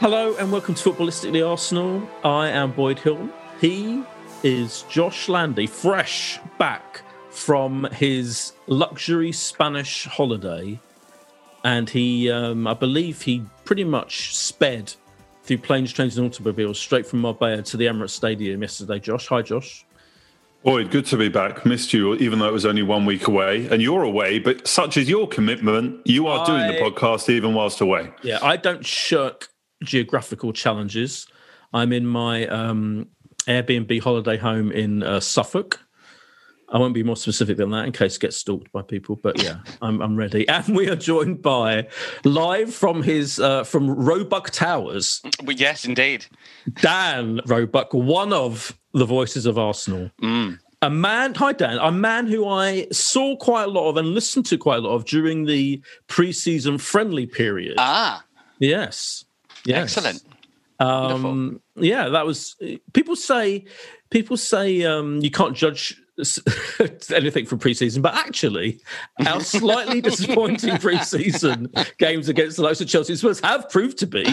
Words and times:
Hello 0.00 0.34
and 0.36 0.50
welcome 0.50 0.74
to 0.74 0.90
Footballistically 0.92 1.46
Arsenal. 1.46 2.08
I 2.24 2.48
am 2.48 2.72
Boyd 2.72 2.98
Hilton. 2.98 3.30
He 3.60 4.02
is 4.42 4.86
Josh 4.88 5.28
Landy, 5.28 5.66
fresh 5.66 6.40
back 6.58 7.02
from 7.28 7.84
his 7.92 8.54
luxury 8.66 9.30
Spanish 9.30 10.06
holiday. 10.06 10.80
And 11.64 11.90
he, 11.90 12.30
um, 12.30 12.66
I 12.66 12.72
believe, 12.72 13.20
he 13.20 13.44
pretty 13.66 13.84
much 13.84 14.34
sped 14.34 14.94
through 15.42 15.58
planes, 15.58 15.92
trains, 15.92 16.16
and 16.16 16.26
automobiles 16.26 16.78
straight 16.78 17.06
from 17.06 17.20
Marbella 17.20 17.60
to 17.60 17.76
the 17.76 17.84
Emirates 17.84 18.12
Stadium 18.12 18.62
yesterday. 18.62 19.00
Josh, 19.00 19.26
hi, 19.26 19.42
Josh. 19.42 19.84
Boyd, 20.64 20.90
good 20.90 21.04
to 21.06 21.18
be 21.18 21.28
back. 21.28 21.66
Missed 21.66 21.92
you, 21.92 22.14
even 22.14 22.38
though 22.38 22.48
it 22.48 22.54
was 22.54 22.64
only 22.64 22.82
one 22.82 23.04
week 23.04 23.28
away, 23.28 23.66
and 23.66 23.82
you're 23.82 24.04
away. 24.04 24.38
But 24.38 24.66
such 24.66 24.96
is 24.96 25.10
your 25.10 25.28
commitment, 25.28 26.06
you 26.06 26.26
are 26.26 26.40
I, 26.40 26.46
doing 26.46 26.66
the 26.68 26.80
podcast 26.80 27.28
even 27.28 27.52
whilst 27.52 27.82
away. 27.82 28.14
Yeah, 28.22 28.38
I 28.40 28.56
don't 28.56 28.86
shirk 28.86 29.49
geographical 29.82 30.52
challenges. 30.52 31.26
I'm 31.72 31.92
in 31.92 32.06
my 32.06 32.46
um, 32.46 33.08
Airbnb 33.46 34.00
holiday 34.02 34.36
home 34.36 34.72
in 34.72 35.02
uh, 35.02 35.20
Suffolk. 35.20 35.80
I 36.72 36.78
won't 36.78 36.94
be 36.94 37.02
more 37.02 37.16
specific 37.16 37.56
than 37.56 37.70
that 37.70 37.86
in 37.86 37.92
case 37.92 38.16
it 38.16 38.20
gets 38.20 38.36
stalked 38.36 38.70
by 38.70 38.82
people, 38.82 39.16
but 39.16 39.42
yeah, 39.42 39.58
I'm, 39.82 40.00
I'm 40.00 40.16
ready. 40.16 40.48
And 40.48 40.76
we 40.76 40.88
are 40.88 40.96
joined 40.96 41.42
by 41.42 41.88
live 42.24 42.72
from 42.72 43.02
his 43.02 43.40
uh, 43.40 43.64
from 43.64 43.90
Roebuck 43.90 44.50
Towers. 44.50 45.20
Well, 45.42 45.56
yes, 45.56 45.84
indeed. 45.84 46.26
Dan 46.80 47.40
Roebuck, 47.46 47.92
one 47.92 48.32
of 48.32 48.78
the 48.92 49.04
voices 49.04 49.46
of 49.46 49.58
Arsenal. 49.58 50.10
Mm. 50.22 50.58
A 50.82 50.88
man, 50.88 51.34
hi 51.34 51.52
Dan, 51.52 51.78
a 51.78 51.92
man 51.92 52.26
who 52.26 52.48
I 52.48 52.86
saw 52.90 53.36
quite 53.36 53.64
a 53.64 53.70
lot 53.70 53.90
of 53.90 53.96
and 53.98 54.14
listened 54.14 54.46
to 54.46 54.56
quite 54.56 54.78
a 54.78 54.80
lot 54.80 54.94
of 54.94 55.04
during 55.04 55.44
the 55.44 55.82
pre-season 56.06 56.78
friendly 56.78 57.26
period. 57.26 57.74
Ah, 57.76 58.24
yes. 58.58 59.24
Yes. 59.64 59.96
Excellent. 59.96 60.22
Um, 60.78 61.60
yeah, 61.76 62.08
that 62.08 62.24
was. 62.24 62.56
People 62.94 63.14
say, 63.14 63.66
people 64.10 64.36
say 64.36 64.82
um, 64.84 65.18
you 65.18 65.30
can't 65.30 65.54
judge 65.54 66.00
anything 67.14 67.46
from 67.46 67.58
preseason, 67.58 68.00
but 68.00 68.14
actually, 68.14 68.80
our 69.26 69.40
slightly 69.40 70.00
disappointing 70.00 70.74
preseason 70.76 71.68
games 71.98 72.28
against 72.28 72.56
the 72.56 72.62
likes 72.62 72.80
of 72.80 72.88
Chelsea 72.88 73.14
Spurs 73.16 73.40
have 73.40 73.68
proved 73.68 73.98
to 73.98 74.06
be 74.06 74.24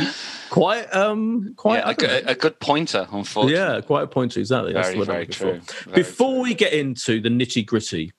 quite, 0.50 0.94
um, 0.96 1.54
quite 1.56 1.80
yeah, 1.80 1.90
a, 1.90 1.94
good, 1.94 2.30
a, 2.30 2.36
good, 2.36 2.60
pointer. 2.60 3.08
Unfortunately, 3.12 3.54
yeah, 3.54 3.82
quite 3.82 4.04
a 4.04 4.08
pointer. 4.08 4.40
Exactly. 4.40 4.74
Very, 4.74 4.96
That's 4.96 5.06
very 5.06 5.28
true. 5.28 5.62
Very 5.84 5.96
Before 5.96 6.36
true. 6.36 6.44
we 6.44 6.54
get 6.54 6.74
into 6.74 7.20
the 7.20 7.30
nitty 7.30 7.66
gritty 7.66 8.14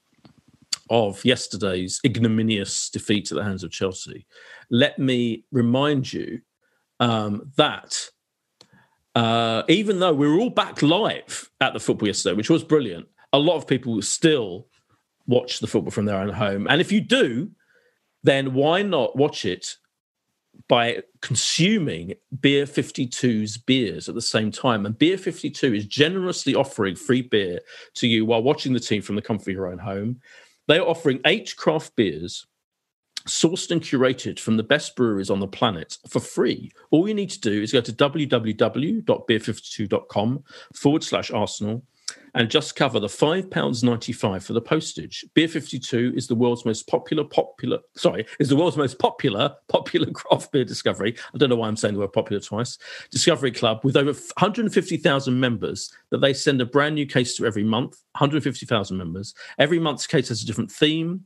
of 0.91 1.25
yesterday's 1.25 2.01
ignominious 2.05 2.89
defeat 2.91 3.31
at 3.31 3.37
the 3.37 3.45
hands 3.45 3.63
of 3.63 3.71
Chelsea, 3.71 4.27
let 4.71 4.99
me 4.99 5.45
remind 5.51 6.13
you 6.13 6.41
um, 7.01 7.53
that 7.57 8.11
uh, 9.15 9.63
even 9.69 9.99
though 9.99 10.13
we 10.13 10.29
were 10.29 10.39
all 10.39 10.51
back 10.51 10.83
live 10.83 11.51
at 11.61 11.73
the 11.73 11.81
football 11.81 12.09
yesterday, 12.09 12.37
which 12.37 12.51
was 12.51 12.63
brilliant, 12.63 13.09
a 13.33 13.39
lot 13.39 13.57
of 13.57 13.67
people 13.67 14.01
still 14.03 14.67
watch 15.27 15.61
the 15.61 15.67
football 15.67 15.91
from 15.91 16.07
their 16.07 16.17
own 16.17 16.33
home. 16.33 16.67
And 16.69 16.81
if 16.81 16.93
you 16.93 17.01
do, 17.01 17.51
then 18.23 18.55
why 18.55 18.83
not 18.83 19.17
watch 19.17 19.45
it 19.45 19.77
by 20.69 21.03
consuming 21.21 22.15
Beer 22.41 22.65
52's 22.65 23.59
beers 23.59 24.09
at 24.09 24.15
the 24.15 24.23
same 24.23 24.51
time? 24.51 24.87
And 24.87 24.99
Beer 24.99 25.19
52 25.19 25.75
is 25.75 25.87
generously 25.87 26.55
offering 26.55 26.97
free 26.97 27.23
beer 27.23 27.61
to 27.95 28.09
you 28.09 28.25
while 28.25 28.43
watching 28.43 28.73
the 28.73 28.81
team 28.81 29.03
from 29.03 29.17
the 29.17 29.23
comfort 29.23 29.51
of 29.51 29.55
your 29.55 29.71
own 29.71 29.79
home. 29.79 30.21
They 30.67 30.79
are 30.79 30.87
offering 30.87 31.21
eight 31.25 31.55
craft 31.57 31.97
beers 31.97 32.47
sourced 33.29 33.71
and 33.71 33.81
curated 33.81 34.39
from 34.39 34.57
the 34.57 34.63
best 34.63 34.97
breweries 34.97 35.31
on 35.31 35.41
the 35.41 35.47
planet 35.47 35.97
for 36.09 36.21
free. 36.21 36.71
All 36.91 37.09
you 37.09 37.15
need 37.15 37.31
to 37.31 37.41
do 37.41 37.63
is 37.63 37.73
go 37.73 37.81
to 37.81 37.93
www.beer52.com 37.93 40.45
forward 40.75 41.05
slash 41.05 41.31
Arsenal 41.31 41.83
and 42.35 42.51
just 42.51 42.77
cover 42.77 43.01
the 43.01 43.07
£5.95 43.07 44.43
for 44.43 44.53
the 44.53 44.61
postage. 44.61 45.25
Beer 45.35 45.49
52 45.49 46.13
is 46.17 46.27
the 46.27 46.35
world's 46.35 46.65
most 46.65 46.87
popular, 46.87 47.25
popular, 47.25 47.79
sorry, 47.97 48.27
is 48.39 48.49
the 48.49 48.57
world's 48.57 48.77
most 48.77 48.99
popular, 48.99 49.55
popular 49.69 50.11
craft 50.13 50.53
beer 50.53 50.65
discovery. 50.65 51.17
I 51.35 51.39
don't 51.39 51.51
know 51.51 51.57
why 51.57 51.69
I'm 51.69 51.77
saying 51.77 51.95
the 51.95 52.01
word 52.01 52.13
popular 52.13 52.41
twice. 52.41 52.79
Discovery 53.11 53.51
Club 53.51 53.81
with 53.83 53.97
over 53.97 54.13
150,000 54.13 55.41
members 55.41 55.93
that 56.11 56.19
they 56.19 56.33
send 56.33 56.61
a 56.61 56.67
brand 56.67 56.95
new 56.95 57.07
case 57.07 57.37
to 57.37 57.47
every 57.47 57.65
month. 57.65 58.03
150,000 58.13 58.97
members. 58.97 59.35
Every 59.59 59.79
month's 59.79 60.07
case 60.07 60.29
has 60.29 60.43
a 60.43 60.47
different 60.47 60.71
theme 60.71 61.25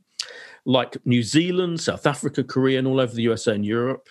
like 0.65 0.97
New 1.05 1.23
Zealand, 1.23 1.81
South 1.81 2.07
Africa, 2.07 2.45
Korea, 2.45 2.79
and 2.79 2.87
all 2.87 3.01
over 3.01 3.15
the 3.15 3.23
USA 3.23 3.55
and 3.55 3.67
Europe. 3.67 4.09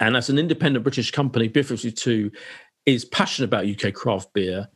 And 0.00 0.16
as 0.16 0.28
an 0.28 0.38
independent 0.38 0.84
British 0.84 1.10
company, 1.10 1.48
Beer 1.48 1.64
52 1.64 2.30
is 2.86 3.04
passionate 3.04 3.48
about 3.48 3.66
UK 3.66 3.92
craft 3.92 4.32
beer. 4.32 4.68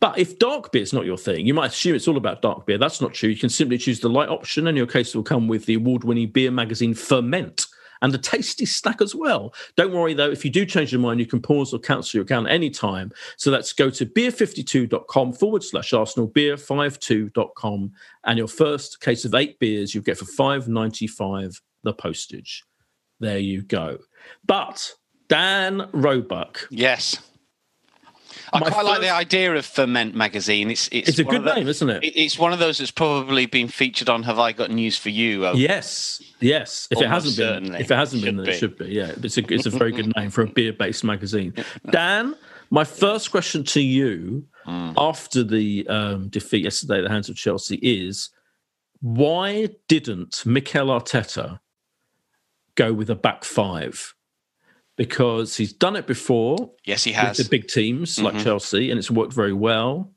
But 0.00 0.18
if 0.18 0.38
dark 0.38 0.70
beer 0.70 0.82
is 0.82 0.92
not 0.92 1.06
your 1.06 1.18
thing, 1.18 1.44
you 1.44 1.54
might 1.54 1.72
assume 1.72 1.96
it's 1.96 2.06
all 2.06 2.16
about 2.16 2.42
dark 2.42 2.66
beer. 2.66 2.78
That's 2.78 3.00
not 3.00 3.14
true. 3.14 3.28
You 3.28 3.36
can 3.36 3.48
simply 3.48 3.78
choose 3.78 4.00
the 4.00 4.08
light 4.08 4.28
option, 4.28 4.68
and 4.68 4.76
your 4.76 4.86
case 4.86 5.14
will 5.14 5.24
come 5.24 5.48
with 5.48 5.66
the 5.66 5.74
award 5.74 6.04
winning 6.04 6.30
beer 6.30 6.50
magazine 6.50 6.94
Ferment 6.94 7.66
and 8.02 8.14
a 8.14 8.18
tasty 8.18 8.66
snack 8.66 9.00
as 9.00 9.14
well. 9.14 9.54
Don't 9.76 9.92
worry 9.92 10.14
though, 10.14 10.30
if 10.30 10.44
you 10.44 10.50
do 10.50 10.64
change 10.64 10.92
your 10.92 11.00
mind, 11.00 11.20
you 11.20 11.26
can 11.26 11.40
pause 11.40 11.72
or 11.72 11.78
cancel 11.78 12.18
your 12.18 12.24
account 12.24 12.48
anytime. 12.48 13.10
So 13.36 13.50
let's 13.50 13.72
go 13.72 13.90
to 13.90 14.06
beer52.com 14.06 15.32
forward 15.32 15.64
slash 15.64 15.92
Arsenal, 15.92 16.28
beer52.com, 16.28 17.92
and 18.24 18.38
your 18.38 18.48
first 18.48 19.00
case 19.00 19.24
of 19.24 19.34
eight 19.34 19.58
beers 19.58 19.94
you 19.94 20.02
get 20.02 20.18
for 20.18 20.26
five 20.26 20.68
ninety 20.68 21.06
five 21.06 21.60
the 21.84 21.92
postage. 21.92 22.64
There 23.20 23.38
you 23.38 23.62
go. 23.62 23.98
But 24.46 24.92
Dan 25.28 25.88
Roebuck. 25.92 26.66
Yes. 26.70 27.18
I 28.52 28.58
quite 28.58 28.72
first... 28.72 28.84
like 28.84 29.00
the 29.00 29.10
idea 29.10 29.54
of 29.54 29.64
Ferment 29.64 30.14
magazine. 30.14 30.70
It's 30.70 30.88
it's, 30.92 31.10
it's 31.10 31.18
a 31.18 31.24
good 31.24 31.44
the, 31.44 31.54
name, 31.54 31.68
isn't 31.68 31.88
it? 31.88 32.00
It's 32.02 32.38
one 32.38 32.52
of 32.52 32.58
those 32.58 32.78
that's 32.78 32.90
probably 32.90 33.46
been 33.46 33.68
featured 33.68 34.08
on 34.08 34.22
Have 34.24 34.38
I 34.38 34.52
Got 34.52 34.70
News 34.70 34.96
for 34.96 35.10
You? 35.10 35.46
Oh, 35.46 35.54
yes, 35.54 36.22
yes. 36.40 36.88
If 36.90 37.00
it 37.00 37.08
hasn't 37.08 37.36
been, 37.36 37.74
if 37.74 37.90
it 37.90 37.94
hasn't 37.94 38.22
been, 38.22 38.36
then 38.36 38.48
it 38.48 38.58
should 38.58 38.76
be. 38.76 38.86
Yeah, 38.86 39.12
it's 39.22 39.36
a 39.36 39.52
it's 39.52 39.66
a 39.66 39.70
very 39.70 39.92
good 39.92 40.12
name 40.16 40.30
for 40.30 40.42
a 40.42 40.46
beer 40.46 40.72
based 40.72 41.04
magazine. 41.04 41.54
Dan, 41.90 42.34
My 42.70 42.84
first 42.84 43.30
question 43.30 43.64
to 43.64 43.80
you 43.80 44.46
mm. 44.66 44.94
after 44.96 45.42
the 45.42 45.86
um, 45.88 46.28
defeat 46.28 46.64
yesterday 46.64 46.98
at 46.98 47.04
the 47.04 47.10
hands 47.10 47.28
of 47.28 47.36
Chelsea 47.36 47.76
is 47.76 48.30
why 49.00 49.68
didn't 49.86 50.44
Mikel 50.44 50.88
Arteta 50.88 51.60
go 52.74 52.92
with 52.92 53.10
a 53.10 53.14
back 53.14 53.44
five? 53.44 54.14
Because 54.98 55.56
he's 55.56 55.72
done 55.72 55.96
it 55.96 56.06
before. 56.06 56.70
Yes, 56.84 57.04
he 57.04 57.12
has. 57.12 57.38
the 57.38 57.48
big 57.48 57.68
teams 57.68 58.16
mm-hmm. 58.16 58.24
like 58.26 58.44
Chelsea, 58.44 58.90
and 58.90 58.98
it's 58.98 59.10
worked 59.10 59.32
very 59.32 59.54
well. 59.54 60.12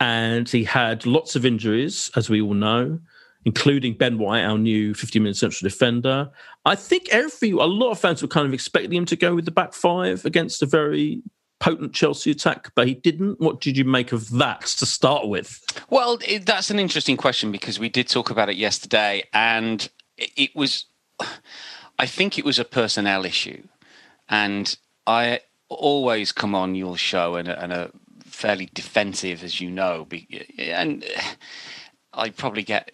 And 0.00 0.48
he 0.48 0.64
had 0.64 1.06
lots 1.06 1.36
of 1.36 1.46
injuries, 1.46 2.10
as 2.16 2.28
we 2.28 2.40
all 2.40 2.54
know 2.54 2.98
including 3.46 3.94
Ben 3.94 4.18
White, 4.18 4.42
our 4.42 4.58
new 4.58 4.92
50 4.92 5.20
million 5.20 5.34
central 5.34 5.66
defender. 5.66 6.28
I 6.64 6.74
think 6.74 7.08
every 7.10 7.52
a 7.52 7.64
lot 7.64 7.92
of 7.92 8.00
fans 8.00 8.20
were 8.20 8.28
kind 8.28 8.44
of 8.44 8.52
expecting 8.52 8.92
him 8.92 9.06
to 9.06 9.16
go 9.16 9.36
with 9.36 9.44
the 9.44 9.52
back 9.52 9.72
five 9.72 10.24
against 10.24 10.62
a 10.62 10.66
very 10.66 11.22
potent 11.60 11.94
Chelsea 11.94 12.32
attack, 12.32 12.72
but 12.74 12.88
he 12.88 12.94
didn't. 12.94 13.40
What 13.40 13.60
did 13.60 13.76
you 13.78 13.84
make 13.84 14.12
of 14.12 14.30
that 14.30 14.62
to 14.62 14.84
start 14.84 15.28
with? 15.28 15.64
Well, 15.88 16.18
it, 16.26 16.44
that's 16.44 16.70
an 16.70 16.80
interesting 16.80 17.16
question 17.16 17.52
because 17.52 17.78
we 17.78 17.88
did 17.88 18.08
talk 18.08 18.30
about 18.30 18.50
it 18.50 18.56
yesterday, 18.56 19.22
and 19.32 19.88
it, 20.18 20.30
it 20.36 20.56
was, 20.56 20.86
I 22.00 22.06
think 22.06 22.38
it 22.38 22.44
was 22.44 22.58
a 22.58 22.64
personnel 22.64 23.24
issue, 23.24 23.62
and 24.28 24.76
I 25.06 25.40
always 25.68 26.32
come 26.32 26.54
on 26.54 26.74
your 26.74 26.96
show 26.96 27.36
and, 27.36 27.48
and 27.48 27.72
a 27.72 27.90
fairly 28.24 28.68
defensive, 28.74 29.42
as 29.42 29.60
you 29.60 29.70
know, 29.70 30.06
and 30.58 31.04
I 32.12 32.30
probably 32.30 32.62
get 32.62 32.90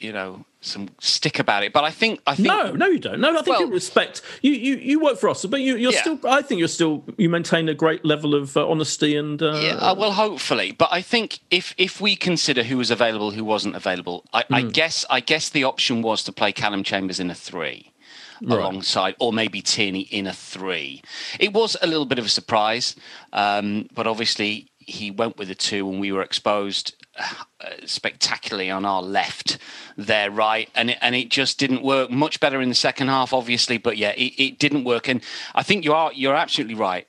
you 0.00 0.12
know 0.12 0.44
some 0.60 0.88
stick 1.00 1.38
about 1.38 1.62
it 1.64 1.72
but 1.72 1.82
i 1.84 1.90
think 1.90 2.20
i 2.26 2.34
think 2.34 2.46
no 2.46 2.72
no 2.72 2.86
you 2.86 2.98
don't 2.98 3.20
no 3.20 3.30
i 3.30 3.42
think 3.42 3.58
well, 3.58 3.60
you 3.60 3.72
respect 3.72 4.22
you 4.42 4.52
you 4.52 4.76
you 4.76 5.00
work 5.00 5.18
for 5.18 5.28
us 5.28 5.44
but 5.44 5.60
you 5.60 5.76
you're 5.76 5.92
yeah. 5.92 6.00
still 6.00 6.18
i 6.24 6.40
think 6.40 6.58
you're 6.58 6.68
still 6.68 7.04
you 7.16 7.28
maintain 7.28 7.68
a 7.68 7.74
great 7.74 8.04
level 8.04 8.34
of 8.34 8.56
uh, 8.56 8.68
honesty 8.68 9.16
and 9.16 9.42
uh, 9.42 9.58
yeah 9.60 9.74
uh, 9.74 9.94
well 9.94 10.12
hopefully 10.12 10.72
but 10.72 10.88
i 10.92 11.00
think 11.00 11.40
if 11.50 11.74
if 11.78 12.00
we 12.00 12.14
consider 12.14 12.62
who 12.62 12.76
was 12.76 12.90
available 12.90 13.32
who 13.32 13.44
wasn't 13.44 13.74
available 13.74 14.24
i, 14.32 14.42
mm. 14.42 14.46
I 14.50 14.60
hmm. 14.62 14.68
guess 14.68 15.04
i 15.10 15.20
guess 15.20 15.48
the 15.48 15.64
option 15.64 16.02
was 16.02 16.22
to 16.24 16.32
play 16.32 16.52
calum 16.52 16.84
chambers 16.84 17.18
in 17.18 17.30
a 17.30 17.34
three 17.34 17.92
Right. 18.40 18.58
alongside, 18.58 19.16
or 19.18 19.32
maybe 19.32 19.60
Tierney 19.60 20.02
in 20.02 20.26
a 20.26 20.32
three. 20.32 21.02
It 21.40 21.52
was 21.52 21.76
a 21.82 21.86
little 21.86 22.06
bit 22.06 22.18
of 22.18 22.26
a 22.26 22.28
surprise, 22.28 22.94
um, 23.32 23.88
but 23.94 24.06
obviously 24.06 24.70
he 24.78 25.10
went 25.10 25.36
with 25.38 25.50
a 25.50 25.54
two, 25.54 25.88
and 25.88 26.00
we 26.00 26.12
were 26.12 26.22
exposed 26.22 26.94
uh, 27.18 27.70
spectacularly 27.84 28.70
on 28.70 28.84
our 28.84 29.02
left 29.02 29.58
there 29.96 30.30
right 30.30 30.70
and 30.76 30.90
it, 30.90 30.98
and 31.00 31.16
it 31.16 31.28
just 31.28 31.58
didn't 31.58 31.82
work 31.82 32.08
much 32.10 32.38
better 32.38 32.60
in 32.60 32.68
the 32.68 32.74
second 32.76 33.08
half 33.08 33.32
obviously 33.32 33.76
but 33.76 33.96
yeah 33.96 34.10
it, 34.10 34.32
it 34.38 34.58
didn't 34.60 34.84
work 34.84 35.08
and 35.08 35.20
i 35.56 35.62
think 35.64 35.84
you 35.84 35.92
are 35.92 36.12
you're 36.12 36.36
absolutely 36.36 36.76
right 36.76 37.08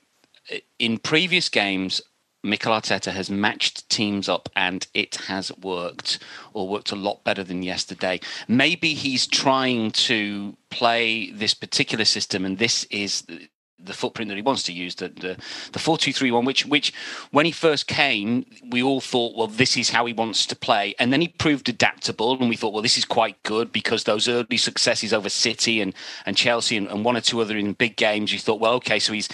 in 0.80 0.98
previous 0.98 1.48
games 1.48 2.02
Mikel 2.42 2.72
Arteta 2.72 3.12
has 3.12 3.30
matched 3.30 3.88
teams 3.88 4.28
up 4.28 4.48
and 4.56 4.86
it 4.94 5.16
has 5.26 5.52
worked 5.58 6.18
or 6.52 6.68
worked 6.68 6.90
a 6.90 6.96
lot 6.96 7.22
better 7.24 7.44
than 7.44 7.62
yesterday. 7.62 8.20
Maybe 8.48 8.94
he's 8.94 9.26
trying 9.26 9.90
to 9.92 10.56
play 10.70 11.30
this 11.30 11.54
particular 11.54 12.04
system 12.04 12.44
and 12.44 12.58
this 12.58 12.84
is 12.84 13.24
the 13.84 13.92
footprint 13.92 14.28
that 14.28 14.36
he 14.36 14.42
wants 14.42 14.62
to 14.64 14.72
use, 14.72 14.94
the 14.96 15.08
the, 15.08 15.36
the 15.72 15.78
four 15.78 15.98
two 15.98 16.12
three 16.12 16.30
one, 16.30 16.44
which 16.44 16.66
which 16.66 16.92
when 17.30 17.46
he 17.46 17.52
first 17.52 17.86
came, 17.86 18.46
we 18.70 18.82
all 18.82 19.00
thought, 19.00 19.36
well, 19.36 19.46
this 19.46 19.76
is 19.76 19.90
how 19.90 20.06
he 20.06 20.12
wants 20.12 20.46
to 20.46 20.56
play, 20.56 20.94
and 20.98 21.12
then 21.12 21.20
he 21.20 21.28
proved 21.28 21.68
adaptable, 21.68 22.38
and 22.38 22.48
we 22.48 22.56
thought, 22.56 22.72
well, 22.72 22.82
this 22.82 22.98
is 22.98 23.04
quite 23.04 23.42
good 23.42 23.72
because 23.72 24.04
those 24.04 24.28
early 24.28 24.56
successes 24.56 25.12
over 25.12 25.28
City 25.28 25.80
and 25.80 25.94
and 26.26 26.36
Chelsea 26.36 26.76
and, 26.76 26.88
and 26.88 27.04
one 27.04 27.16
or 27.16 27.20
two 27.20 27.40
other 27.40 27.56
in 27.56 27.72
big 27.72 27.96
games, 27.96 28.32
you 28.32 28.38
thought, 28.38 28.60
well, 28.60 28.74
okay, 28.74 28.98
so 28.98 29.12
he's 29.12 29.28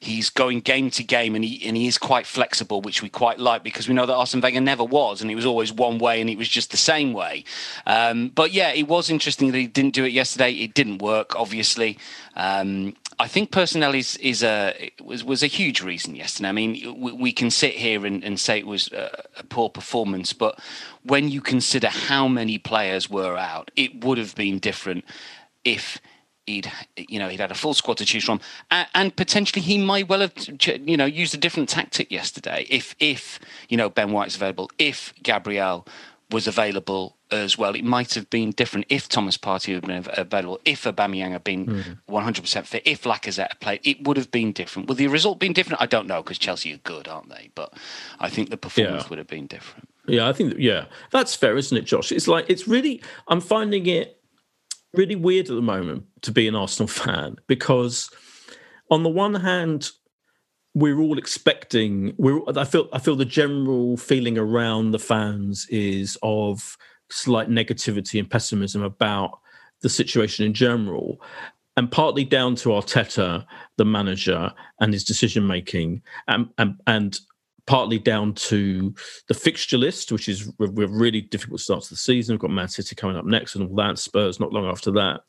he's 0.00 0.30
going 0.30 0.60
game 0.60 0.90
to 0.90 1.02
game 1.02 1.34
and 1.34 1.44
he 1.44 1.66
and 1.66 1.76
he 1.76 1.86
is 1.86 1.98
quite 1.98 2.26
flexible, 2.26 2.80
which 2.80 3.02
we 3.02 3.08
quite 3.08 3.38
like 3.38 3.62
because 3.62 3.88
we 3.88 3.94
know 3.94 4.06
that 4.06 4.14
Arsene 4.14 4.40
Wenger 4.40 4.60
never 4.60 4.84
was, 4.84 5.20
and 5.20 5.30
he 5.30 5.36
was 5.36 5.46
always 5.46 5.72
one 5.72 5.98
way 5.98 6.20
and 6.20 6.30
it 6.30 6.38
was 6.38 6.48
just 6.48 6.70
the 6.70 6.76
same 6.76 7.12
way. 7.12 7.44
Um, 7.86 8.28
but 8.28 8.52
yeah, 8.52 8.70
it 8.72 8.88
was 8.88 9.10
interesting 9.10 9.50
that 9.52 9.58
he 9.58 9.66
didn't 9.66 9.94
do 9.94 10.04
it 10.04 10.12
yesterday. 10.12 10.52
It 10.52 10.74
didn't 10.74 10.98
work, 10.98 11.34
obviously. 11.36 11.98
Um, 12.36 12.94
I 13.20 13.26
think 13.26 13.50
personnel 13.50 13.94
is 13.94 14.16
is 14.18 14.42
a 14.42 14.90
was 15.02 15.24
was 15.24 15.42
a 15.42 15.48
huge 15.48 15.82
reason 15.82 16.14
yesterday. 16.14 16.48
I 16.48 16.52
mean, 16.52 17.00
we, 17.00 17.12
we 17.12 17.32
can 17.32 17.50
sit 17.50 17.74
here 17.74 18.06
and, 18.06 18.22
and 18.22 18.38
say 18.38 18.58
it 18.58 18.66
was 18.66 18.92
a, 18.92 19.24
a, 19.36 19.44
poor 19.44 19.68
performance, 19.68 20.32
but 20.32 20.60
when 21.02 21.28
you 21.28 21.40
consider 21.40 21.88
how 21.88 22.28
many 22.28 22.58
players 22.58 23.10
were 23.10 23.36
out, 23.36 23.70
it 23.74 24.04
would 24.04 24.18
have 24.18 24.34
been 24.36 24.60
different 24.60 25.04
if 25.64 25.98
he'd 26.46 26.70
you 26.96 27.18
know 27.18 27.28
he'd 27.28 27.40
had 27.40 27.50
a 27.50 27.56
full 27.56 27.74
squad 27.74 27.96
to 27.98 28.04
choose 28.04 28.24
from, 28.24 28.40
and, 28.70 28.86
and 28.94 29.16
potentially 29.16 29.62
he 29.62 29.78
might 29.78 30.08
well 30.08 30.20
have 30.20 30.32
you 30.64 30.96
know 30.96 31.04
used 31.04 31.34
a 31.34 31.38
different 31.38 31.68
tactic 31.68 32.12
yesterday 32.12 32.66
if 32.70 32.94
if 33.00 33.40
you 33.68 33.76
know 33.76 33.90
Ben 33.90 34.12
White's 34.12 34.36
available, 34.36 34.70
if 34.78 35.12
Gabriel 35.22 35.86
was 36.30 36.46
available 36.46 37.16
as 37.30 37.56
well. 37.56 37.74
It 37.74 37.84
might 37.84 38.14
have 38.14 38.28
been 38.28 38.50
different 38.50 38.86
if 38.88 39.08
Thomas 39.08 39.38
Partey 39.38 39.74
had 39.74 39.86
been 39.86 40.04
available, 40.16 40.60
if 40.64 40.84
Aubameyang 40.84 41.32
had 41.32 41.44
been 41.44 41.66
mm-hmm. 41.66 42.14
100% 42.14 42.66
fit, 42.66 42.82
if 42.84 43.02
Lacazette 43.02 43.48
had 43.48 43.60
played. 43.60 43.80
It 43.82 44.06
would 44.06 44.16
have 44.16 44.30
been 44.30 44.52
different. 44.52 44.88
Will 44.88 44.94
the 44.94 45.08
result 45.08 45.38
been 45.38 45.52
different? 45.52 45.80
I 45.80 45.86
don't 45.86 46.06
know 46.06 46.22
because 46.22 46.38
Chelsea 46.38 46.72
are 46.74 46.78
good, 46.78 47.08
aren't 47.08 47.30
they? 47.30 47.50
But 47.54 47.72
I 48.20 48.28
think 48.28 48.50
the 48.50 48.56
performance 48.56 49.04
yeah. 49.04 49.08
would 49.08 49.18
have 49.18 49.28
been 49.28 49.46
different. 49.46 49.88
Yeah, 50.06 50.28
I 50.28 50.32
think 50.32 50.54
yeah, 50.58 50.86
that's 51.10 51.34
fair, 51.34 51.56
isn't 51.56 51.76
it, 51.76 51.84
Josh? 51.84 52.12
It's 52.12 52.28
like 52.28 52.46
it's 52.48 52.66
really. 52.66 53.02
I'm 53.28 53.42
finding 53.42 53.86
it 53.86 54.20
really 54.94 55.16
weird 55.16 55.50
at 55.50 55.54
the 55.54 55.62
moment 55.62 56.04
to 56.22 56.32
be 56.32 56.48
an 56.48 56.54
Arsenal 56.54 56.88
fan 56.88 57.36
because, 57.46 58.10
on 58.90 59.02
the 59.02 59.10
one 59.10 59.34
hand, 59.34 59.90
we're 60.78 61.00
all 61.00 61.18
expecting 61.18 62.14
we're 62.18 62.40
i 62.56 62.64
feel 62.64 62.88
i 62.92 62.98
feel 62.98 63.16
the 63.16 63.24
general 63.24 63.96
feeling 63.96 64.38
around 64.38 64.92
the 64.92 64.98
fans 64.98 65.66
is 65.70 66.16
of 66.22 66.76
slight 67.10 67.48
negativity 67.48 68.20
and 68.20 68.30
pessimism 68.30 68.82
about 68.82 69.40
the 69.82 69.88
situation 69.88 70.46
in 70.46 70.54
general 70.54 71.20
and 71.76 71.90
partly 71.90 72.24
down 72.24 72.54
to 72.54 72.68
arteta 72.68 73.44
the 73.76 73.84
manager 73.84 74.52
and 74.80 74.92
his 74.92 75.02
decision 75.02 75.44
making 75.44 76.00
and, 76.28 76.48
and 76.58 76.80
and 76.86 77.18
partly 77.66 77.98
down 77.98 78.32
to 78.32 78.94
the 79.26 79.34
fixture 79.34 79.76
list, 79.76 80.10
which 80.10 80.26
is 80.26 80.48
a 80.58 80.66
really 80.68 81.20
difficult 81.20 81.60
start 81.60 81.82
to 81.82 81.90
the 81.90 81.96
season. 81.96 82.32
We've 82.32 82.40
got 82.40 82.50
Man 82.50 82.66
City 82.66 82.96
coming 82.96 83.18
up 83.18 83.26
next 83.26 83.56
and 83.56 83.68
all 83.68 83.76
that, 83.76 83.98
Spurs 83.98 84.40
not 84.40 84.54
long 84.54 84.64
after 84.64 84.90
that 84.92 85.20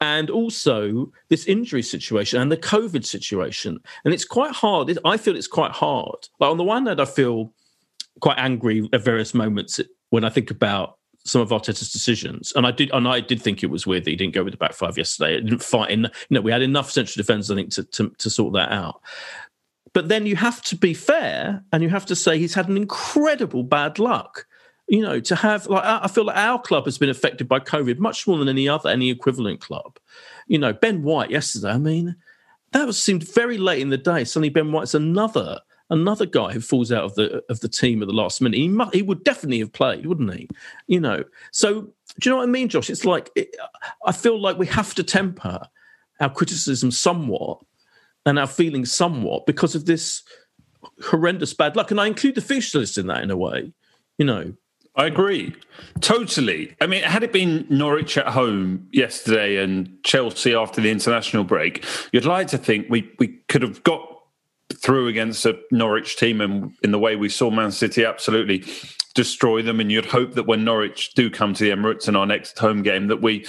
and 0.00 0.30
also 0.30 1.12
this 1.28 1.46
injury 1.46 1.82
situation 1.82 2.40
and 2.40 2.50
the 2.50 2.56
COVID 2.56 3.04
situation. 3.04 3.78
And 4.04 4.14
it's 4.14 4.24
quite 4.24 4.52
hard. 4.52 4.96
I 5.04 5.16
feel 5.16 5.36
it's 5.36 5.46
quite 5.46 5.72
hard. 5.72 6.28
Like 6.38 6.50
on 6.50 6.56
the 6.56 6.64
one 6.64 6.86
hand, 6.86 7.00
I 7.00 7.04
feel 7.04 7.52
quite 8.20 8.38
angry 8.38 8.88
at 8.92 9.04
various 9.04 9.34
moments 9.34 9.80
when 10.08 10.24
I 10.24 10.30
think 10.30 10.50
about 10.50 10.98
some 11.24 11.42
of 11.42 11.50
Arteta's 11.50 11.92
decisions. 11.92 12.52
And 12.56 12.66
I 12.66 12.70
did, 12.70 12.90
and 12.92 13.06
I 13.06 13.20
did 13.20 13.42
think 13.42 13.62
it 13.62 13.70
was 13.70 13.86
weird 13.86 14.04
that 14.04 14.10
he 14.10 14.16
didn't 14.16 14.34
go 14.34 14.42
with 14.42 14.54
the 14.54 14.58
back 14.58 14.72
five 14.72 14.96
yesterday. 14.96 15.36
It 15.36 15.42
didn't 15.42 15.62
fight 15.62 15.90
in. 15.90 16.04
You 16.04 16.10
know, 16.30 16.40
we 16.40 16.50
had 16.52 16.62
enough 16.62 16.90
central 16.90 17.20
defenders, 17.20 17.50
I 17.50 17.56
think, 17.56 17.70
to, 17.72 17.84
to, 17.84 18.10
to 18.10 18.30
sort 18.30 18.54
that 18.54 18.72
out. 18.72 19.02
But 19.92 20.08
then 20.08 20.24
you 20.24 20.36
have 20.36 20.62
to 20.62 20.76
be 20.76 20.94
fair, 20.94 21.62
and 21.72 21.82
you 21.82 21.90
have 21.90 22.06
to 22.06 22.16
say 22.16 22.38
he's 22.38 22.54
had 22.54 22.68
an 22.68 22.76
incredible 22.76 23.64
bad 23.64 23.98
luck 23.98 24.46
you 24.90 25.02
know, 25.02 25.20
to 25.20 25.36
have 25.36 25.68
like 25.68 25.84
I 25.84 26.08
feel 26.08 26.24
like 26.24 26.36
our 26.36 26.60
club 26.60 26.84
has 26.86 26.98
been 26.98 27.10
affected 27.10 27.46
by 27.46 27.60
COVID 27.60 27.98
much 27.98 28.26
more 28.26 28.38
than 28.38 28.48
any 28.48 28.68
other, 28.68 28.90
any 28.90 29.08
equivalent 29.08 29.60
club. 29.60 30.00
You 30.48 30.58
know, 30.58 30.72
Ben 30.72 31.04
White 31.04 31.30
yesterday. 31.30 31.70
I 31.70 31.78
mean, 31.78 32.16
that 32.72 32.88
was 32.88 33.00
seemed 33.00 33.22
very 33.22 33.56
late 33.56 33.80
in 33.80 33.90
the 33.90 33.96
day. 33.96 34.24
Suddenly, 34.24 34.48
Ben 34.48 34.72
White's 34.72 34.94
another 34.94 35.60
another 35.90 36.26
guy 36.26 36.52
who 36.52 36.60
falls 36.60 36.90
out 36.90 37.04
of 37.04 37.14
the 37.14 37.40
of 37.48 37.60
the 37.60 37.68
team 37.68 38.02
at 38.02 38.08
the 38.08 38.14
last 38.14 38.40
minute. 38.40 38.56
He 38.56 38.76
he 38.92 39.02
would 39.02 39.22
definitely 39.22 39.60
have 39.60 39.72
played, 39.72 40.06
wouldn't 40.06 40.34
he? 40.34 40.48
You 40.88 40.98
know. 40.98 41.22
So 41.52 41.82
do 41.82 42.28
you 42.28 42.30
know 42.32 42.38
what 42.38 42.48
I 42.48 42.50
mean, 42.50 42.68
Josh? 42.68 42.90
It's 42.90 43.04
like 43.04 43.30
it, 43.36 43.54
I 44.04 44.10
feel 44.10 44.40
like 44.40 44.58
we 44.58 44.66
have 44.66 44.92
to 44.96 45.04
temper 45.04 45.60
our 46.18 46.30
criticism 46.30 46.90
somewhat 46.90 47.60
and 48.26 48.40
our 48.40 48.48
feelings 48.48 48.90
somewhat 48.90 49.46
because 49.46 49.76
of 49.76 49.86
this 49.86 50.24
horrendous 51.04 51.54
bad 51.54 51.76
luck. 51.76 51.92
And 51.92 52.00
I 52.00 52.08
include 52.08 52.34
the 52.34 52.40
fixture 52.40 52.80
list 52.80 52.98
in 52.98 53.06
that 53.06 53.22
in 53.22 53.30
a 53.30 53.36
way. 53.36 53.72
You 54.18 54.26
know, 54.26 54.52
I 54.96 55.06
agree. 55.06 55.54
Totally. 56.00 56.74
I 56.80 56.86
mean, 56.86 57.02
had 57.02 57.22
it 57.22 57.32
been 57.32 57.64
Norwich 57.70 58.18
at 58.18 58.26
home 58.26 58.88
yesterday 58.92 59.62
and 59.62 59.88
Chelsea 60.02 60.54
after 60.54 60.80
the 60.80 60.90
international 60.90 61.44
break, 61.44 61.84
you'd 62.12 62.24
like 62.24 62.48
to 62.48 62.58
think 62.58 62.86
we, 62.90 63.10
we 63.18 63.28
could 63.48 63.62
have 63.62 63.82
got 63.84 64.06
through 64.74 65.08
against 65.08 65.46
a 65.46 65.58
Norwich 65.70 66.16
team 66.16 66.40
and 66.40 66.72
in 66.82 66.90
the 66.90 66.98
way 66.98 67.16
we 67.16 67.28
saw 67.28 67.50
Man 67.50 67.72
City 67.72 68.04
absolutely 68.04 68.64
destroy 69.14 69.62
them. 69.62 69.80
And 69.80 69.90
you'd 69.92 70.06
hope 70.06 70.34
that 70.34 70.46
when 70.46 70.64
Norwich 70.64 71.14
do 71.14 71.30
come 71.30 71.54
to 71.54 71.64
the 71.64 71.70
Emirates 71.70 72.08
in 72.08 72.16
our 72.16 72.26
next 72.26 72.58
home 72.58 72.82
game 72.82 73.08
that 73.08 73.22
we 73.22 73.46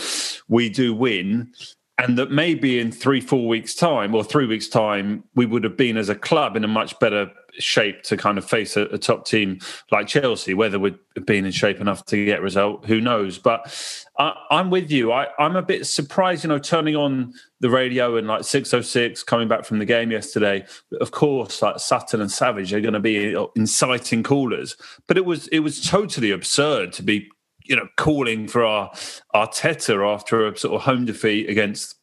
we 0.48 0.70
do 0.70 0.94
win. 0.94 1.52
and 1.98 2.18
that 2.18 2.32
maybe 2.32 2.80
in 2.80 2.92
three, 2.92 3.22
four 3.22 3.48
weeks' 3.48 3.76
time 3.76 4.16
or 4.16 4.24
three 4.24 4.48
weeks' 4.48 4.68
time, 4.68 5.24
we 5.36 5.46
would 5.46 5.64
have 5.64 5.78
been 5.78 5.98
as 5.98 6.10
a 6.10 6.16
club 6.16 6.56
in 6.56 6.64
a 6.64 6.68
much 6.68 6.98
better 7.00 7.30
shape 7.60 8.04
to 8.04 8.18
kind 8.18 8.38
of 8.38 8.46
face 8.46 8.78
a, 8.78 8.84
a 8.84 8.98
top 8.98 9.26
team 9.26 9.60
like 9.92 10.08
Chelsea. 10.08 10.54
Whether 10.54 10.80
we'd 10.80 10.98
been 11.26 11.46
in 11.46 11.52
shape 11.52 11.80
enough 11.80 12.06
to 12.08 12.26
get 12.26 12.40
a 12.40 12.42
result, 12.42 12.86
who 12.86 13.02
knows? 13.02 13.38
But 13.38 13.74
I, 14.18 14.34
am 14.52 14.70
with 14.70 14.92
you. 14.92 15.12
I, 15.12 15.28
I'm 15.40 15.56
a 15.56 15.62
bit 15.62 15.86
surprised, 15.88 16.44
you 16.44 16.50
know, 16.50 16.60
turning 16.60 16.96
on 16.96 17.34
the 17.60 17.70
radio 17.70 18.18
and 18.18 18.28
like 18.28 18.44
606 18.44 19.24
coming 19.24 19.48
back 19.48 19.66
from 19.66 19.80
the 19.80 19.86
game 19.86 20.12
yesterday. 20.12 20.66
Of 21.00 21.12
course, 21.12 21.62
like 21.62 21.80
Sutton 21.80 22.22
and 22.22 22.32
Savage 22.32 22.74
are 22.74 22.82
going 22.82 22.94
to 22.94 23.00
be 23.00 23.36
inciting 23.56 24.24
callers, 24.24 24.76
but 25.08 25.18
it 25.18 25.26
was 25.26 25.48
it 25.48 25.60
was 25.60 25.82
totally 25.82 26.32
absurd 26.32 26.94
to 26.94 27.04
be 27.04 27.30
you 27.66 27.76
know, 27.76 27.88
calling 27.96 28.48
for 28.48 28.66
our 28.66 28.92
Arteta 29.34 30.06
after 30.14 30.48
a 30.48 30.58
sort 30.58 30.76
of 30.76 30.82
home 30.82 31.06
defeat 31.06 31.50
against 31.50 31.96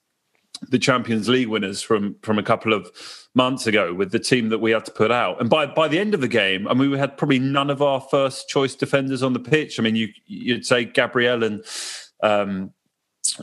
the 0.62 0.78
Champions 0.78 1.28
League 1.28 1.48
winners 1.48 1.82
from 1.82 2.16
from 2.22 2.38
a 2.38 2.42
couple 2.42 2.72
of 2.72 2.90
months 3.34 3.66
ago 3.66 3.94
with 3.94 4.10
the 4.10 4.18
team 4.18 4.48
that 4.48 4.58
we 4.58 4.70
had 4.70 4.84
to 4.84 4.90
put 4.90 5.10
out. 5.10 5.40
And 5.40 5.48
by 5.48 5.66
by 5.66 5.88
the 5.88 5.98
end 5.98 6.14
of 6.14 6.20
the 6.20 6.28
game, 6.28 6.66
I 6.68 6.74
mean 6.74 6.90
we 6.90 6.98
had 6.98 7.16
probably 7.16 7.38
none 7.38 7.70
of 7.70 7.82
our 7.82 8.00
first 8.00 8.48
choice 8.48 8.74
defenders 8.74 9.22
on 9.22 9.32
the 9.32 9.40
pitch. 9.40 9.78
I 9.78 9.82
mean 9.82 9.96
you 9.96 10.08
you'd 10.26 10.66
say 10.66 10.84
Gabriel 10.84 11.44
and 11.44 11.64
um, 12.22 12.72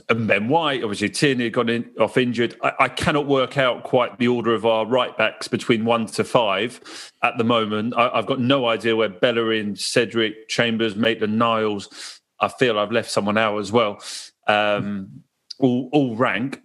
and 0.10 0.28
Ben 0.28 0.48
White, 0.48 0.84
obviously 0.84 1.10
Tierney 1.10 1.50
got 1.50 1.70
in, 1.70 1.90
off 2.00 2.18
injured. 2.18 2.58
I, 2.64 2.74
I, 2.80 2.88
cannot 2.88 3.28
work 3.28 3.58
out 3.58 3.84
quite 3.84 4.18
the 4.18 4.28
order 4.28 4.54
of 4.54 4.66
our 4.66 4.86
right 4.86 5.16
backs 5.18 5.48
between 5.48 5.86
one 5.86 6.06
to 6.08 6.24
five 6.24 7.12
at 7.24 7.38
the 7.38 7.44
moment. 7.44 7.94
I, 7.96 8.10
have 8.16 8.26
got 8.26 8.40
no 8.40 8.68
idea 8.68 8.96
where 8.96 9.10
Bellerin, 9.10 9.76
Cedric, 9.76 10.48
Chambers, 10.48 10.96
Maitland, 10.96 11.38
Niles. 11.38 12.20
I 12.40 12.48
feel 12.48 12.80
I've 12.80 12.92
left 12.92 13.12
someone 13.12 13.38
out 13.38 13.60
as 13.60 13.72
well. 13.72 14.02
Um, 14.48 15.24
all, 15.60 15.90
all 15.94 16.16
rank. 16.16 16.62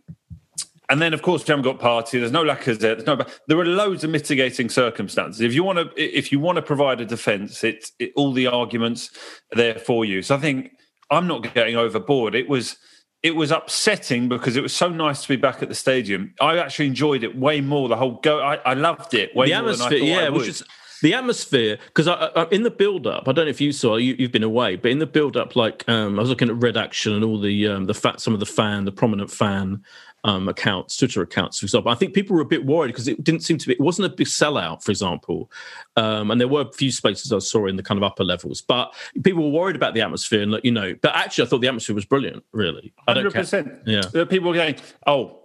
And 0.90 1.00
then, 1.00 1.14
of 1.14 1.22
course, 1.22 1.46
we 1.46 1.52
haven't 1.52 1.62
got 1.62 1.78
Partey. 1.78 2.18
There's 2.18 2.32
no 2.32 2.44
Lacazette. 2.44 2.80
There's 2.80 3.06
no. 3.06 3.24
There 3.46 3.58
are 3.58 3.64
loads 3.64 4.02
of 4.02 4.10
mitigating 4.10 4.68
circumstances. 4.68 5.40
If 5.40 5.54
you 5.54 5.62
want 5.62 5.78
to, 5.78 5.90
if 5.96 6.32
you 6.32 6.40
want 6.40 6.56
to 6.56 6.62
provide 6.62 7.00
a 7.00 7.06
defence, 7.06 7.62
it's 7.62 7.92
it, 8.00 8.12
all 8.16 8.32
the 8.32 8.48
arguments 8.48 9.10
are 9.52 9.56
there 9.56 9.76
for 9.76 10.04
you. 10.04 10.20
So 10.20 10.34
I 10.34 10.38
think 10.38 10.72
I'm 11.08 11.28
not 11.28 11.54
getting 11.54 11.76
overboard. 11.76 12.34
It 12.34 12.48
was 12.48 12.76
it 13.22 13.36
was 13.36 13.52
upsetting 13.52 14.28
because 14.28 14.56
it 14.56 14.62
was 14.62 14.72
so 14.72 14.88
nice 14.88 15.22
to 15.22 15.28
be 15.28 15.36
back 15.36 15.62
at 15.62 15.68
the 15.68 15.74
stadium. 15.76 16.34
I 16.40 16.58
actually 16.58 16.86
enjoyed 16.86 17.22
it 17.22 17.38
way 17.38 17.60
more. 17.60 17.88
The 17.88 17.96
whole 17.96 18.18
go, 18.20 18.40
I, 18.40 18.56
I 18.56 18.74
loved 18.74 19.14
it 19.14 19.34
way 19.36 19.46
the 19.46 19.52
atmosphere, 19.52 19.98
yeah, 19.98 20.28
which 20.28 20.48
is 20.48 20.64
the 21.02 21.14
atmosphere 21.14 21.78
because 21.86 22.06
in 22.52 22.62
the 22.62 22.70
build 22.70 23.06
up 23.06 23.26
i 23.26 23.32
don't 23.32 23.46
know 23.46 23.50
if 23.50 23.60
you 23.60 23.72
saw 23.72 23.96
you, 23.96 24.14
have 24.18 24.32
been 24.32 24.42
away 24.42 24.76
but 24.76 24.90
in 24.90 24.98
the 24.98 25.06
build 25.06 25.36
up 25.36 25.56
like 25.56 25.82
um, 25.88 26.18
i 26.18 26.20
was 26.20 26.28
looking 26.28 26.50
at 26.50 26.56
REDaction 26.56 27.14
and 27.14 27.24
all 27.24 27.40
the 27.40 27.66
um, 27.66 27.86
the 27.86 27.94
fat 27.94 28.20
some 28.20 28.34
of 28.34 28.40
the 28.40 28.44
fan 28.44 28.84
the 28.84 28.92
prominent 28.92 29.30
fan 29.30 29.82
um, 30.24 30.48
accounts, 30.48 30.96
Twitter 30.96 31.22
accounts, 31.22 31.58
for 31.58 31.66
example. 31.66 31.90
I 31.90 31.94
think 31.94 32.14
people 32.14 32.36
were 32.36 32.42
a 32.42 32.46
bit 32.46 32.66
worried 32.66 32.88
because 32.88 33.08
it 33.08 33.22
didn't 33.22 33.42
seem 33.42 33.58
to 33.58 33.66
be, 33.66 33.74
it 33.74 33.80
wasn't 33.80 34.06
a 34.06 34.14
big 34.14 34.26
sellout, 34.26 34.82
for 34.82 34.90
example. 34.90 35.50
Um, 35.96 36.30
and 36.30 36.40
there 36.40 36.48
were 36.48 36.62
a 36.62 36.72
few 36.72 36.92
spaces 36.92 37.32
I 37.32 37.38
saw 37.38 37.66
in 37.66 37.76
the 37.76 37.82
kind 37.82 37.98
of 37.98 38.04
upper 38.04 38.24
levels, 38.24 38.60
but 38.60 38.94
people 39.22 39.44
were 39.44 39.58
worried 39.58 39.76
about 39.76 39.94
the 39.94 40.02
atmosphere 40.02 40.42
and, 40.42 40.60
you 40.62 40.72
know, 40.72 40.94
but 41.00 41.14
actually 41.14 41.46
I 41.46 41.48
thought 41.48 41.60
the 41.60 41.68
atmosphere 41.68 41.94
was 41.94 42.04
brilliant, 42.04 42.44
really. 42.52 42.92
100%. 43.08 43.82
Yeah. 43.86 44.02
There 44.12 44.26
people 44.26 44.48
were 44.48 44.54
going, 44.54 44.76
oh, 45.06 45.40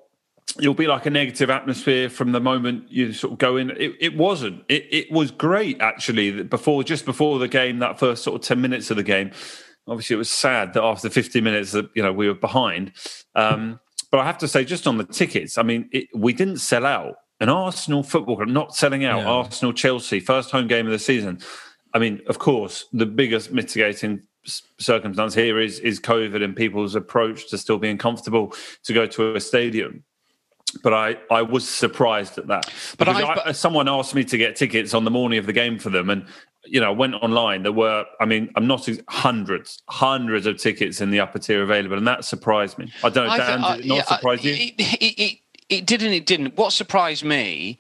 you'll 0.60 0.74
be 0.74 0.88
like 0.88 1.06
a 1.06 1.10
negative 1.10 1.50
atmosphere 1.50 2.10
from 2.10 2.32
the 2.32 2.40
moment 2.40 2.90
you 2.92 3.14
sort 3.14 3.34
of 3.34 3.40
go 3.40 3.58
in. 3.58 3.72
It, 3.72 3.96
it 4.00 4.18
wasn't. 4.18 4.64
It, 4.70 4.88
it 4.92 5.12
was 5.12 5.32
great, 5.32 5.82
actually, 5.82 6.44
before, 6.44 6.84
just 6.84 7.06
before 7.06 7.40
the 7.40 7.48
game, 7.48 7.80
that 7.80 8.00
first 8.00 8.24
sort 8.24 8.36
of 8.36 8.48
10 8.48 8.62
minutes 8.62 8.92
of 8.92 8.98
the 8.98 9.04
game. 9.04 9.32
Obviously, 9.88 10.16
it 10.16 10.18
was 10.18 10.32
sad 10.32 10.74
that 10.74 10.84
after 10.84 11.10
50 11.10 11.42
minutes 11.42 11.72
that, 11.72 11.90
you 11.94 12.02
know, 12.02 12.12
we 12.12 12.28
were 12.28 12.34
behind. 12.34 12.92
Um, 13.36 13.80
but 14.16 14.22
I 14.22 14.26
have 14.28 14.38
to 14.38 14.48
say, 14.48 14.64
just 14.64 14.88
on 14.88 14.96
the 14.96 15.04
tickets, 15.04 15.58
I 15.58 15.64
mean, 15.64 15.90
it, 15.92 16.08
we 16.16 16.32
didn't 16.32 16.60
sell 16.60 16.86
out. 16.86 17.16
An 17.42 17.50
Arsenal 17.50 18.02
football 18.02 18.38
club 18.38 18.48
not 18.48 18.74
selling 18.74 19.04
out. 19.04 19.20
Yeah. 19.20 19.28
Arsenal 19.28 19.74
Chelsea 19.74 20.22
first 20.22 20.52
home 20.52 20.68
game 20.70 20.86
of 20.86 20.94
the 20.94 21.00
season. 21.00 21.42
I 21.94 22.00
mean, 22.00 22.22
of 22.30 22.40
course, 22.40 22.86
the 22.94 23.06
biggest 23.06 23.52
mitigating 23.52 24.22
circumstance 24.80 25.34
here 25.34 25.60
is 25.60 25.80
is 25.80 26.00
COVID 26.00 26.42
and 26.42 26.56
people's 26.56 26.96
approach 26.96 27.50
to 27.50 27.58
still 27.58 27.78
being 27.78 27.98
comfortable 27.98 28.54
to 28.86 28.94
go 28.94 29.06
to 29.06 29.36
a 29.36 29.42
stadium. 29.42 30.06
But 30.82 30.94
I, 30.94 31.18
I 31.30 31.42
was 31.42 31.68
surprised 31.68 32.38
at 32.38 32.48
that. 32.48 32.72
But, 32.98 33.10
I, 33.10 33.42
I, 33.48 33.52
someone 33.52 33.90
asked 33.90 34.16
me 34.16 34.24
to 34.24 34.38
get 34.38 34.56
tickets 34.56 34.94
on 34.94 35.04
the 35.04 35.12
morning 35.12 35.40
of 35.40 35.46
the 35.46 35.52
game 35.52 35.78
for 35.78 35.90
them, 35.90 36.10
and 36.10 36.26
you 36.66 36.80
know, 36.80 36.92
went 36.92 37.16
online. 37.16 37.64
There 37.64 37.72
were, 37.72 38.06
I 38.20 38.26
mean, 38.26 38.52
I'm 38.56 38.68
not 38.68 38.88
hundreds, 39.10 39.82
hundreds 39.90 40.46
of 40.46 40.58
tickets 40.58 41.02
in 41.02 41.12
the 41.12 41.20
upper 41.20 41.40
tier 41.40 41.64
available, 41.64 41.98
and 41.98 42.08
that 42.08 42.26
surprised 42.26 42.78
me. 42.78 42.92
I 43.04 43.10
don't 43.10 43.28
know, 43.28 43.38
Dan, 43.38 43.64
uh, 43.64 43.76
did 43.76 43.86
it 43.86 43.88
not 43.88 43.96
yeah, 43.96 44.04
surprise 44.04 44.44
you? 44.44 44.54
It, 44.54 44.74
it, 44.78 45.04
it, 45.04 45.40
it, 45.70 45.86
did 45.86 46.04
and 46.04 46.14
it 46.14 46.26
didn't. 46.26 46.58
What 46.58 46.74
surprised 46.74 47.24
me, 47.24 47.78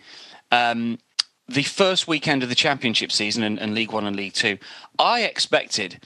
um, 0.51 1.00
the 1.48 1.63
first 1.63 2.08
weekend 2.08 2.44
of 2.44 2.50
the 2.50 2.56
championship 2.56 3.12
season 3.12 3.44
and, 3.44 3.60
and 3.60 3.74
League 3.75 3.92
One 3.92 4.06
and 4.06 4.15
League 4.15 4.34
Two, 4.34 4.58
I 5.00 5.22
expected 5.22 6.00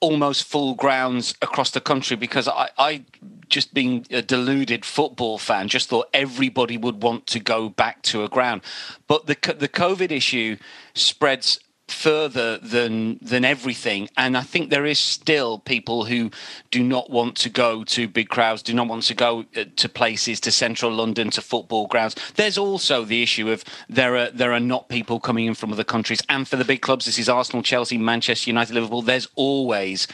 almost 0.00 0.44
full 0.44 0.74
grounds 0.74 1.34
across 1.42 1.72
the 1.72 1.80
country 1.80 2.16
because 2.16 2.46
I, 2.46 2.70
I 2.78 3.04
just 3.48 3.74
being 3.74 4.06
a 4.10 4.22
deluded 4.22 4.84
football 4.84 5.38
fan 5.38 5.66
just 5.66 5.88
thought 5.88 6.08
everybody 6.14 6.76
would 6.76 7.02
want 7.02 7.26
to 7.26 7.40
go 7.40 7.68
back 7.68 8.02
to 8.02 8.22
a 8.22 8.28
ground 8.28 8.60
but 9.08 9.26
the 9.26 9.34
the 9.58 9.68
covid 9.68 10.12
issue 10.12 10.56
spreads 10.94 11.58
further 11.90 12.58
than 12.58 13.18
than 13.22 13.44
everything 13.44 14.08
and 14.16 14.36
i 14.36 14.42
think 14.42 14.70
there 14.70 14.86
is 14.86 14.98
still 14.98 15.58
people 15.58 16.04
who 16.04 16.30
do 16.70 16.82
not 16.82 17.10
want 17.10 17.36
to 17.36 17.48
go 17.48 17.82
to 17.84 18.06
big 18.06 18.28
crowds 18.28 18.62
do 18.62 18.74
not 18.74 18.88
want 18.88 19.02
to 19.02 19.14
go 19.14 19.44
uh, 19.56 19.64
to 19.76 19.88
places 19.88 20.38
to 20.40 20.50
central 20.50 20.90
london 20.90 21.30
to 21.30 21.40
football 21.40 21.86
grounds 21.86 22.14
there's 22.36 22.58
also 22.58 23.04
the 23.04 23.22
issue 23.22 23.50
of 23.50 23.64
there 23.88 24.16
are 24.16 24.30
there 24.30 24.52
are 24.52 24.60
not 24.60 24.88
people 24.88 25.18
coming 25.18 25.46
in 25.46 25.54
from 25.54 25.72
other 25.72 25.84
countries 25.84 26.22
and 26.28 26.46
for 26.46 26.56
the 26.56 26.64
big 26.64 26.82
clubs 26.82 27.06
this 27.06 27.18
is 27.18 27.28
arsenal 27.28 27.62
chelsea 27.62 27.98
manchester 27.98 28.50
united 28.50 28.74
liverpool 28.74 29.02
there's 29.02 29.28
always 29.34 30.06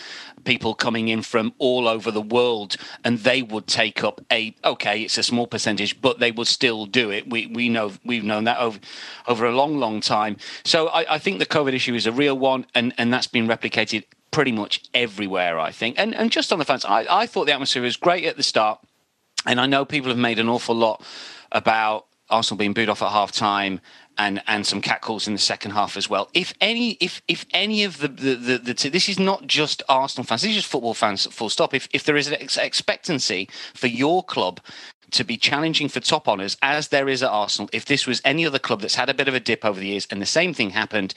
people 0.44 0.74
coming 0.74 1.08
in 1.08 1.22
from 1.22 1.52
all 1.58 1.88
over 1.88 2.10
the 2.10 2.22
world, 2.22 2.76
and 3.02 3.18
they 3.18 3.42
would 3.42 3.66
take 3.66 4.04
up 4.04 4.20
a 4.30 4.54
okay, 4.64 5.02
it's 5.02 5.18
a 5.18 5.22
small 5.22 5.46
percentage, 5.46 6.00
but 6.00 6.18
they 6.18 6.30
would 6.30 6.46
still 6.46 6.86
do 6.86 7.10
it. 7.10 7.28
We 7.28 7.46
we 7.46 7.68
know 7.68 7.92
we've 8.04 8.24
known 8.24 8.44
that 8.44 8.58
over 8.58 8.78
over 9.26 9.46
a 9.46 9.52
long, 9.52 9.78
long 9.78 10.00
time. 10.00 10.36
So 10.64 10.88
I, 10.88 11.14
I 11.14 11.18
think 11.18 11.38
the 11.38 11.46
COVID 11.64 11.74
issue 11.74 11.94
is 11.94 12.06
a 12.06 12.12
real 12.12 12.38
one, 12.38 12.66
and 12.74 12.92
and 12.98 13.12
that's 13.12 13.26
been 13.26 13.46
replicated 13.46 14.04
pretty 14.30 14.52
much 14.52 14.82
everywhere, 14.92 15.58
I 15.58 15.70
think. 15.70 15.98
And 15.98 16.14
and 16.14 16.30
just 16.30 16.52
on 16.52 16.58
the 16.58 16.64
fans, 16.64 16.84
I, 16.84 17.06
I 17.10 17.26
thought 17.26 17.46
the 17.46 17.52
atmosphere 17.52 17.82
was 17.82 17.96
great 17.96 18.24
at 18.24 18.36
the 18.36 18.42
start, 18.42 18.80
and 19.46 19.60
I 19.60 19.66
know 19.66 19.84
people 19.84 20.10
have 20.10 20.18
made 20.18 20.38
an 20.38 20.48
awful 20.48 20.74
lot 20.74 21.04
about 21.52 22.06
Arsenal 22.30 22.58
being 22.58 22.72
booed 22.72 22.88
off 22.88 23.02
at 23.02 23.10
half 23.10 23.32
time 23.32 23.80
and 24.16 24.42
and 24.46 24.66
some 24.66 24.80
catcalls 24.80 25.26
in 25.26 25.32
the 25.32 25.38
second 25.38 25.72
half 25.72 25.96
as 25.96 26.08
well. 26.08 26.28
If 26.34 26.52
any, 26.60 26.92
if 27.00 27.22
if 27.28 27.46
any 27.52 27.84
of 27.84 27.98
the 27.98 28.08
the, 28.08 28.34
the, 28.34 28.58
the 28.58 28.90
this 28.90 29.08
is 29.08 29.18
not 29.18 29.46
just 29.46 29.82
Arsenal 29.88 30.24
fans, 30.24 30.42
this 30.42 30.50
is 30.50 30.56
just 30.56 30.68
football 30.68 30.94
fans. 30.94 31.26
Full 31.26 31.48
stop. 31.48 31.74
If 31.74 31.88
if 31.92 32.04
there 32.04 32.16
is 32.16 32.28
an 32.28 32.34
ex- 32.34 32.56
expectancy 32.56 33.48
for 33.74 33.86
your 33.86 34.22
club 34.22 34.60
to 35.10 35.22
be 35.22 35.36
challenging 35.36 35.88
for 35.88 36.00
top 36.00 36.26
honours 36.26 36.56
as 36.60 36.88
there 36.88 37.08
is 37.08 37.22
at 37.22 37.30
Arsenal, 37.30 37.70
if 37.72 37.84
this 37.84 38.06
was 38.06 38.20
any 38.24 38.44
other 38.44 38.58
club 38.58 38.80
that's 38.80 38.96
had 38.96 39.08
a 39.08 39.14
bit 39.14 39.28
of 39.28 39.34
a 39.34 39.40
dip 39.40 39.64
over 39.64 39.78
the 39.78 39.86
years 39.86 40.08
and 40.10 40.20
the 40.20 40.26
same 40.26 40.52
thing 40.52 40.70
happened, 40.70 41.14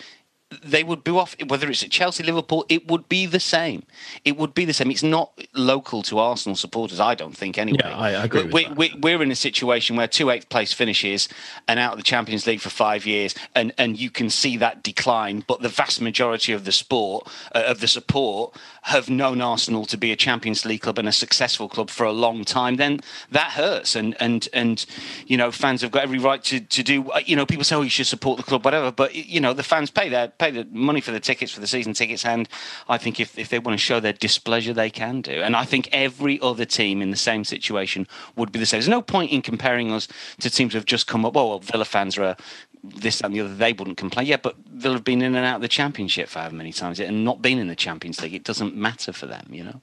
they 0.63 0.83
would 0.83 1.03
be 1.03 1.11
off 1.11 1.35
whether 1.47 1.69
it's 1.69 1.83
at 1.83 1.91
Chelsea, 1.91 2.23
Liverpool. 2.23 2.65
It 2.69 2.87
would 2.87 3.09
be 3.09 3.25
the 3.25 3.39
same. 3.39 3.83
It 4.23 4.37
would 4.37 4.53
be 4.53 4.63
the 4.63 4.73
same. 4.73 4.89
It's 4.89 5.03
not 5.03 5.31
local 5.53 6.01
to 6.03 6.19
Arsenal 6.19 6.55
supporters, 6.55 7.01
I 7.01 7.15
don't 7.15 7.35
think. 7.35 7.57
Anyway, 7.57 7.79
yeah, 7.83 7.97
I, 7.97 8.11
I 8.11 8.23
agree. 8.23 8.43
We, 8.43 8.67
we, 8.69 8.95
we're 9.01 9.21
in 9.21 9.29
a 9.29 9.35
situation 9.35 9.97
where 9.97 10.07
two 10.07 10.29
eighth 10.29 10.47
place 10.47 10.71
finishes 10.71 11.27
and 11.67 11.79
out 11.79 11.93
of 11.93 11.97
the 11.97 12.03
Champions 12.03 12.47
League 12.47 12.61
for 12.61 12.69
five 12.69 13.05
years, 13.05 13.35
and 13.55 13.73
and 13.77 13.99
you 13.99 14.09
can 14.09 14.29
see 14.29 14.55
that 14.57 14.83
decline. 14.83 15.43
But 15.45 15.61
the 15.61 15.69
vast 15.69 16.01
majority 16.01 16.53
of 16.53 16.63
the 16.63 16.71
sport 16.71 17.27
uh, 17.53 17.63
of 17.67 17.81
the 17.81 17.87
support 17.87 18.55
have 18.83 19.09
known 19.09 19.41
Arsenal 19.41 19.85
to 19.85 19.97
be 19.97 20.13
a 20.13 20.15
Champions 20.15 20.63
League 20.65 20.81
club 20.81 20.97
and 20.97 21.09
a 21.09 21.11
successful 21.11 21.67
club 21.67 21.89
for 21.89 22.05
a 22.05 22.13
long 22.13 22.45
time. 22.45 22.77
Then 22.77 23.01
that 23.31 23.51
hurts, 23.51 23.97
and 23.97 24.15
and 24.21 24.47
and 24.53 24.85
you 25.25 25.35
know 25.35 25.51
fans 25.51 25.81
have 25.81 25.91
got 25.91 26.03
every 26.03 26.19
right 26.19 26.41
to 26.45 26.61
to 26.61 26.83
do. 26.83 27.11
You 27.25 27.35
know, 27.35 27.45
people 27.45 27.65
say, 27.65 27.75
oh, 27.75 27.81
you 27.81 27.89
should 27.89 28.07
support 28.07 28.37
the 28.37 28.43
club, 28.43 28.63
whatever. 28.63 28.93
But 28.93 29.13
you 29.13 29.41
know, 29.41 29.51
the 29.51 29.63
fans 29.63 29.91
pay 29.91 30.07
their 30.07 30.29
pay 30.37 30.51
the 30.51 30.65
money 30.71 31.01
for 31.01 31.11
the 31.11 31.19
tickets 31.19 31.51
for 31.51 31.59
the 31.59 31.67
season 31.67 31.93
tickets, 31.93 32.25
and 32.25 32.47
I 32.87 32.97
think 32.97 33.19
if, 33.19 33.37
if 33.37 33.49
they 33.49 33.59
want 33.59 33.77
to 33.77 33.83
show 33.83 33.99
their 33.99 34.13
displeasure, 34.13 34.73
they 34.73 34.89
can 34.89 35.21
do. 35.21 35.31
And 35.31 35.55
I 35.55 35.65
think 35.65 35.89
every 35.91 36.39
other 36.41 36.65
team 36.65 37.01
in 37.01 37.11
the 37.11 37.17
same 37.17 37.43
situation 37.43 38.07
would 38.35 38.51
be 38.51 38.59
the 38.59 38.65
same. 38.65 38.79
There's 38.79 38.89
no 38.89 39.01
point 39.01 39.31
in 39.31 39.41
comparing 39.41 39.91
us 39.91 40.07
to 40.39 40.49
teams 40.49 40.73
who 40.73 40.77
have 40.77 40.85
just 40.85 41.07
come 41.07 41.25
up. 41.25 41.35
Oh, 41.35 41.49
well, 41.49 41.59
Villa 41.59 41.85
fans 41.85 42.17
are 42.17 42.23
uh, 42.23 42.35
this 42.83 43.21
and 43.21 43.33
the 43.33 43.41
other. 43.41 43.53
They 43.53 43.73
wouldn't 43.73 43.97
complain. 43.97 44.27
Yeah, 44.27 44.37
but 44.37 44.55
Villa 44.71 44.95
have 44.95 45.03
been 45.03 45.21
in 45.21 45.35
and 45.35 45.45
out 45.45 45.57
of 45.57 45.61
the 45.61 45.67
Championship 45.67 46.29
for 46.29 46.39
however 46.39 46.55
many 46.55 46.73
times, 46.73 46.99
and 46.99 47.25
not 47.25 47.41
been 47.41 47.59
in 47.59 47.67
the 47.67 47.75
Champions 47.75 48.21
League. 48.21 48.33
It 48.33 48.43
doesn't 48.43 48.75
matter 48.75 49.13
for 49.13 49.25
them, 49.25 49.47
you 49.49 49.63
know. 49.63 49.81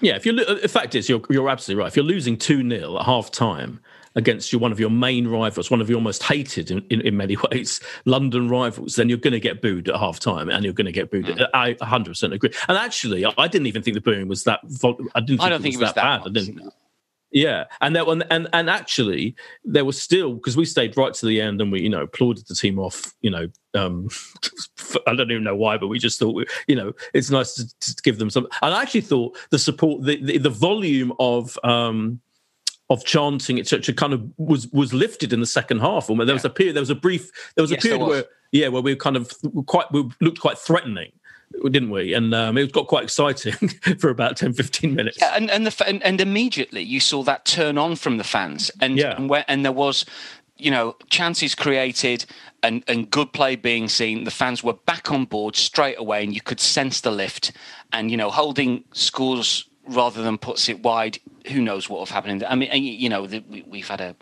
Yeah, 0.00 0.14
if 0.14 0.24
you 0.24 0.32
uh, 0.32 0.54
the 0.54 0.68
fact 0.68 0.94
is 0.94 1.08
you're 1.08 1.22
you're 1.28 1.48
absolutely 1.48 1.82
right. 1.82 1.88
If 1.88 1.96
you're 1.96 2.04
losing 2.04 2.36
two 2.36 2.68
0 2.68 2.98
at 2.98 3.04
half 3.04 3.30
time, 3.30 3.80
against 4.14 4.52
you, 4.52 4.58
one 4.58 4.72
of 4.72 4.80
your 4.80 4.90
main 4.90 5.28
rivals, 5.28 5.70
one 5.70 5.80
of 5.80 5.90
your 5.90 6.00
most 6.00 6.22
hated 6.22 6.70
in, 6.70 6.84
in, 6.90 7.00
in 7.02 7.16
many 7.16 7.36
ways, 7.50 7.80
London 8.04 8.48
rivals, 8.48 8.96
then 8.96 9.08
you're 9.08 9.18
going 9.18 9.32
to 9.32 9.40
get 9.40 9.62
booed 9.62 9.88
at 9.88 9.96
half 9.96 10.20
time 10.20 10.48
and 10.48 10.64
you're 10.64 10.72
going 10.72 10.86
to 10.86 10.92
get 10.92 11.10
booed. 11.10 11.26
Mm. 11.26 11.48
I 11.54 11.74
100% 11.74 12.32
agree. 12.32 12.52
And 12.68 12.78
actually, 12.78 13.24
I 13.24 13.48
didn't 13.48 13.66
even 13.66 13.82
think 13.82 13.94
the 13.94 14.00
booing 14.00 14.28
was 14.28 14.44
that. 14.44 14.60
I 15.14 15.20
didn't. 15.20 15.38
Think 15.38 15.40
I 15.42 15.48
don't 15.48 15.60
it 15.60 15.62
think 15.62 15.74
it 15.74 15.80
was 15.80 15.88
that, 15.90 15.94
that 15.96 16.24
bad. 16.24 16.28
I 16.28 16.32
didn't. 16.32 16.72
Yeah, 17.30 17.64
and 17.82 17.94
that 17.94 18.06
one, 18.06 18.22
and 18.30 18.48
and 18.54 18.70
actually, 18.70 19.36
there 19.62 19.84
was 19.84 20.00
still 20.00 20.34
because 20.34 20.56
we 20.56 20.64
stayed 20.64 20.96
right 20.96 21.12
to 21.12 21.26
the 21.26 21.42
end, 21.42 21.60
and 21.60 21.70
we 21.70 21.82
you 21.82 21.90
know 21.90 22.02
applauded 22.02 22.46
the 22.46 22.54
team 22.54 22.78
off. 22.78 23.14
You 23.20 23.30
know, 23.30 23.48
um, 23.74 24.08
I 25.06 25.14
don't 25.14 25.30
even 25.30 25.44
know 25.44 25.54
why, 25.54 25.76
but 25.76 25.88
we 25.88 25.98
just 25.98 26.18
thought 26.18 26.34
we, 26.34 26.46
you 26.66 26.76
know 26.76 26.94
it's 27.12 27.30
nice 27.30 27.54
to, 27.54 27.94
to 27.94 28.02
give 28.02 28.18
them 28.18 28.30
some. 28.30 28.48
And 28.62 28.74
I 28.74 28.80
actually 28.80 29.02
thought 29.02 29.36
the 29.50 29.58
support, 29.58 30.04
the 30.04 30.22
the, 30.22 30.38
the 30.38 30.50
volume 30.50 31.12
of. 31.18 31.58
um 31.64 32.20
of 32.90 33.04
chanting 33.04 33.58
etc 33.60 33.92
kind 33.94 34.12
of 34.12 34.22
was 34.38 34.68
was 34.68 34.94
lifted 34.94 35.32
in 35.32 35.40
the 35.40 35.46
second 35.46 35.80
half. 35.80 36.08
Or 36.08 36.16
there 36.24 36.34
was 36.34 36.44
a 36.44 36.50
period, 36.50 36.74
there 36.74 36.82
was 36.82 36.90
a 36.90 36.94
brief, 36.94 37.30
there 37.54 37.62
was 37.62 37.70
a 37.70 37.74
Yes, 37.74 37.82
period 37.82 38.00
was. 38.00 38.08
where 38.08 38.24
yeah, 38.52 38.68
where 38.68 38.82
we 38.82 38.96
kind 38.96 39.16
of 39.16 39.30
quite 39.66 39.92
we 39.92 40.08
looked 40.20 40.40
quite 40.40 40.58
threatening, 40.58 41.12
didn't 41.64 41.90
we? 41.90 42.14
And 42.14 42.34
um, 42.34 42.56
it 42.56 42.72
got 42.72 42.86
quite 42.86 43.04
exciting 43.04 43.52
for 43.98 44.08
about 44.08 44.38
10, 44.38 44.54
15 44.54 44.94
minutes. 44.94 45.18
Yeah, 45.20 45.34
and 45.36 45.50
and 45.50 45.66
the 45.66 45.84
and, 45.86 46.02
and 46.02 46.20
immediately 46.20 46.82
you 46.82 47.00
saw 47.00 47.22
that 47.24 47.44
turn 47.44 47.76
on 47.76 47.96
from 47.96 48.16
the 48.16 48.24
fans, 48.24 48.70
and 48.80 48.96
Yeah. 48.96 49.16
and, 49.16 49.28
where, 49.28 49.44
and 49.48 49.64
there 49.66 49.72
was, 49.72 50.06
you 50.56 50.70
know, 50.70 50.96
chances 51.10 51.54
created 51.54 52.24
and 52.62 52.82
and 52.88 53.10
good 53.10 53.34
play 53.34 53.54
being 53.54 53.86
seen. 53.88 54.24
The 54.24 54.30
fans 54.30 54.64
were 54.64 54.72
back 54.86 55.10
on 55.12 55.26
board 55.26 55.54
straight 55.54 55.98
away, 55.98 56.24
and 56.24 56.34
you 56.34 56.40
could 56.40 56.60
sense 56.60 57.02
the 57.02 57.10
lift. 57.10 57.52
And 57.92 58.10
you 58.10 58.16
know, 58.16 58.30
holding 58.30 58.84
scores 58.94 59.68
rather 59.88 60.22
than 60.22 60.38
puts 60.38 60.68
it 60.68 60.82
wide. 60.82 61.18
Who 61.48 61.60
knows 61.60 61.88
what 61.88 61.98
will 61.98 62.06
happen? 62.06 62.44
I 62.44 62.54
mean, 62.54 62.70
you 62.82 63.08
know, 63.08 63.28
we've 63.66 63.88
had 63.88 64.00
a 64.00 64.16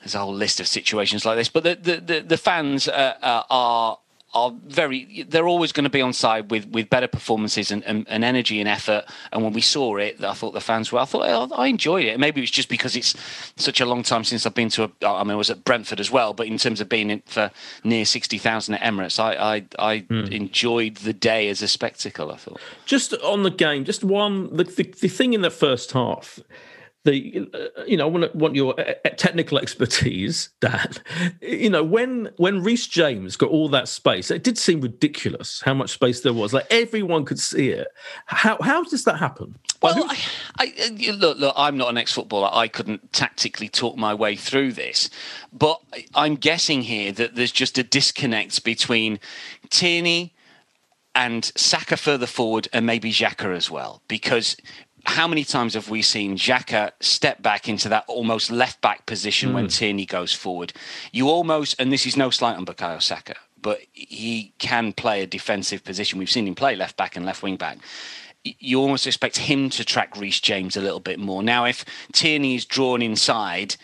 there's 0.00 0.14
a 0.14 0.18
whole 0.18 0.34
list 0.34 0.60
of 0.60 0.66
situations 0.66 1.24
like 1.24 1.36
this, 1.36 1.48
but 1.48 1.62
the 1.62 1.74
the 1.74 2.00
the, 2.00 2.20
the 2.20 2.36
fans 2.36 2.88
uh, 2.88 3.14
uh, 3.22 3.42
are 3.50 3.98
are 4.32 4.54
very 4.66 5.24
they're 5.28 5.48
always 5.48 5.72
going 5.72 5.84
to 5.84 5.90
be 5.90 6.00
on 6.00 6.12
side 6.12 6.50
with 6.50 6.66
with 6.68 6.88
better 6.88 7.08
performances 7.08 7.70
and, 7.70 7.84
and, 7.84 8.06
and 8.08 8.24
energy 8.24 8.60
and 8.60 8.68
effort. 8.68 9.04
And 9.32 9.42
when 9.42 9.52
we 9.52 9.60
saw 9.60 9.96
it 9.96 10.22
i 10.22 10.34
thought 10.34 10.52
the 10.52 10.60
fans 10.60 10.92
were 10.92 11.00
i 11.00 11.04
thought 11.04 11.26
oh, 11.26 11.54
i 11.54 11.66
enjoyed 11.66 12.06
it. 12.06 12.18
Maybe 12.20 12.40
it's 12.42 12.50
just 12.50 12.68
because 12.68 12.96
it's 12.96 13.14
such 13.56 13.80
a 13.80 13.86
long 13.86 14.02
time 14.02 14.24
since 14.24 14.46
i've 14.46 14.54
been 14.54 14.68
to 14.70 14.84
a 14.84 15.06
i 15.06 15.22
mean 15.24 15.32
i 15.32 15.34
was 15.34 15.50
at 15.50 15.64
brentford 15.64 16.00
as 16.00 16.10
well 16.10 16.32
but 16.32 16.46
in 16.46 16.58
terms 16.58 16.80
of 16.80 16.88
being 16.88 17.10
in 17.10 17.22
for 17.26 17.50
near 17.84 18.04
60000 18.04 18.74
at 18.74 18.80
emirates 18.80 19.18
i 19.18 19.56
i, 19.56 19.64
I 19.78 19.98
hmm. 19.98 20.26
enjoyed 20.26 20.96
the 20.96 21.12
day 21.12 21.48
as 21.48 21.62
a 21.62 21.68
spectacle 21.68 22.30
i 22.32 22.36
thought. 22.36 22.60
Just 22.84 23.14
on 23.14 23.42
the 23.42 23.50
game, 23.50 23.84
just 23.84 24.04
one 24.04 24.54
the, 24.56 24.64
the, 24.64 24.82
the 24.82 25.08
thing 25.08 25.32
in 25.32 25.42
the 25.42 25.50
first 25.50 25.92
half. 25.92 26.40
The 27.04 27.48
uh, 27.54 27.84
you 27.86 27.96
know 27.96 28.06
I 28.06 28.10
want 28.10 28.34
want 28.36 28.54
your 28.54 28.78
uh, 28.78 28.94
uh, 29.04 29.08
technical 29.16 29.58
expertise, 29.58 30.50
Dan. 30.60 30.92
You 31.40 31.70
know 31.70 31.82
when 31.82 32.30
when 32.36 32.62
Reece 32.62 32.86
James 32.86 33.36
got 33.36 33.48
all 33.48 33.70
that 33.70 33.88
space, 33.88 34.30
it 34.30 34.44
did 34.44 34.58
seem 34.58 34.82
ridiculous 34.82 35.62
how 35.64 35.72
much 35.72 35.90
space 35.90 36.20
there 36.20 36.34
was. 36.34 36.52
Like 36.52 36.66
everyone 36.70 37.24
could 37.24 37.38
see 37.38 37.70
it. 37.70 37.88
How 38.26 38.58
how 38.60 38.84
does 38.84 39.04
that 39.04 39.16
happen? 39.16 39.58
Well, 39.82 40.04
I, 40.06 40.18
I, 40.58 41.12
look, 41.12 41.38
look, 41.38 41.54
I'm 41.56 41.78
not 41.78 41.88
an 41.88 41.96
ex-footballer. 41.96 42.50
I 42.52 42.68
couldn't 42.68 43.14
tactically 43.14 43.70
talk 43.70 43.96
my 43.96 44.12
way 44.12 44.36
through 44.36 44.72
this, 44.72 45.08
but 45.54 45.80
I'm 46.14 46.34
guessing 46.34 46.82
here 46.82 47.12
that 47.12 47.34
there's 47.34 47.52
just 47.52 47.78
a 47.78 47.82
disconnect 47.82 48.62
between 48.62 49.20
Tierney 49.70 50.34
and 51.14 51.50
Saka 51.56 51.96
further 51.96 52.26
forward, 52.26 52.68
and 52.74 52.84
maybe 52.84 53.10
Xhaka 53.10 53.56
as 53.56 53.70
well, 53.70 54.02
because. 54.06 54.56
How 55.04 55.26
many 55.26 55.44
times 55.44 55.74
have 55.74 55.88
we 55.88 56.02
seen 56.02 56.36
Xhaka 56.36 56.92
step 57.00 57.42
back 57.42 57.68
into 57.68 57.88
that 57.88 58.04
almost 58.06 58.50
left 58.50 58.80
back 58.80 59.06
position 59.06 59.52
when 59.52 59.64
hmm. 59.64 59.68
Tierney 59.68 60.06
goes 60.06 60.32
forward? 60.32 60.72
You 61.12 61.28
almost, 61.28 61.76
and 61.78 61.92
this 61.92 62.06
is 62.06 62.16
no 62.16 62.30
slight 62.30 62.56
on 62.56 62.66
Bukayo 62.66 63.00
Saka, 63.00 63.36
but 63.60 63.80
he 63.92 64.52
can 64.58 64.92
play 64.92 65.22
a 65.22 65.26
defensive 65.26 65.84
position. 65.84 66.18
We've 66.18 66.30
seen 66.30 66.46
him 66.46 66.54
play 66.54 66.76
left 66.76 66.96
back 66.96 67.16
and 67.16 67.24
left 67.24 67.42
wing 67.42 67.56
back 67.56 67.78
you 68.42 68.80
almost 68.80 69.06
expect 69.06 69.36
him 69.36 69.68
to 69.68 69.84
track 69.84 70.16
Reece 70.16 70.40
James 70.40 70.74
a 70.74 70.80
little 70.80 70.98
bit 70.98 71.18
more. 71.18 71.42
Now, 71.42 71.66
if 71.66 71.84
Tierney 72.12 72.54
is 72.54 72.64
drawn 72.64 73.02
inside 73.02 73.76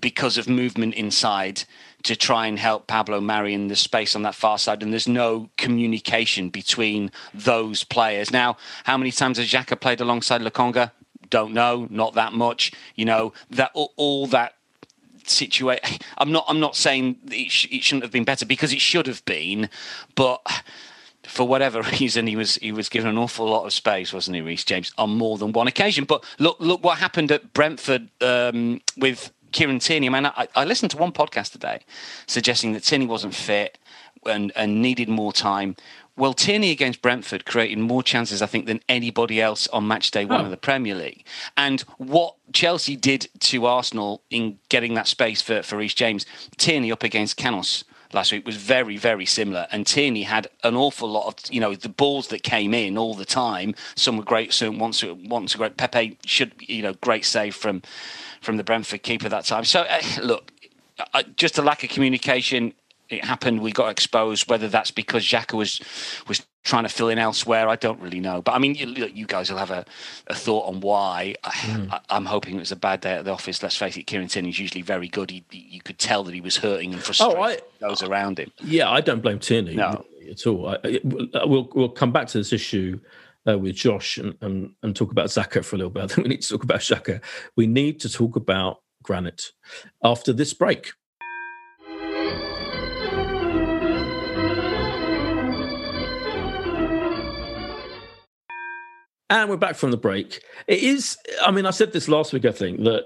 because 0.00 0.38
of 0.38 0.48
movement 0.48 0.94
inside 0.94 1.64
to 2.04 2.16
try 2.16 2.46
and 2.46 2.58
help 2.58 2.86
Pablo 2.86 3.20
Mari 3.20 3.54
in 3.54 3.68
the 3.68 3.76
space 3.76 4.16
on 4.16 4.22
that 4.22 4.34
far 4.34 4.58
side, 4.58 4.82
and 4.82 4.92
there's 4.92 5.08
no 5.08 5.48
communication 5.56 6.48
between 6.48 7.10
those 7.32 7.84
players. 7.84 8.30
Now, 8.30 8.56
how 8.84 8.96
many 8.96 9.10
times 9.10 9.38
has 9.38 9.48
Xhaka 9.48 9.80
played 9.80 10.00
alongside 10.00 10.40
Lokonga? 10.40 10.90
Don't 11.30 11.54
know, 11.54 11.86
not 11.90 12.14
that 12.14 12.32
much. 12.32 12.72
You 12.94 13.04
know 13.04 13.32
that 13.50 13.70
all, 13.74 13.92
all 13.96 14.26
that 14.28 14.54
situation. 15.24 15.98
I'm 16.18 16.32
not. 16.32 16.44
I'm 16.48 16.60
not 16.60 16.76
saying 16.76 17.16
it, 17.30 17.50
sh- 17.50 17.68
it 17.70 17.82
shouldn't 17.82 18.04
have 18.04 18.12
been 18.12 18.24
better 18.24 18.46
because 18.46 18.72
it 18.72 18.80
should 18.80 19.06
have 19.06 19.24
been, 19.24 19.70
but 20.14 20.40
for 21.24 21.46
whatever 21.46 21.82
reason, 22.00 22.26
he 22.26 22.36
was 22.36 22.56
he 22.56 22.72
was 22.72 22.88
given 22.88 23.08
an 23.08 23.18
awful 23.18 23.46
lot 23.46 23.64
of 23.64 23.72
space, 23.72 24.12
wasn't 24.12 24.36
he, 24.36 24.42
Reece 24.42 24.64
James, 24.64 24.92
on 24.98 25.16
more 25.16 25.38
than 25.38 25.52
one 25.52 25.68
occasion. 25.68 26.04
But 26.04 26.24
look 26.38 26.56
look 26.60 26.84
what 26.84 26.98
happened 26.98 27.30
at 27.32 27.52
Brentford 27.52 28.08
um, 28.20 28.80
with 28.96 29.32
Kieran 29.52 29.78
Tierney. 29.78 30.08
I 30.08 30.10
mean, 30.10 30.26
I, 30.26 30.48
I 30.54 30.64
listened 30.64 30.90
to 30.92 30.96
one 30.96 31.12
podcast 31.12 31.52
today 31.52 31.80
suggesting 32.26 32.72
that 32.72 32.82
Tierney 32.84 33.06
wasn't 33.06 33.34
fit 33.34 33.78
and 34.26 34.52
and 34.56 34.80
needed 34.82 35.08
more 35.08 35.32
time. 35.32 35.76
Well, 36.14 36.34
Tierney 36.34 36.70
against 36.70 37.00
Brentford 37.00 37.46
created 37.46 37.78
more 37.78 38.02
chances, 38.02 38.42
I 38.42 38.46
think, 38.46 38.66
than 38.66 38.80
anybody 38.86 39.40
else 39.40 39.66
on 39.68 39.88
match 39.88 40.10
day 40.10 40.26
one 40.26 40.42
Oh. 40.42 40.44
of 40.44 40.50
the 40.50 40.58
Premier 40.58 40.94
League. 40.94 41.24
And 41.56 41.80
what 41.96 42.34
Chelsea 42.52 42.96
did 42.96 43.28
to 43.40 43.64
Arsenal 43.64 44.22
in 44.28 44.58
getting 44.68 44.92
that 44.94 45.06
space 45.08 45.40
for, 45.40 45.62
for 45.62 45.78
Reece 45.78 45.94
James, 45.94 46.26
Tierney 46.58 46.92
up 46.92 47.02
against 47.02 47.38
Canos 47.38 47.84
last 48.14 48.32
week 48.32 48.46
was 48.46 48.56
very, 48.56 48.96
very 48.96 49.26
similar. 49.26 49.66
And 49.70 49.86
Tierney 49.86 50.22
had 50.22 50.48
an 50.64 50.76
awful 50.76 51.08
lot 51.08 51.26
of, 51.26 51.34
you 51.52 51.60
know, 51.60 51.74
the 51.74 51.88
balls 51.88 52.28
that 52.28 52.42
came 52.42 52.74
in 52.74 52.98
all 52.98 53.14
the 53.14 53.24
time. 53.24 53.74
Some 53.94 54.16
were 54.16 54.24
great, 54.24 54.52
some 54.52 54.78
once 54.78 55.04
once 55.04 55.54
great. 55.54 55.76
Pepe 55.76 56.18
should, 56.24 56.52
you 56.58 56.82
know, 56.82 56.94
great 56.94 57.24
save 57.24 57.54
from 57.54 57.82
from 58.40 58.56
the 58.56 58.64
Brentford 58.64 59.02
keeper 59.02 59.28
that 59.28 59.44
time. 59.44 59.64
So 59.64 59.82
uh, 59.82 60.00
look, 60.22 60.50
uh, 61.14 61.22
just 61.36 61.58
a 61.58 61.62
lack 61.62 61.84
of 61.84 61.90
communication. 61.90 62.74
It 63.08 63.24
happened. 63.24 63.60
We 63.60 63.72
got 63.72 63.90
exposed. 63.90 64.50
Whether 64.50 64.68
that's 64.68 64.90
because 64.90 65.24
Xhaka 65.24 65.56
was 65.56 65.80
was 66.28 66.44
trying 66.62 66.84
to 66.84 66.88
fill 66.88 67.08
in 67.08 67.18
elsewhere, 67.18 67.68
I 67.68 67.76
don't 67.76 68.00
really 68.00 68.20
know. 68.20 68.40
But 68.40 68.52
I 68.52 68.58
mean, 68.58 68.74
you, 68.74 69.06
you 69.06 69.26
guys 69.26 69.50
will 69.50 69.58
have 69.58 69.70
a, 69.70 69.84
a 70.28 70.34
thought 70.34 70.68
on 70.68 70.80
why. 70.80 71.34
I, 71.42 72.00
I, 72.08 72.16
am 72.16 72.24
hoping 72.24 72.56
it 72.56 72.60
was 72.60 72.72
a 72.72 72.76
bad 72.76 73.00
day 73.00 73.14
at 73.14 73.24
the 73.24 73.32
office. 73.32 73.62
Let's 73.62 73.76
face 73.76 73.96
it, 73.96 74.04
Kieran 74.06 74.28
Tierney's 74.28 74.58
usually 74.58 74.82
very 74.82 75.08
good. 75.08 75.30
He, 75.30 75.44
you 75.50 75.80
could 75.80 75.98
tell 75.98 76.22
that 76.24 76.34
he 76.34 76.40
was 76.40 76.56
hurting 76.56 76.92
and 76.92 77.02
frustrating 77.02 77.42
I- 77.42 77.58
those 77.80 78.02
around 78.02 78.38
him. 78.38 78.52
Yeah, 78.62 78.90
I 78.90 79.00
don't 79.00 79.20
blame 79.20 79.38
Tierney 79.40 79.74
No. 79.74 80.04
at 80.30 80.46
all. 80.46 80.68
I, 80.68 80.78
I- 80.84 81.44
we'll 81.44 81.68
we'll 81.74 81.88
come 81.88 82.12
back 82.12 82.28
to 82.28 82.38
this 82.38 82.52
issue 82.52 83.00
uh, 83.48 83.58
with 83.58 83.74
Josh 83.74 84.18
and, 84.18 84.36
and 84.40 84.72
and 84.82 84.94
talk 84.94 85.10
about 85.10 85.26
Xhaka 85.26 85.64
for 85.64 85.76
a 85.76 85.78
little 85.78 85.90
bit. 85.90 86.04
I 86.04 86.06
think 86.14 86.24
we 86.26 86.28
need 86.30 86.42
to 86.42 86.48
talk 86.48 86.62
about 86.64 86.80
Xhaka. 86.80 87.20
We 87.56 87.66
need 87.66 88.00
to 88.00 88.08
talk 88.08 88.36
about 88.36 88.82
Granit 89.02 89.50
after 90.04 90.32
this 90.32 90.54
break. 90.54 90.92
And 99.32 99.48
we're 99.48 99.56
back 99.56 99.76
from 99.76 99.90
the 99.92 99.96
break. 99.96 100.42
It 100.66 100.82
is. 100.82 101.16
I 101.42 101.50
mean, 101.50 101.64
I 101.64 101.70
said 101.70 101.92
this 101.94 102.06
last 102.06 102.34
week. 102.34 102.44
I 102.44 102.52
think 102.52 102.84
that 102.84 103.04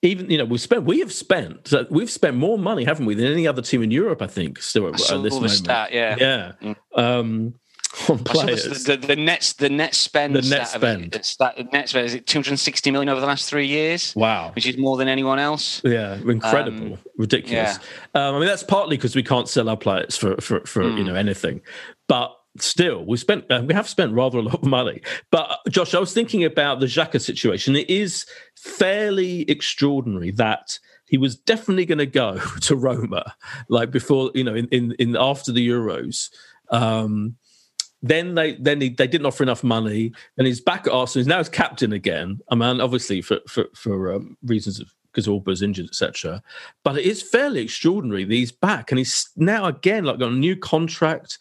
even 0.00 0.30
you 0.30 0.38
know 0.38 0.46
we've 0.46 0.60
spent 0.60 0.84
we 0.84 1.00
have 1.00 1.12
spent 1.12 1.68
so 1.68 1.86
we've 1.90 2.10
spent 2.10 2.36
more 2.38 2.58
money, 2.58 2.84
haven't 2.84 3.04
we, 3.04 3.14
than 3.14 3.26
any 3.26 3.46
other 3.46 3.60
team 3.60 3.82
in 3.82 3.90
Europe? 3.90 4.22
I 4.22 4.28
think 4.28 4.62
still 4.62 4.86
at, 4.88 4.98
I 5.10 5.16
at 5.16 5.22
this 5.22 5.34
moment. 5.34 5.52
stat, 5.52 5.92
yeah. 5.92 6.16
yeah. 6.62 6.74
Um, 6.94 7.54
on 8.08 8.18
players. 8.24 8.84
the, 8.84 8.96
the, 8.96 9.06
the 9.08 9.16
net 9.16 9.52
the 9.58 9.68
net 9.68 9.94
spend 9.94 10.36
The 10.36 10.40
net 10.40 10.68
stat 10.68 10.76
it- 10.76 10.78
spend. 10.78 11.12
that- 11.12 11.56
the 11.56 11.64
net 11.76 11.88
spend 11.90 12.06
is 12.06 12.14
it 12.14 12.26
260 12.26 12.90
million 12.90 13.10
over 13.10 13.20
the 13.20 13.26
last 13.26 13.48
three 13.48 13.66
years, 13.66 14.14
wow. 14.16 14.52
which 14.54 14.66
is 14.66 14.78
more 14.78 14.96
than 14.96 15.06
anyone 15.08 15.38
else. 15.38 15.82
Yeah, 15.84 16.14
incredible, 16.14 16.94
Um, 16.94 16.98
ridiculous. 17.18 17.78
Um, 18.14 18.36
I 18.36 18.38
mean, 18.38 18.48
that's 18.48 18.62
partly 18.62 18.96
because 18.96 19.14
we 19.14 19.22
can't 19.22 19.48
sell 19.50 19.68
our 19.68 19.76
players 19.76 20.16
for 20.16 20.36
for, 20.40 20.60
for 20.66 20.82
you 20.82 21.02
Hmm. 21.02 21.08
know 21.08 21.14
anything, 21.14 21.60
but 22.08 22.34
still, 22.60 23.04
we 23.04 23.16
spent 23.16 23.50
uh, 23.50 23.62
we 23.66 23.74
have 23.74 23.88
spent 23.88 24.12
rather 24.12 24.38
a 24.38 24.42
lot 24.42 24.54
of 24.54 24.64
money. 24.64 25.00
But 25.30 25.50
uh, 25.50 25.56
Josh, 25.68 25.94
I 25.94 25.98
was 25.98 26.12
thinking 26.12 26.44
about 26.44 26.80
the 26.80 26.86
Xhaka 26.86 27.20
situation. 27.20 27.76
It 27.76 27.88
is 27.90 28.26
fairly 28.56 29.42
extraordinary 29.50 30.30
that 30.32 30.78
he 31.06 31.18
was 31.18 31.36
definitely 31.36 31.86
going 31.86 31.98
to 31.98 32.06
go 32.06 32.38
to 32.62 32.76
Roma, 32.76 33.34
like 33.68 33.90
before 33.90 34.30
you 34.34 34.44
know, 34.44 34.54
in 34.54 34.68
in, 34.68 34.92
in 34.98 35.16
after 35.16 35.52
the 35.52 35.66
Euros. 35.66 36.30
Um, 36.70 37.36
then 38.02 38.34
they 38.34 38.54
then 38.54 38.80
he, 38.80 38.90
they 38.90 39.06
didn't 39.06 39.26
offer 39.26 39.42
enough 39.42 39.64
money, 39.64 40.12
and 40.36 40.46
he's 40.46 40.60
back 40.60 40.86
at 40.86 40.92
Arsenal. 40.92 41.20
He's 41.20 41.28
now 41.28 41.38
his 41.38 41.48
captain 41.48 41.92
again. 41.92 42.40
I 42.50 42.54
mean, 42.54 42.80
obviously 42.80 43.22
for 43.22 43.40
for 43.48 43.66
for 43.74 44.14
um, 44.14 44.36
reasons 44.42 44.80
of 44.80 44.92
because 45.16 45.26
Auba's 45.26 45.62
injured, 45.62 45.86
etc. 45.86 46.42
But 46.84 46.98
it 46.98 47.06
is 47.06 47.22
fairly 47.22 47.62
extraordinary 47.62 48.24
that 48.24 48.34
he's 48.34 48.52
back, 48.52 48.92
and 48.92 48.98
he's 48.98 49.30
now 49.34 49.64
again 49.64 50.04
like 50.04 50.18
got 50.18 50.30
a 50.30 50.34
new 50.34 50.54
contract. 50.54 51.38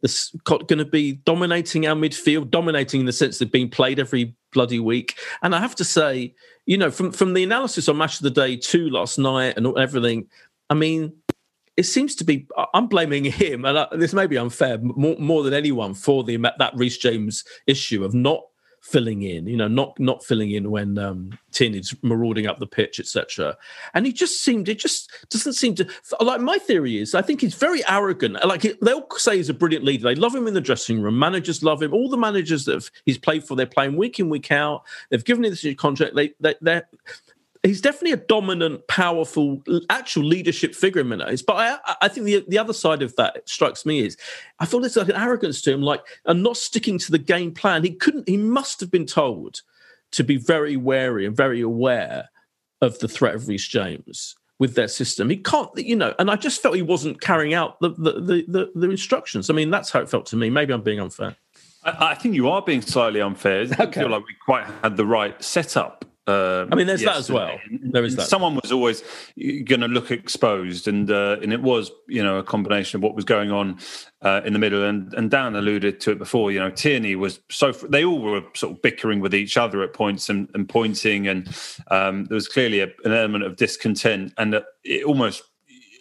That's 0.00 0.34
going 0.44 0.78
to 0.78 0.84
be 0.84 1.14
dominating 1.24 1.86
our 1.86 1.94
midfield, 1.94 2.50
dominating 2.50 3.00
in 3.00 3.06
the 3.06 3.12
sense 3.12 3.40
of 3.40 3.52
being 3.52 3.68
played 3.68 3.98
every 3.98 4.34
bloody 4.52 4.80
week. 4.80 5.18
And 5.42 5.54
I 5.54 5.60
have 5.60 5.74
to 5.76 5.84
say, 5.84 6.34
you 6.66 6.78
know, 6.78 6.90
from 6.90 7.12
from 7.12 7.34
the 7.34 7.42
analysis 7.42 7.88
on 7.88 7.98
Match 7.98 8.16
of 8.16 8.22
the 8.22 8.30
Day 8.30 8.56
two 8.56 8.88
last 8.88 9.18
night 9.18 9.58
and 9.58 9.66
everything, 9.76 10.28
I 10.70 10.74
mean, 10.74 11.12
it 11.76 11.84
seems 11.84 12.14
to 12.16 12.24
be 12.24 12.46
I'm 12.72 12.86
blaming 12.86 13.24
him, 13.24 13.66
and 13.66 13.78
I, 13.78 13.88
this 13.92 14.14
may 14.14 14.26
be 14.26 14.38
unfair 14.38 14.78
more, 14.78 15.16
more 15.18 15.42
than 15.42 15.52
anyone 15.52 15.92
for 15.92 16.24
the 16.24 16.38
that 16.58 16.72
Reece 16.74 16.96
James 16.96 17.44
issue 17.66 18.04
of 18.04 18.14
not 18.14 18.42
filling 18.80 19.22
in, 19.22 19.46
you 19.46 19.56
know, 19.56 19.68
not 19.68 19.98
not 19.98 20.24
filling 20.24 20.50
in 20.50 20.70
when 20.70 20.98
um, 20.98 21.38
Tin 21.52 21.74
is 21.74 21.94
marauding 22.02 22.46
up 22.46 22.58
the 22.58 22.66
pitch, 22.66 22.98
etc. 23.00 23.56
And 23.94 24.06
he 24.06 24.12
just 24.12 24.42
seemed, 24.42 24.68
it 24.68 24.78
just 24.78 25.10
doesn't 25.30 25.54
seem 25.54 25.74
to 25.76 25.88
like. 26.20 26.40
My 26.40 26.58
theory 26.58 26.98
is, 26.98 27.14
I 27.14 27.22
think 27.22 27.40
he's 27.40 27.54
very 27.54 27.86
arrogant. 27.88 28.44
Like 28.44 28.62
they'll 28.80 29.06
say 29.16 29.36
he's 29.36 29.48
a 29.48 29.54
brilliant 29.54 29.84
leader. 29.84 30.04
They 30.04 30.14
love 30.14 30.34
him 30.34 30.46
in 30.46 30.54
the 30.54 30.60
dressing 30.60 31.00
room. 31.00 31.18
Managers 31.18 31.62
love 31.62 31.82
him. 31.82 31.92
All 31.92 32.08
the 32.08 32.16
managers 32.16 32.64
that 32.66 32.88
he's 33.04 33.18
played 33.18 33.44
for, 33.44 33.56
they're 33.56 33.66
playing 33.66 33.96
week 33.96 34.18
in 34.18 34.28
week 34.28 34.50
out. 34.50 34.84
They've 35.10 35.24
given 35.24 35.44
him 35.44 35.50
this 35.50 35.64
new 35.64 35.76
contract. 35.76 36.14
They 36.14 36.32
they 36.40 36.54
they're 36.60 36.88
he's 37.62 37.80
definitely 37.80 38.12
a 38.12 38.26
dominant, 38.26 38.86
powerful, 38.88 39.62
actual 39.90 40.24
leadership 40.24 40.74
figure 40.74 41.00
in 41.00 41.08
Minays. 41.08 41.44
But 41.44 41.56
I, 41.56 41.94
I 42.02 42.08
think 42.08 42.26
the 42.26 42.44
the 42.48 42.58
other 42.58 42.72
side 42.72 43.02
of 43.02 43.14
that 43.16 43.48
strikes 43.48 43.84
me 43.84 44.00
is 44.00 44.16
I 44.58 44.66
feel 44.66 44.80
there's 44.80 44.96
like 44.96 45.08
an 45.08 45.16
arrogance 45.16 45.60
to 45.62 45.72
him, 45.72 45.82
like 45.82 46.02
and 46.26 46.42
not 46.42 46.56
sticking 46.56 46.98
to 46.98 47.10
the 47.10 47.18
game 47.18 47.52
plan. 47.52 47.84
He 47.84 47.94
couldn't. 47.94 48.28
He 48.28 48.36
must 48.36 48.80
have 48.80 48.90
been 48.90 49.06
told 49.06 49.62
to 50.12 50.24
be 50.24 50.36
very 50.36 50.76
wary 50.76 51.26
and 51.26 51.36
very 51.36 51.60
aware 51.60 52.30
of 52.80 52.98
the 53.00 53.08
threat 53.08 53.34
of 53.34 53.48
Reece 53.48 53.68
James 53.68 54.34
with 54.58 54.74
their 54.74 54.88
system. 54.88 55.30
He 55.30 55.36
can't, 55.36 55.70
you 55.76 55.96
know, 55.96 56.14
and 56.18 56.30
I 56.30 56.36
just 56.36 56.62
felt 56.62 56.74
he 56.74 56.82
wasn't 56.82 57.20
carrying 57.20 57.54
out 57.54 57.80
the 57.80 57.90
the 57.90 58.12
the, 58.12 58.44
the, 58.48 58.72
the 58.74 58.90
instructions. 58.90 59.50
I 59.50 59.54
mean, 59.54 59.70
that's 59.70 59.90
how 59.90 60.00
it 60.00 60.08
felt 60.08 60.26
to 60.26 60.36
me. 60.36 60.50
Maybe 60.50 60.72
I'm 60.72 60.82
being 60.82 61.00
unfair. 61.00 61.36
I, 61.84 62.10
I 62.10 62.14
think 62.14 62.34
you 62.34 62.48
are 62.48 62.62
being 62.62 62.82
slightly 62.82 63.20
unfair. 63.20 63.66
I 63.78 63.82
okay. 63.84 64.00
feel 64.00 64.10
like 64.10 64.26
we 64.26 64.34
quite 64.44 64.66
had 64.82 64.96
the 64.96 65.06
right 65.06 65.40
setup 65.42 66.04
um, 66.28 66.68
I 66.70 66.76
mean, 66.76 66.86
there's 66.86 67.02
yesterday. 67.02 67.14
that 67.14 67.18
as 67.18 67.30
well. 67.30 67.58
There 67.90 68.04
is 68.04 68.16
that. 68.16 68.28
Someone 68.28 68.54
was 68.56 68.70
always 68.70 69.02
going 69.38 69.80
to 69.80 69.88
look 69.88 70.10
exposed, 70.10 70.86
and 70.86 71.10
uh, 71.10 71.38
and 71.42 71.54
it 71.54 71.62
was 71.62 71.90
you 72.06 72.22
know 72.22 72.36
a 72.36 72.42
combination 72.42 72.98
of 72.98 73.02
what 73.02 73.14
was 73.14 73.24
going 73.24 73.50
on 73.50 73.78
uh, 74.20 74.42
in 74.44 74.52
the 74.52 74.58
middle. 74.58 74.84
And 74.84 75.14
and 75.14 75.30
Dan 75.30 75.56
alluded 75.56 76.00
to 76.00 76.10
it 76.10 76.18
before. 76.18 76.52
You 76.52 76.60
know, 76.60 76.70
Tierney 76.70 77.16
was 77.16 77.40
so 77.50 77.72
they 77.72 78.04
all 78.04 78.20
were 78.20 78.42
sort 78.54 78.74
of 78.74 78.82
bickering 78.82 79.20
with 79.20 79.34
each 79.34 79.56
other 79.56 79.82
at 79.82 79.94
points 79.94 80.28
and, 80.28 80.50
and 80.52 80.68
pointing, 80.68 81.28
and 81.28 81.48
um, 81.90 82.26
there 82.26 82.34
was 82.34 82.46
clearly 82.46 82.80
a, 82.80 82.88
an 83.04 83.12
element 83.12 83.44
of 83.44 83.56
discontent, 83.56 84.34
and 84.36 84.62
it 84.84 85.04
almost 85.04 85.42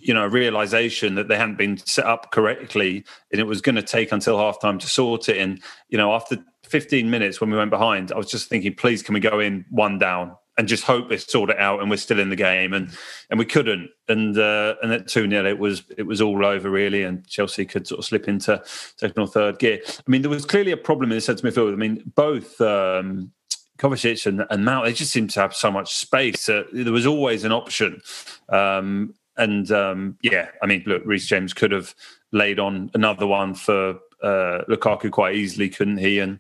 you 0.02 0.14
know, 0.14 0.24
a 0.24 0.30
realization 0.30 1.16
that 1.16 1.28
they 1.28 1.36
hadn't 1.36 1.58
been 1.58 1.78
set 1.78 2.06
up 2.06 2.32
correctly, 2.32 3.04
and 3.32 3.42
it 3.42 3.46
was 3.46 3.62
going 3.62 3.76
to 3.76 3.82
take 3.82 4.12
until 4.12 4.38
halftime 4.38 4.80
to 4.80 4.88
sort 4.88 5.28
it. 5.28 5.38
And 5.38 5.62
you 5.90 5.98
know, 5.98 6.14
after 6.14 6.38
15 6.68 7.10
minutes 7.10 7.40
when 7.40 7.50
we 7.50 7.58
went 7.58 7.70
behind, 7.70 8.12
I 8.12 8.18
was 8.18 8.30
just 8.30 8.50
thinking, 8.50 8.76
please, 8.76 9.02
can 9.02 9.14
we 9.14 9.20
go 9.20 9.40
in 9.40 9.66
one 9.70 9.98
down 9.98 10.36
and 10.58 10.68
just 10.68 10.84
hope 10.84 11.10
they 11.10 11.18
sort 11.18 11.50
it 11.50 11.60
out 11.60 11.82
and 11.82 11.90
we're 11.90 11.98
still 11.98 12.20
in 12.20 12.30
the 12.30 12.36
game? 12.36 12.74
And 12.74 12.90
and 13.30 13.40
we 13.40 13.46
couldn't. 13.46 13.90
And 14.08 14.38
uh, 14.38 14.76
and 14.82 14.92
at 14.92 15.08
two 15.08 15.30
0 15.30 15.46
it 15.46 15.60
was 15.60 15.84
it 15.98 16.04
was 16.04 16.22
all 16.22 16.46
over 16.46 16.70
really, 16.70 17.04
and 17.04 17.26
Chelsea 17.28 17.66
could 17.66 17.88
sort 17.88 18.00
of 18.00 18.06
slip 18.06 18.28
into 18.28 18.62
second 18.66 19.22
or 19.22 19.28
third 19.28 19.60
gear. 19.60 19.80
I 19.86 20.12
mean, 20.12 20.22
there 20.22 20.32
was 20.32 20.46
clearly 20.46 20.72
a 20.72 20.78
problem 20.78 21.12
in 21.12 21.18
the 21.18 21.22
centre 21.22 21.48
midfield. 21.48 21.74
I 21.74 21.78
mean, 21.78 22.04
both. 22.16 22.60
Um, 22.62 23.32
Kovacic 23.78 24.26
and, 24.26 24.44
and 24.50 24.66
Mount, 24.66 24.86
they 24.86 24.94
just 24.94 25.12
seemed 25.12 25.30
to 25.30 25.40
have 25.40 25.54
so 25.54 25.70
much 25.70 25.94
space. 25.94 26.50
Uh, 26.50 26.64
there 26.74 26.92
was 26.92 27.06
always 27.06 27.44
an 27.44 27.52
option. 27.52 28.02
Um, 28.50 29.14
and 29.38 29.72
um, 29.72 30.18
yeah, 30.24 30.50
I 30.64 30.66
mean, 30.66 30.84
look, 30.88 31.04
Reece 31.06 31.28
James 31.28 31.54
could 31.54 31.72
have 31.72 31.94
laid 32.32 32.60
on 32.60 32.90
another 32.94 33.28
one 33.28 33.54
for 33.54 34.00
uh, 34.22 34.64
Lukaku 34.70 35.12
quite 35.12 35.36
easily, 35.36 35.70
couldn't 35.70 35.98
he? 35.98 36.20
And 36.20 36.40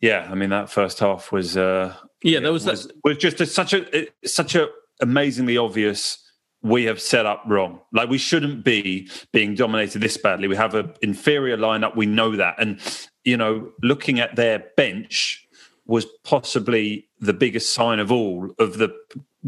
yeah, 0.00 0.28
I 0.30 0.34
mean 0.34 0.50
that 0.50 0.70
first 0.70 0.98
half 0.98 1.32
was 1.32 1.56
uh, 1.56 1.94
yeah, 2.22 2.40
there 2.40 2.52
was 2.52 2.66
was, 2.66 2.90
was 3.02 3.18
just 3.18 3.40
a, 3.40 3.46
such 3.46 3.72
a 3.72 4.08
such 4.24 4.54
a 4.54 4.68
amazingly 5.00 5.56
obvious. 5.56 6.20
We 6.62 6.84
have 6.84 6.98
set 6.98 7.26
up 7.26 7.42
wrong. 7.46 7.80
Like 7.92 8.08
we 8.08 8.16
shouldn't 8.16 8.64
be 8.64 9.10
being 9.32 9.54
dominated 9.54 10.00
this 10.00 10.16
badly. 10.16 10.48
We 10.48 10.56
have 10.56 10.74
an 10.74 10.94
inferior 11.02 11.58
lineup. 11.58 11.94
We 11.94 12.06
know 12.06 12.36
that, 12.36 12.54
and 12.58 12.80
you 13.24 13.36
know, 13.36 13.70
looking 13.82 14.18
at 14.20 14.36
their 14.36 14.64
bench 14.76 15.46
was 15.86 16.06
possibly 16.24 17.06
the 17.20 17.34
biggest 17.34 17.74
sign 17.74 17.98
of 17.98 18.10
all 18.10 18.54
of 18.58 18.78
the 18.78 18.94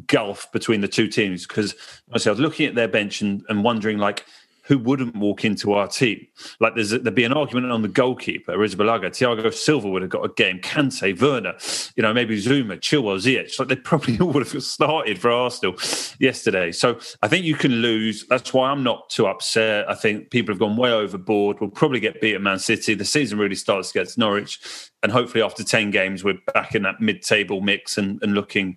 gulf 0.07 0.51
between 0.53 0.81
the 0.83 0.89
two 0.89 1.09
teams 1.09 1.47
because 1.47 1.75
I 2.11 2.15
was 2.15 2.27
looking 2.39 2.67
at 2.67 2.75
their 2.75 2.89
bench 2.89 3.23
and, 3.23 3.43
and 3.49 3.65
wondering 3.65 3.99
like 3.99 4.27
who 4.67 4.79
wouldn't 4.79 5.17
walk 5.17 5.45
into 5.45 5.73
our 5.73 5.89
team? 5.89 6.27
Like 6.61 6.75
there's 6.75 6.91
there'd 6.91 7.15
be 7.15 7.25
an 7.25 7.33
argument 7.33 7.71
on 7.71 7.83
the 7.83 7.89
goalkeeper, 7.89 8.53
Arrizabalaga. 8.53 9.07
Thiago 9.07 9.53
Silva 9.53 9.89
would 9.89 10.03
have 10.03 10.11
got 10.11 10.25
a 10.25 10.33
game. 10.35 10.61
Kante, 10.61 11.21
Werner, 11.21 11.55
you 11.97 12.03
know, 12.03 12.13
maybe 12.13 12.41
Zouma, 12.41 12.79
Chilwell, 12.79 13.19
Ziyech. 13.19 13.59
Like 13.59 13.69
they 13.69 13.77
probably 13.77 14.19
all 14.21 14.33
would 14.33 14.47
have 14.47 14.63
started 14.63 15.19
for 15.19 15.31
Arsenal 15.31 15.77
yesterday. 16.19 16.73
So 16.73 16.99
I 17.23 17.29
think 17.29 17.45
you 17.45 17.55
can 17.55 17.73
lose. 17.73 18.27
That's 18.29 18.53
why 18.53 18.71
I'm 18.71 18.83
not 18.83 19.09
too 19.11 19.27
upset. 19.27 19.89
I 19.89 19.95
think 19.95 20.31
people 20.31 20.53
have 20.53 20.61
gone 20.61 20.77
way 20.77 20.91
overboard. 20.91 21.61
We'll 21.61 21.71
probably 21.71 22.01
get 22.01 22.21
beat 22.21 22.35
at 22.35 22.43
Man 22.43 22.59
City. 22.59 22.95
The 22.95 23.05
season 23.05 23.39
really 23.39 23.55
starts 23.55 23.91
against 23.91 24.19
Norwich. 24.19 24.91
And 25.03 25.13
hopefully 25.13 25.43
after 25.43 25.63
10 25.63 25.91
games, 25.91 26.25
we're 26.25 26.39
back 26.53 26.75
in 26.75 26.83
that 26.83 27.01
mid-table 27.01 27.61
mix 27.61 27.97
and, 27.97 28.21
and 28.23 28.35
looking 28.35 28.77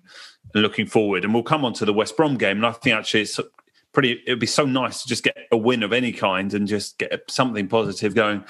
and 0.54 0.62
looking 0.62 0.86
forward. 0.86 1.24
And 1.24 1.34
we'll 1.34 1.42
come 1.42 1.64
on 1.64 1.72
to 1.74 1.84
the 1.84 1.92
West 1.92 2.16
Brom 2.16 2.36
game. 2.36 2.58
And 2.58 2.66
I 2.66 2.72
think 2.72 2.96
actually 2.96 3.22
it's 3.22 3.38
pretty 3.92 4.22
it 4.26 4.30
would 4.30 4.38
be 4.38 4.46
so 4.46 4.64
nice 4.64 5.02
to 5.02 5.08
just 5.08 5.22
get 5.22 5.36
a 5.50 5.56
win 5.56 5.82
of 5.82 5.92
any 5.92 6.12
kind 6.12 6.54
and 6.54 6.68
just 6.68 6.98
get 6.98 7.22
something 7.28 7.68
positive 7.68 8.14
going 8.14 8.44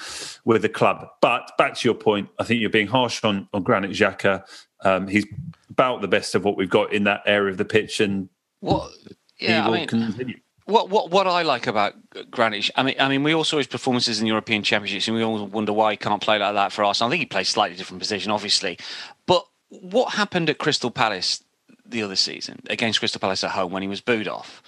with 0.45 0.61
the 0.61 0.69
club 0.69 1.07
but 1.21 1.51
back 1.57 1.75
to 1.75 1.87
your 1.87 1.95
point 1.95 2.29
i 2.39 2.43
think 2.43 2.61
you're 2.61 2.69
being 2.69 2.87
harsh 2.87 3.23
on 3.23 3.47
on 3.53 3.63
granit 3.63 3.91
Xhaka. 3.91 4.43
Um, 4.83 5.07
he's 5.07 5.27
about 5.69 6.01
the 6.01 6.07
best 6.07 6.33
of 6.33 6.43
what 6.43 6.57
we've 6.57 6.69
got 6.69 6.91
in 6.91 7.03
that 7.03 7.21
area 7.25 7.51
of 7.51 7.57
the 7.57 7.65
pitch 7.65 7.99
and 7.99 8.29
what 8.59 8.91
yeah 9.37 9.67
i 9.67 9.71
mean 9.71 9.87
continue. 9.87 10.39
What, 10.65 10.89
what 10.89 11.09
what 11.09 11.27
I 11.27 11.41
like 11.41 11.67
about 11.67 11.95
Granit, 12.29 12.69
I 12.75 12.83
mean, 12.83 12.95
I 12.97 13.09
mean, 13.09 13.23
we 13.23 13.33
all 13.33 13.43
saw 13.43 13.57
his 13.57 13.67
performances 13.67 14.21
in 14.21 14.27
European 14.27 14.63
Championships, 14.63 15.07
and 15.07 15.17
we 15.17 15.23
all 15.23 15.45
wonder 15.47 15.73
why 15.73 15.91
he 15.91 15.97
can't 15.97 16.21
play 16.21 16.37
like 16.37 16.53
that 16.53 16.71
for 16.71 16.85
us. 16.85 17.01
I 17.01 17.09
think 17.09 17.19
he 17.19 17.25
plays 17.25 17.49
slightly 17.49 17.75
different 17.75 17.99
position, 17.99 18.31
obviously, 18.31 18.77
but 19.25 19.45
what 19.69 20.13
happened 20.13 20.49
at 20.49 20.59
Crystal 20.59 20.91
Palace 20.91 21.43
the 21.85 22.03
other 22.03 22.15
season 22.15 22.61
against 22.69 22.99
Crystal 22.99 23.19
Palace 23.19 23.43
at 23.43 23.51
home 23.51 23.71
when 23.71 23.81
he 23.81 23.87
was 23.87 24.01
booed 24.01 24.27
off? 24.27 24.61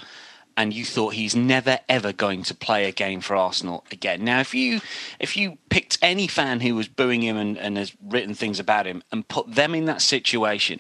And 0.56 0.74
you 0.74 0.86
thought 0.86 1.14
he's 1.14 1.36
never 1.36 1.80
ever 1.90 2.14
going 2.14 2.44
to 2.44 2.56
play 2.56 2.86
a 2.86 2.92
game 2.92 3.22
for 3.22 3.36
Arsenal 3.36 3.84
again. 3.92 4.24
Now, 4.24 4.40
if 4.40 4.54
you 4.54 4.82
if 5.20 5.36
you 5.36 5.58
picked 5.70 5.98
any 6.02 6.28
fan 6.28 6.60
who 6.60 6.76
was 6.76 6.88
booing 6.88 7.22
him 7.22 7.38
and, 7.38 7.58
and 7.58 7.78
has 7.78 7.94
written 8.04 8.34
things 8.34 8.60
about 8.60 8.86
him 8.86 9.04
and 9.12 9.28
put 9.28 9.56
them 9.56 9.74
in 9.74 9.86
that 9.86 10.02
situation 10.02 10.80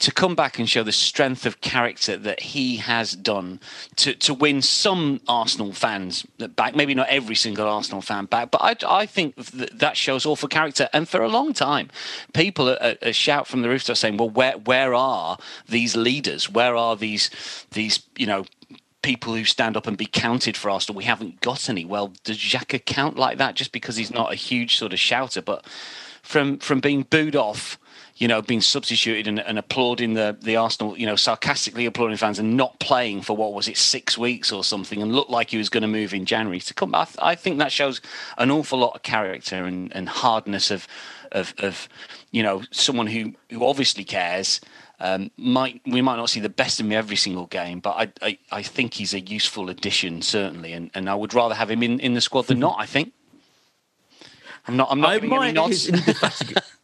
to 0.00 0.12
come 0.12 0.34
back 0.34 0.58
and 0.58 0.68
show 0.68 0.82
the 0.82 0.92
strength 0.92 1.46
of 1.46 1.60
character 1.60 2.16
that 2.16 2.40
he 2.40 2.76
has 2.76 3.12
done 3.12 3.60
to, 3.96 4.14
to 4.14 4.34
win 4.34 4.60
some 4.60 5.20
Arsenal 5.28 5.72
fans 5.72 6.26
back, 6.56 6.74
maybe 6.74 6.94
not 6.94 7.08
every 7.08 7.34
single 7.34 7.68
Arsenal 7.68 8.00
fan 8.00 8.26
back, 8.26 8.50
but 8.50 8.60
I, 8.60 9.02
I 9.02 9.06
think 9.06 9.36
that, 9.36 9.94
shows 9.94 10.26
awful 10.26 10.48
character. 10.48 10.88
And 10.92 11.08
for 11.08 11.22
a 11.22 11.28
long 11.28 11.52
time, 11.52 11.88
people 12.32 12.68
are, 12.68 12.96
are 13.00 13.12
shout 13.12 13.46
from 13.46 13.62
the 13.62 13.68
rooftops 13.68 14.00
saying, 14.00 14.16
"Well, 14.16 14.28
where 14.28 14.58
where 14.58 14.92
are 14.92 15.38
these 15.68 15.94
leaders? 15.94 16.50
Where 16.50 16.74
are 16.74 16.96
these 16.96 17.30
these 17.70 18.00
you 18.16 18.26
know 18.26 18.44
people 19.04 19.34
who 19.34 19.44
stand 19.44 19.76
up 19.76 19.86
and 19.86 19.98
be 19.98 20.06
counted 20.06 20.56
for 20.56 20.70
Arsenal. 20.70 20.96
We 20.96 21.04
haven't 21.04 21.40
got 21.42 21.68
any. 21.68 21.84
Well, 21.84 22.14
does 22.24 22.38
Xhaka 22.38 22.84
count 22.84 23.16
like 23.16 23.36
that 23.38 23.54
just 23.54 23.70
because 23.70 23.96
he's 23.96 24.10
not 24.10 24.32
a 24.32 24.34
huge 24.34 24.78
sort 24.78 24.94
of 24.94 24.98
shouter? 24.98 25.42
But 25.42 25.64
from 26.22 26.58
from 26.58 26.80
being 26.80 27.02
booed 27.02 27.36
off, 27.36 27.78
you 28.16 28.26
know, 28.26 28.40
being 28.40 28.62
substituted 28.62 29.28
and, 29.28 29.38
and 29.38 29.58
applauding 29.58 30.14
the 30.14 30.36
the 30.40 30.56
Arsenal, 30.56 30.96
you 30.98 31.04
know, 31.04 31.16
sarcastically 31.16 31.84
applauding 31.84 32.16
fans 32.16 32.38
and 32.38 32.56
not 32.56 32.80
playing 32.80 33.20
for 33.20 33.36
what 33.36 33.52
was 33.52 33.68
it 33.68 33.76
six 33.76 34.16
weeks 34.16 34.50
or 34.50 34.64
something, 34.64 35.02
and 35.02 35.14
looked 35.14 35.30
like 35.30 35.50
he 35.50 35.58
was 35.58 35.68
going 35.68 35.82
to 35.82 35.88
move 35.88 36.14
in 36.14 36.24
January 36.24 36.60
to 36.60 36.72
come. 36.72 36.94
I, 36.94 37.06
I 37.20 37.34
think 37.34 37.58
that 37.58 37.72
shows 37.72 38.00
an 38.38 38.50
awful 38.50 38.78
lot 38.78 38.96
of 38.96 39.02
character 39.02 39.64
and, 39.64 39.94
and 39.94 40.08
hardness 40.08 40.70
of 40.70 40.88
of 41.30 41.52
of 41.58 41.90
you 42.30 42.42
know 42.42 42.62
someone 42.70 43.08
who 43.08 43.34
who 43.50 43.66
obviously 43.66 44.04
cares 44.04 44.62
um, 45.00 45.30
might 45.36 45.80
we 45.86 46.00
might 46.00 46.16
not 46.16 46.30
see 46.30 46.40
the 46.40 46.48
best 46.48 46.80
of 46.80 46.86
him 46.86 46.92
every 46.92 47.16
single 47.16 47.46
game, 47.46 47.80
but 47.80 47.90
I, 47.90 48.26
I, 48.26 48.38
I 48.52 48.62
think 48.62 48.94
he's 48.94 49.12
a 49.14 49.20
useful 49.20 49.68
addition 49.68 50.22
certainly, 50.22 50.72
and, 50.72 50.90
and 50.94 51.10
I 51.10 51.14
would 51.14 51.34
rather 51.34 51.54
have 51.54 51.70
him 51.70 51.82
in, 51.82 52.00
in 52.00 52.14
the 52.14 52.20
squad 52.20 52.46
than 52.46 52.60
not. 52.60 52.76
I 52.78 52.86
think. 52.86 53.12
I'm 54.66 54.76
not. 54.76 54.88
I'm 54.90 55.00
not. 55.00 55.10
I 55.10 55.16
admire 55.16 55.52
his 55.68 55.90
indefatigability. 55.90 56.62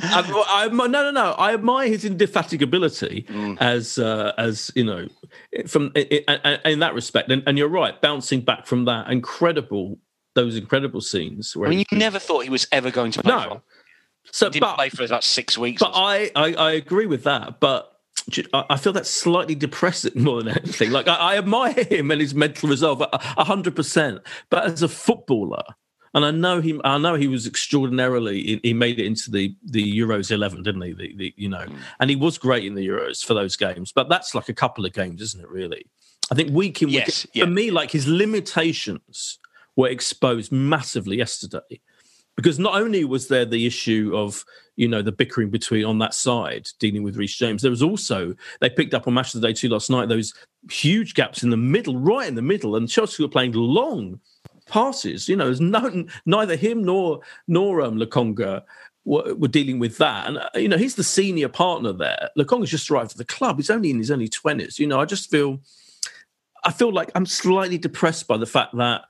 I, 0.00 0.44
I, 0.48 0.68
no, 0.68 0.86
no, 0.86 1.10
no. 1.10 1.32
I 1.32 1.54
admire 1.54 1.88
his 1.88 2.04
indefatigability 2.04 3.26
mm. 3.26 3.56
as, 3.60 3.96
uh, 3.96 4.32
as 4.36 4.70
you 4.74 4.84
know, 4.84 5.06
from 5.66 5.92
in, 5.94 6.22
in 6.64 6.78
that 6.80 6.94
respect. 6.94 7.30
And, 7.30 7.42
and, 7.46 7.56
you're 7.56 7.68
right, 7.68 8.00
bouncing 8.00 8.40
back 8.40 8.66
from 8.66 8.84
that 8.86 9.10
incredible, 9.10 9.98
those 10.34 10.56
incredible 10.56 11.00
scenes. 11.00 11.56
Where 11.56 11.68
I 11.68 11.70
mean, 11.70 11.84
you 11.90 11.98
never 11.98 12.18
thought 12.18 12.44
he 12.44 12.50
was 12.50 12.66
ever 12.72 12.90
going 12.90 13.12
to 13.12 13.22
play 13.22 13.32
no. 13.32 13.62
So, 14.32 14.46
he 14.46 14.52
didn't 14.52 14.62
but, 14.62 14.76
play 14.76 14.88
for 14.88 15.04
about 15.04 15.24
six 15.24 15.56
weeks. 15.56 15.80
But 15.80 15.92
I, 15.94 16.30
I, 16.34 16.54
I 16.54 16.72
agree 16.72 17.06
with 17.06 17.24
that. 17.24 17.60
But 17.60 17.94
I 18.52 18.76
feel 18.78 18.92
that's 18.92 19.10
slightly 19.10 19.54
depressing 19.54 20.12
more 20.22 20.42
than 20.42 20.56
anything. 20.56 20.90
Like 20.90 21.08
I, 21.08 21.14
I 21.14 21.38
admire 21.38 21.84
him 21.90 22.10
and 22.10 22.20
his 22.20 22.34
mental 22.34 22.68
resolve, 22.68 23.02
hundred 23.12 23.76
percent. 23.76 24.22
But 24.50 24.64
as 24.64 24.82
a 24.82 24.88
footballer, 24.88 25.62
and 26.14 26.24
I 26.24 26.30
know 26.30 26.60
he, 26.60 26.80
I 26.84 26.96
know 26.98 27.16
he 27.16 27.28
was 27.28 27.46
extraordinarily. 27.46 28.60
He 28.62 28.72
made 28.72 28.98
it 28.98 29.06
into 29.06 29.30
the 29.30 29.54
the 29.64 29.98
Euros 29.98 30.30
eleven, 30.30 30.62
didn't 30.62 30.82
he? 30.82 30.92
The, 30.92 31.16
the 31.16 31.34
you 31.36 31.48
know, 31.48 31.66
mm. 31.66 31.76
and 32.00 32.08
he 32.08 32.16
was 32.16 32.38
great 32.38 32.64
in 32.64 32.74
the 32.74 32.86
Euros 32.86 33.24
for 33.24 33.34
those 33.34 33.56
games. 33.56 33.92
But 33.92 34.08
that's 34.08 34.34
like 34.34 34.48
a 34.48 34.54
couple 34.54 34.86
of 34.86 34.92
games, 34.92 35.20
isn't 35.20 35.42
it? 35.42 35.50
Really, 35.50 35.86
I 36.30 36.34
think 36.34 36.50
week 36.50 36.80
in 36.80 36.88
week. 36.88 36.96
Yes, 37.06 37.26
yeah. 37.34 37.44
For 37.44 37.50
me, 37.50 37.70
like 37.70 37.90
his 37.90 38.06
limitations 38.06 39.38
were 39.76 39.88
exposed 39.88 40.52
massively 40.52 41.18
yesterday 41.18 41.80
because 42.36 42.58
not 42.58 42.74
only 42.74 43.04
was 43.04 43.28
there 43.28 43.44
the 43.44 43.66
issue 43.66 44.12
of 44.14 44.44
you 44.76 44.88
know 44.88 45.02
the 45.02 45.12
bickering 45.12 45.50
between 45.50 45.84
on 45.84 45.98
that 45.98 46.14
side 46.14 46.68
dealing 46.78 47.02
with 47.02 47.16
Reece 47.16 47.36
James, 47.36 47.62
there 47.62 47.70
was 47.70 47.82
also 47.82 48.34
they 48.60 48.70
picked 48.70 48.94
up 48.94 49.06
on 49.06 49.14
Match 49.14 49.34
of 49.34 49.40
the 49.40 49.46
Day 49.46 49.52
two 49.52 49.68
last 49.68 49.90
night 49.90 50.08
those 50.08 50.34
huge 50.70 51.14
gaps 51.14 51.42
in 51.42 51.50
the 51.50 51.56
middle, 51.56 51.96
right 51.96 52.28
in 52.28 52.34
the 52.34 52.42
middle, 52.42 52.76
and 52.76 52.88
Chelsea 52.88 53.22
were 53.22 53.28
playing 53.28 53.52
long 53.52 54.20
passes. 54.66 55.28
You 55.28 55.36
know, 55.36 55.46
there's 55.46 55.60
no 55.60 56.04
neither 56.26 56.56
him 56.56 56.84
nor 56.84 57.20
nor 57.46 57.82
um, 57.82 57.98
Lokonga 57.98 58.62
were, 59.04 59.34
were, 59.34 59.48
dealing 59.48 59.78
with 59.78 59.98
that. 59.98 60.26
And 60.26 60.38
uh, 60.38 60.48
you 60.54 60.68
know, 60.68 60.78
he's 60.78 60.94
the 60.94 61.04
senior 61.04 61.48
partner 61.48 61.92
there. 61.92 62.30
Lokonga's 62.38 62.70
just 62.70 62.90
arrived 62.90 63.12
at 63.12 63.18
the 63.18 63.24
club. 63.24 63.56
He's 63.56 63.70
only 63.70 63.90
in 63.90 63.98
his 63.98 64.10
early 64.10 64.28
twenties. 64.28 64.78
You 64.78 64.86
know, 64.86 65.00
I 65.00 65.04
just 65.04 65.30
feel. 65.30 65.60
I 66.66 66.72
feel 66.72 66.90
like 66.90 67.10
I'm 67.14 67.26
slightly 67.26 67.76
depressed 67.76 68.26
by 68.26 68.38
the 68.38 68.46
fact 68.46 68.74
that 68.78 69.02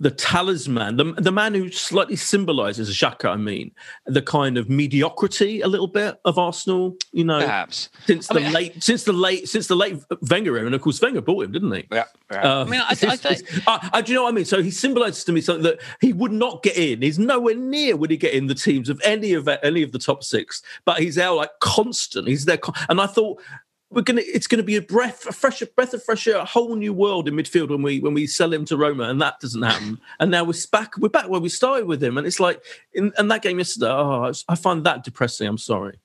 the 0.00 0.10
talisman, 0.10 0.96
the, 0.96 1.12
the 1.18 1.30
man 1.30 1.52
who 1.54 1.70
slightly 1.70 2.16
symbolises 2.16 2.88
Xhaka, 2.90 3.26
I 3.26 3.36
mean, 3.36 3.70
the 4.06 4.22
kind 4.22 4.56
of 4.56 4.70
mediocrity 4.70 5.60
a 5.60 5.68
little 5.68 5.86
bit 5.86 6.18
of 6.24 6.38
Arsenal, 6.38 6.96
you 7.12 7.24
know, 7.24 7.40
perhaps 7.40 7.90
since 8.06 8.26
the 8.26 8.40
mean, 8.40 8.52
late, 8.52 8.82
since 8.82 9.04
the 9.04 9.12
late, 9.12 9.48
since 9.48 9.66
the 9.66 9.76
late 9.76 10.02
Wenger 10.30 10.56
era, 10.56 10.66
and 10.66 10.74
of 10.74 10.80
course 10.80 11.00
Wenger 11.00 11.20
bought 11.20 11.44
him, 11.44 11.52
didn't 11.52 11.72
he? 11.72 11.86
Yeah. 11.92 12.04
yeah. 12.32 12.60
Uh, 12.60 12.64
I 12.64 12.68
mean, 12.68 12.80
I, 12.80 12.96
I, 13.02 13.36
I, 13.66 13.90
I, 13.92 14.00
do 14.00 14.12
you 14.12 14.16
know 14.16 14.22
what 14.22 14.30
I 14.30 14.32
mean? 14.32 14.46
So 14.46 14.62
he 14.62 14.70
symbolises 14.70 15.22
to 15.24 15.32
me 15.32 15.42
something 15.42 15.64
that 15.64 15.80
he 16.00 16.14
would 16.14 16.32
not 16.32 16.62
get 16.62 16.78
in. 16.78 17.02
He's 17.02 17.18
nowhere 17.18 17.54
near 17.54 17.96
would 17.96 18.10
he 18.10 18.16
get 18.16 18.32
in 18.32 18.46
the 18.46 18.54
teams 18.54 18.88
of 18.88 19.00
any 19.04 19.34
of 19.34 19.48
any 19.48 19.82
of 19.82 19.92
the 19.92 19.98
top 19.98 20.24
six, 20.24 20.62
but 20.86 20.98
he's 20.98 21.16
there 21.16 21.30
like 21.32 21.50
constant. 21.60 22.26
He's 22.26 22.46
there, 22.46 22.58
and 22.88 23.00
I 23.00 23.06
thought 23.06 23.42
we're 23.90 24.02
gonna 24.02 24.22
it's 24.24 24.46
gonna 24.46 24.62
be 24.62 24.76
a 24.76 24.82
breath 24.82 25.26
a 25.26 25.32
fresh 25.32 25.60
a 25.62 25.66
breath 25.66 25.92
of 25.94 26.02
fresh 26.02 26.26
air 26.26 26.36
a 26.36 26.44
whole 26.44 26.76
new 26.76 26.92
world 26.92 27.28
in 27.28 27.34
midfield 27.34 27.68
when 27.68 27.82
we 27.82 28.00
when 28.00 28.14
we 28.14 28.26
sell 28.26 28.52
him 28.52 28.64
to 28.64 28.76
Roma 28.76 29.04
and 29.04 29.20
that 29.20 29.40
doesn't 29.40 29.62
happen 29.62 30.00
and 30.20 30.30
now 30.30 30.44
we're 30.44 30.54
back 30.70 30.96
we're 30.98 31.08
back 31.08 31.28
where 31.28 31.40
we 31.40 31.48
started 31.48 31.86
with 31.86 32.02
him 32.02 32.16
and 32.16 32.26
it's 32.26 32.40
like 32.40 32.62
in, 32.92 33.12
in 33.18 33.28
that 33.28 33.42
game 33.42 33.58
yesterday 33.58 33.90
oh 33.90 34.32
I 34.48 34.54
find 34.54 34.84
that 34.84 35.04
depressing 35.04 35.48
I'm 35.48 35.58
sorry 35.58 35.98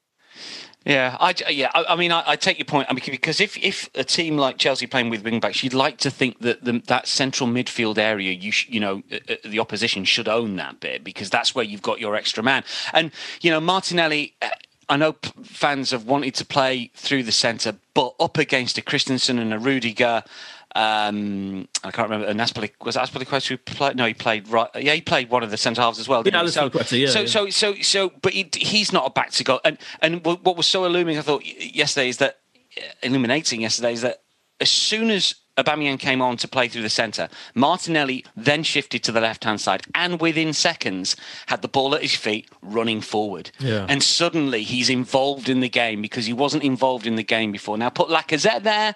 yeah, 0.86 1.18
I 1.20 1.34
yeah, 1.50 1.72
I, 1.74 1.86
I 1.90 1.96
mean, 1.96 2.12
I, 2.12 2.24
I, 2.28 2.36
take 2.36 2.60
your 2.60 2.66
point. 2.66 2.88
I 2.92 2.94
mean, 2.94 3.02
because 3.08 3.42
if 3.42 3.58
if 3.58 3.90
a 3.96 4.04
team 4.04 4.38
like 4.38 4.60
Chelsea 4.60 4.86
playing 4.86 5.10
with 5.10 5.24
wing 5.24 5.40
backs, 5.40 5.64
you'd 5.64 5.74
like 5.74 5.98
to 6.00 6.12
think 6.12 6.42
that 6.42 6.64
the, 6.64 6.74
that 6.86 7.08
central 7.08 7.50
midfield 7.50 7.98
area, 7.98 8.32
you 8.32 8.52
sh, 8.52 8.70
you 8.70 8.80
know, 8.80 9.02
uh, 9.12 9.18
uh, 9.28 9.36
the 9.44 9.58
opposition 9.58 10.06
should 10.06 10.28
own 10.28 10.58
that 10.58 10.80
bit 10.80 11.04
because 11.04 11.32
that's 11.32 11.56
where 11.56 11.66
you've 11.66 11.82
got 11.82 12.00
your 12.00 12.16
extra 12.16 12.44
man. 12.44 12.64
And 12.94 13.10
you 13.42 13.50
know, 13.50 13.60
Martinelli, 13.60 14.36
uh, 14.44 14.50
I 14.88 14.98
know 14.98 15.16
fans 15.44 15.92
have 15.92 16.06
wanted 16.06 16.36
to 16.36 16.46
play 16.46 16.92
through 16.96 17.24
the 17.24 17.32
centre, 17.32 17.76
but 17.94 18.14
up 18.20 18.38
against 18.38 18.78
a 18.78 18.82
Christensen 18.82 19.40
and 19.40 19.54
a 19.54 19.60
Rudiger, 19.60 20.24
um, 20.76 21.68
I 21.84 21.92
can't 21.92 22.10
remember. 22.10 22.28
And 22.28 22.40
Aspili, 22.40 22.72
was 22.84 22.96
Azpilicueta 22.96 23.48
who 23.48 23.58
played? 23.58 23.96
No, 23.96 24.06
he 24.06 24.14
played 24.14 24.48
right. 24.50 24.70
Yeah, 24.76 24.94
he 24.94 25.02
played 25.02 25.30
one 25.30 25.42
of 25.42 25.50
the 25.50 25.58
centre 25.58 25.82
halves 25.82 26.00
as 26.00 26.08
well. 26.08 26.22
Yeah, 26.26 26.46
so, 26.48 26.70
yeah, 26.74 26.84
so, 26.84 26.96
yeah. 26.96 27.26
so, 27.26 27.50
so, 27.50 27.76
so, 27.76 28.12
but 28.22 28.34
he, 28.34 28.50
he's 28.54 28.92
not 28.92 29.08
a 29.08 29.10
back 29.10 29.32
to 29.32 29.44
go. 29.44 29.60
And 29.64 29.78
and 30.02 30.24
what 30.26 30.58
was 30.58 30.68
so 30.68 30.86
illuminating, 30.86 31.20
I 31.20 31.22
thought 31.22 31.46
yesterday 31.46 32.10
is 32.10 32.18
that 32.18 32.40
illuminating 33.02 33.62
yesterday 33.62 33.94
is 33.94 34.02
that 34.02 34.22
as 34.60 34.70
soon 34.70 35.10
as 35.10 35.36
Aubameyang 35.58 36.00
came 36.00 36.22
on 36.22 36.38
to 36.38 36.48
play 36.48 36.68
through 36.68 36.82
the 36.82 36.90
centre. 36.90 37.30
Martinelli 37.54 38.26
then 38.36 38.64
shifted 38.64 39.04
to 39.04 39.12
the 39.12 39.22
left-hand 39.22 39.62
side, 39.62 39.84
and 39.94 40.20
within 40.20 40.52
seconds 40.54 41.16
had 41.48 41.62
the 41.62 41.68
ball 41.68 41.96
at 41.96 42.02
his 42.02 42.16
feet, 42.16 42.50
running 42.62 43.02
forward. 43.02 43.52
Yeah. 43.60 43.86
And 43.88 44.04
suddenly 44.04 44.64
he's 44.64 44.90
involved 44.90 45.48
in 45.48 45.62
the 45.62 45.70
game 45.70 46.02
because 46.02 46.26
he 46.26 46.34
wasn't 46.34 46.64
involved 46.64 47.08
in 47.08 47.16
the 47.16 47.24
game 47.24 47.52
before. 47.52 47.78
Now 47.78 47.90
put 47.90 48.10
Lacazette 48.10 48.64
there, 48.64 48.96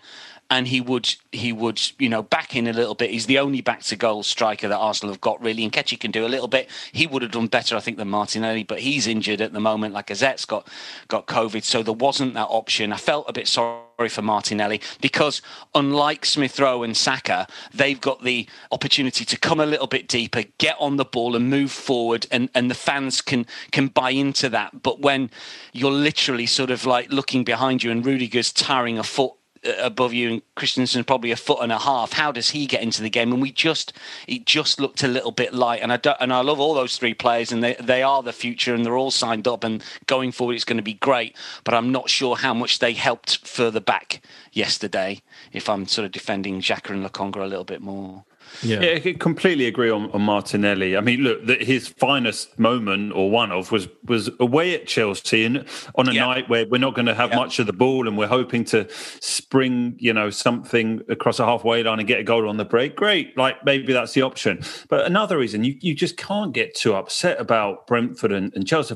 and 0.50 0.68
he 0.68 0.82
would 0.82 1.16
he 1.32 1.54
would 1.54 1.80
you 2.00 2.10
know 2.10 2.24
back 2.24 2.56
in 2.56 2.68
a 2.68 2.74
little 2.74 2.96
bit. 2.96 3.12
He's 3.12 3.28
the 3.28 3.40
only 3.40 3.62
back 3.62 3.82
to 3.84 3.96
goal 3.96 4.24
striker 4.24 4.68
that 4.68 4.78
Arsenal 4.78 5.14
have 5.14 5.22
got 5.22 5.42
really, 5.42 5.64
and 5.64 5.72
Ketchy 5.72 5.98
can 5.98 6.12
do 6.12 6.26
a 6.26 6.28
little 6.28 6.48
bit. 6.48 6.70
He 6.92 7.08
would 7.08 7.22
have 7.22 7.32
done 7.32 7.48
better, 7.48 7.76
I 7.76 7.80
think, 7.80 7.98
than 7.98 8.10
Martinelli, 8.10 8.64
but 8.64 8.80
he's 8.80 9.08
injured 9.08 9.42
at 9.42 9.54
the 9.54 9.60
moment. 9.60 9.94
Lacazette's 9.96 10.46
got 10.46 10.68
got 11.08 11.28
COVID, 11.28 11.64
so 11.64 11.84
there 11.84 11.94
wasn't 11.94 12.34
that 12.34 12.48
option. 12.50 12.92
I 12.92 12.98
felt 12.98 13.30
a 13.30 13.34
bit 13.34 13.48
sorry 13.48 13.84
for 14.08 14.22
Martinelli 14.22 14.80
because 15.02 15.42
unlike 15.76 16.26
Smith 16.26 16.60
Rowe 16.60 16.84
and 16.84 16.96
Saka, 16.96 17.48
they've 17.74 18.00
got 18.00 18.24
the 18.24 18.48
opportunity 18.72 19.26
to 19.26 19.38
come 19.38 19.60
a 19.60 19.66
little 19.66 19.88
bit 19.88 20.08
deeper, 20.08 20.44
get 20.60 20.78
on 20.80 20.96
the 20.96 21.04
ball 21.06 21.36
and 21.36 21.50
move 21.50 21.72
forward 21.72 22.28
and, 22.32 22.50
and 22.56 22.72
the 22.72 22.76
fans 22.76 23.20
can 23.20 23.46
can 23.72 23.88
buy 23.88 24.12
into 24.12 24.48
that. 24.50 24.82
But 24.84 25.02
when 25.02 25.30
you're 25.74 25.92
literally 25.92 26.46
sort 26.46 26.70
of 26.70 26.86
like 26.86 27.12
looking 27.12 27.44
behind 27.44 27.84
you 27.84 27.92
and 27.92 28.06
Rudiger's 28.06 28.54
tiring 28.54 28.98
a 28.98 29.04
foot 29.04 29.34
Uh, 29.66 29.74
above 29.80 30.14
you 30.14 30.30
and 30.30 30.42
Christensen 30.56 31.04
probably 31.04 31.32
a 31.32 31.36
foot 31.36 31.60
and 31.62 31.72
a 31.72 31.80
half. 31.80 32.14
How 32.14 32.32
does 32.32 32.52
he 32.52 32.66
get 32.66 32.82
into 32.82 33.02
the 33.02 33.10
game? 33.10 33.34
And 33.34 33.42
we 33.42 33.52
just 33.52 33.92
it 34.26 34.46
just 34.46 34.80
looked 34.80 35.04
a 35.04 35.08
little 35.08 35.32
bit 35.32 35.54
light. 35.54 35.82
And 35.82 35.92
I 35.92 35.98
don't, 35.98 36.16
and 36.22 36.32
I 36.32 36.40
love 36.42 36.62
all 36.62 36.74
those 36.74 36.98
three 36.98 37.14
players 37.14 37.52
and 37.52 37.62
they 37.62 37.76
they 37.80 38.02
are 38.02 38.24
the 38.24 38.32
future 38.32 38.74
and 38.74 38.86
they're 38.86 38.98
all 38.98 39.12
signed 39.12 39.48
up 39.50 39.66
and 39.66 39.84
going 40.06 40.32
forward 40.32 40.56
it's 40.56 40.64
going 40.64 40.78
to 40.78 40.84
be 40.84 40.94
great. 40.94 41.36
But 41.66 41.74
I'm 41.74 41.92
not 41.92 42.10
sure 42.10 42.38
how 42.38 42.54
much 42.54 42.80
they 42.80 42.94
helped 42.94 43.46
further 43.46 43.82
back 43.82 44.22
yesterday. 44.54 45.22
If 45.52 45.70
I'm 45.70 45.88
sort 45.88 46.06
of 46.06 46.12
defending 46.12 46.62
Xhaka 46.62 46.92
and 46.92 47.06
Lokonga 47.06 47.38
a 47.38 47.48
little 47.48 47.64
bit 47.64 47.82
more. 47.82 48.24
Yeah. 48.62 48.82
yeah, 48.82 49.00
I 49.06 49.14
completely 49.14 49.68
agree 49.68 49.90
on, 49.90 50.10
on 50.12 50.22
Martinelli. 50.22 50.98
I 50.98 51.02
mean, 51.02 51.22
look, 51.22 51.46
that 51.46 51.62
his 51.62 51.88
finest 51.88 52.58
moment 52.60 53.14
or 53.14 53.30
one 53.30 53.52
of 53.52 53.72
was 53.72 53.88
was 54.06 54.30
away 54.40 54.74
at 54.74 54.88
Chelsea 54.88 55.46
and 55.46 55.66
on 55.96 56.10
a 56.10 56.14
yeah. 56.14 56.26
night 56.26 56.50
where 56.50 56.66
we're 56.68 56.80
not 56.80 56.96
going 56.96 57.06
to 57.06 57.14
have 57.14 57.30
yeah. 57.30 57.38
much 57.38 57.60
of 57.60 57.68
the 57.68 57.74
ball 57.74 58.08
and 58.08 58.18
we're 58.18 58.28
hoping 58.28 58.66
to 58.66 58.88
spring, 58.90 59.96
you 60.00 60.14
know, 60.14 60.30
something 60.30 61.02
across 61.10 61.40
a 61.40 61.46
halfway 61.46 61.84
line 61.84 62.00
and 62.00 62.08
get 62.08 62.20
a 62.20 62.24
goal 62.24 62.50
on 62.50 62.58
the 62.58 62.66
break. 62.66 62.96
Great, 62.96 63.38
like 63.38 63.64
maybe 63.66 63.94
that's 63.94 64.14
the 64.14 64.22
option. 64.24 64.62
But 64.90 65.06
another 65.06 65.38
reason 65.38 65.64
you, 65.64 65.76
you 65.80 65.94
just 65.94 66.18
can't 66.18 66.54
get 66.54 66.76
too 66.76 66.96
upset 66.96 67.40
about 67.40 67.88
Brentford 67.88 68.32
and, 68.32 68.54
and 68.56 68.68
Chelsea. 68.68 68.96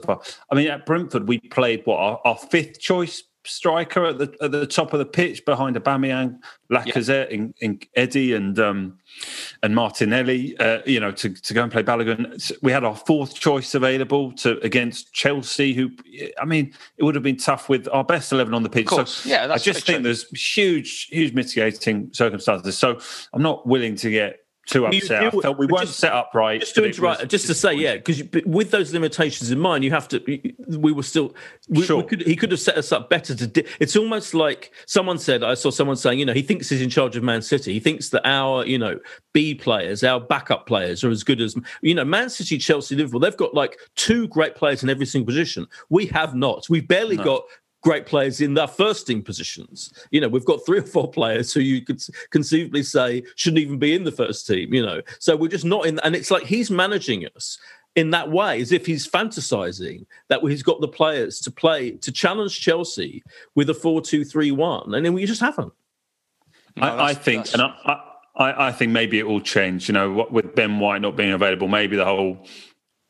I 0.52 0.56
mean, 0.56 0.68
at 0.68 0.86
Brentford 0.86 1.28
we 1.28 1.39
played 1.39 1.86
what 1.86 1.98
our, 1.98 2.20
our 2.26 2.38
fifth 2.38 2.80
choice 2.80 3.24
striker 3.45 4.06
at 4.06 4.17
the 4.17 4.36
at 4.41 4.51
the 4.51 4.65
top 4.65 4.93
of 4.93 4.99
the 4.99 5.06
pitch 5.06 5.45
behind 5.45 5.75
Aubameyang, 5.75 6.39
Lacazette, 6.71 7.53
yeah. 7.62 7.73
Eddie, 7.95 8.34
and 8.34 8.58
um, 8.60 8.97
and 9.62 9.75
Martinelli. 9.75 10.58
Uh, 10.58 10.79
you 10.86 10.99
know, 10.99 11.12
to, 11.12 11.29
to 11.29 11.53
go 11.53 11.63
and 11.63 11.71
play 11.71 11.84
Balogun. 11.84 12.58
We 12.62 12.71
had 12.71 12.84
our 12.84 12.95
fourth 12.95 13.36
choice 13.36 13.75
available 13.75 14.32
to 14.34 14.60
against 14.63 15.13
Chelsea. 15.13 15.73
Who, 15.73 15.91
I 16.41 16.45
mean, 16.45 16.73
it 16.97 17.03
would 17.03 17.15
have 17.15 17.23
been 17.23 17.38
tough 17.38 17.69
with 17.69 17.88
our 17.91 18.03
best 18.03 18.32
eleven 18.32 18.53
on 18.53 18.63
the 18.63 18.69
pitch. 18.69 18.89
So 18.89 19.06
yeah, 19.27 19.51
I 19.51 19.58
just 19.58 19.86
think 19.86 19.97
true. 19.97 20.03
there's 20.03 20.27
huge, 20.29 21.08
huge 21.08 21.34
mitigating 21.34 22.13
circumstances. 22.13 22.77
So 22.77 22.99
I'm 23.34 23.41
not 23.41 23.67
willing 23.67 23.95
to 23.97 24.10
get 24.10 24.42
too 24.65 24.86
upset. 24.86 25.34
You, 25.34 25.39
I 25.39 25.41
felt 25.41 25.58
we 25.58 25.65
weren't 25.65 25.88
just, 25.88 25.99
set 25.99 26.13
up 26.13 26.32
right. 26.34 26.60
Just 26.60 26.76
to 26.76 26.86
interrupt, 26.86 27.28
just 27.28 27.47
to 27.47 27.54
say, 27.54 27.73
yeah, 27.73 27.95
because 27.95 28.23
with 28.45 28.71
those 28.71 28.93
limitations 28.93 29.52
in 29.52 29.60
mind, 29.60 29.84
you 29.84 29.91
have 29.91 30.08
to. 30.10 30.52
We 30.67 30.91
were 30.91 31.04
still. 31.04 31.36
We, 31.67 31.84
sure. 31.84 31.97
we 31.97 32.04
could, 32.04 32.21
he 32.21 32.36
could 32.36 32.52
have 32.52 32.60
set 32.60 32.78
us 32.78 32.91
up 32.91 33.10
better 33.10 33.36
to. 33.36 33.47
Di- 33.47 33.65
it's 33.80 33.95
almost 33.95 34.34
like 34.34 34.71
someone 34.86 35.19
said. 35.19 35.43
I 35.43 35.56
saw 35.56 35.69
someone 35.69 35.97
saying, 35.97 36.19
you 36.19 36.26
know, 36.26 36.34
he 36.34 36.41
thinks 36.41 36.69
he's 36.69 36.82
in 36.82 36.89
charge 36.89 37.17
of 37.17 37.23
Man 37.23 37.41
City. 37.41 37.73
He 37.73 37.80
thinks 37.80 38.10
that 38.10 38.26
our, 38.26 38.65
you 38.65 38.78
know, 38.78 38.99
B 39.34 39.54
players, 39.54 40.04
our 40.04 40.19
backup 40.19 40.65
players, 40.65 41.04
are 41.04 41.10
as 41.10 41.23
good 41.23 41.41
as 41.41 41.56
you 41.82 41.93
know. 41.93 42.06
Man 42.06 42.30
City, 42.30 42.58
Chelsea, 42.58 42.95
Liverpool. 42.95 43.19
They've 43.19 43.36
got 43.36 43.54
like 43.54 43.78
two 43.95 44.28
great 44.30 44.56
players 44.56 44.84
in 44.84 44.89
every 44.89 45.06
single 45.06 45.26
position. 45.26 45.67
We 45.89 46.06
have 46.08 46.36
not. 46.36 46.69
We've 46.69 46.88
barely 46.88 47.17
no. 47.17 47.23
got 47.23 47.43
great 47.84 48.06
players 48.06 48.41
in 48.41 48.54
their 48.54 48.67
first 48.67 49.06
team 49.06 49.22
positions. 49.22 49.93
You 50.12 50.22
know, 50.22 50.30
we've 50.30 50.46
got 50.46 50.65
three 50.65 50.80
or 50.80 50.84
four 50.84 51.12
players 51.12 51.54
who 51.54 51.60
you 51.60 51.82
could 51.82 52.02
conceivably 52.32 52.84
say 52.84 53.24
shouldn't 53.36 53.62
even 53.62 53.78
be 53.78 53.93
in 53.93 54.04
the 54.04 54.12
first 54.12 54.48
team, 54.48 54.74
you 54.74 54.84
know. 54.84 55.02
So 55.19 55.36
we're 55.36 55.50
just 55.50 55.65
not 55.65 55.86
in, 55.86 56.00
and 56.00 56.15
it's 56.15 56.32
like 56.32 56.43
he's 56.43 56.72
managing 56.72 57.28
us 57.36 57.60
in 57.96 58.10
that 58.12 58.32
way, 58.32 58.60
as 58.60 58.72
if 58.72 58.86
he's 58.86 59.08
fantasizing 59.08 60.06
that 60.30 60.41
he's 60.41 60.63
got 60.63 60.82
the 60.82 60.88
players 60.88 61.39
to 61.41 61.52
play 61.52 61.91
to 61.91 62.12
challenge 62.12 62.60
Chelsea 62.60 63.24
with 63.54 63.69
a 63.69 63.74
4 63.74 64.02
2 64.02 64.24
3 64.26 64.52
1. 64.52 64.96
And 64.96 65.06
then 65.06 65.13
we 65.13 65.26
just 65.26 65.41
haven't. 65.41 65.74
No, 66.76 66.88
I, 66.88 67.10
I, 67.10 67.13
think, 67.13 67.54
and 67.54 67.62
I, 67.62 68.02
I, 68.36 68.67
I 68.67 68.72
think 68.72 68.91
maybe 68.91 69.19
it 69.19 69.28
will 69.28 69.41
change. 69.41 69.88
You 69.88 69.93
know, 69.93 70.28
with 70.32 70.56
Ben 70.56 70.80
White 70.80 71.02
not 71.02 71.15
being 71.15 71.32
available, 71.32 71.67
maybe 71.67 71.96
the 71.96 72.06
whole 72.06 72.48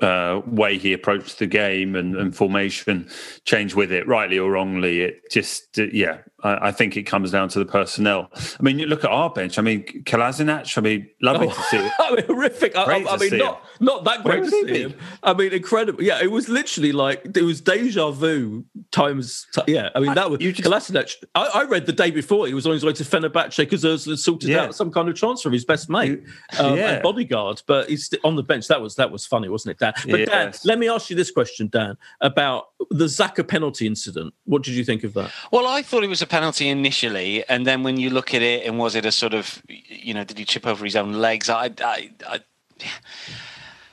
uh, 0.03 0.41
way 0.45 0.77
he 0.77 0.93
approached 0.93 1.39
the 1.39 1.47
game 1.47 1.95
and, 1.95 2.15
and, 2.15 2.35
formation 2.35 3.09
change 3.45 3.73
with 3.73 3.91
it, 3.91 4.07
rightly 4.07 4.37
or 4.37 4.51
wrongly. 4.51 5.01
It 5.01 5.31
just, 5.31 5.79
uh, 5.79 5.83
yeah, 5.93 6.19
I, 6.43 6.67
I, 6.67 6.71
think 6.71 6.97
it 6.97 7.03
comes 7.03 7.31
down 7.31 7.49
to 7.49 7.59
the 7.59 7.65
personnel. 7.65 8.29
I 8.35 8.63
mean, 8.63 8.79
you 8.79 8.85
look 8.85 9.03
at 9.03 9.09
our 9.09 9.29
bench. 9.29 9.57
I 9.57 9.61
mean, 9.61 9.83
Kolasinac. 10.03 10.77
I 10.77 10.81
mean, 10.81 11.09
lovely 11.21 11.47
oh, 11.47 11.51
to 11.51 11.61
see 11.63 11.77
it. 11.77 11.91
I 11.99 12.15
mean, 12.15 12.25
horrific. 12.25 12.75
I, 12.75 12.83
I, 12.83 13.17
mean, 13.17 13.37
not 13.37 13.63
it. 13.75 13.81
not 13.81 14.03
that 14.03 14.23
great 14.23 14.43
to 14.43 14.49
see 14.49 14.81
him. 14.81 14.95
I 15.23 15.33
mean, 15.33 15.53
incredible. 15.53 16.03
Yeah, 16.03 16.21
it 16.21 16.31
was 16.31 16.49
literally 16.49 16.91
like 16.91 17.25
it 17.35 17.43
was 17.43 17.61
deja 17.61 18.11
vu 18.11 18.65
times. 18.91 19.47
T- 19.53 19.73
yeah, 19.73 19.89
I 19.95 19.99
mean 19.99 20.13
that 20.15 20.29
was 20.29 20.39
just, 20.39 20.61
Kolasinac. 20.61 21.15
I, 21.35 21.63
read 21.63 21.85
the 21.85 21.93
day 21.93 22.11
before 22.11 22.45
he 22.47 22.53
was 22.53 22.67
on 22.67 22.73
his 22.73 22.83
way 22.83 22.93
to 22.93 23.03
Fenerbahce 23.03 23.57
because 23.57 23.83
Özil 23.83 24.17
sorted 24.17 24.49
yeah. 24.49 24.63
out 24.63 24.75
some 24.75 24.91
kind 24.91 25.07
of 25.07 25.15
transfer 25.15 25.49
of 25.49 25.53
his 25.53 25.65
best 25.65 25.89
mate 25.89 26.23
um, 26.59 26.77
yeah. 26.77 26.91
and 26.91 27.03
bodyguard, 27.03 27.61
but 27.67 27.89
he's 27.89 28.13
on 28.23 28.35
the 28.35 28.43
bench. 28.43 28.67
That 28.67 28.81
was 28.81 28.95
that 28.95 29.11
was 29.11 29.25
funny, 29.25 29.49
wasn't 29.49 29.71
it, 29.71 29.79
Dan? 29.79 29.93
But 30.09 30.19
yes. 30.19 30.29
Dan, 30.29 30.53
let 30.65 30.79
me 30.79 30.89
ask 30.89 31.09
you 31.09 31.15
this 31.15 31.31
question, 31.31 31.67
Dan, 31.67 31.97
about 32.21 32.67
the 32.89 33.05
Zaka 33.05 33.47
penalty 33.47 33.87
incident. 33.87 34.33
What 34.45 34.63
did 34.63 34.73
you 34.73 34.83
think 34.83 35.03
of 35.03 35.13
that? 35.13 35.31
Well, 35.51 35.67
I 35.67 35.81
thought 35.81 36.03
it 36.03 36.07
was 36.07 36.21
a 36.21 36.27
penalty 36.33 36.67
initially, 36.67 37.47
and 37.47 37.65
then 37.67 37.83
when 37.83 37.97
you 37.97 38.09
look 38.09 38.33
at 38.33 38.41
it, 38.41 38.65
and 38.65 38.79
was 38.79 38.95
it 38.95 39.05
a 39.05 39.11
sort 39.11 39.35
of, 39.35 39.61
you 40.07 40.13
know, 40.15 40.23
did 40.23 40.37
he 40.39 40.45
chip 40.45 40.65
over 40.65 40.83
his 40.83 40.95
own 40.95 41.13
legs? 41.13 41.47
I, 41.47 41.69
I, 41.79 42.09
I 42.27 42.39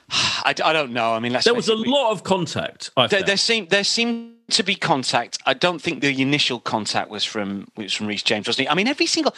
I, 0.49 0.53
I 0.65 0.73
don't 0.73 0.91
know. 0.91 1.13
I 1.13 1.19
mean, 1.19 1.37
there 1.43 1.53
was 1.53 1.69
a 1.69 1.75
lot 1.75 2.11
of 2.11 2.23
contact. 2.23 2.89
There, 3.09 3.23
there 3.23 3.37
seemed 3.37 3.69
there 3.69 3.85
seemed 3.85 4.35
to 4.49 4.63
be 4.63 4.75
contact. 4.75 5.37
I 5.45 5.53
don't 5.53 5.81
think 5.81 6.01
the 6.01 6.21
initial 6.21 6.59
contact 6.59 7.09
was 7.09 7.23
from 7.23 7.67
was 7.77 7.93
from 7.93 8.07
Reece 8.07 8.23
James, 8.23 8.47
wasn't 8.47 8.67
it? 8.67 8.71
I 8.71 8.75
mean, 8.75 8.87
every 8.87 9.05
single 9.05 9.33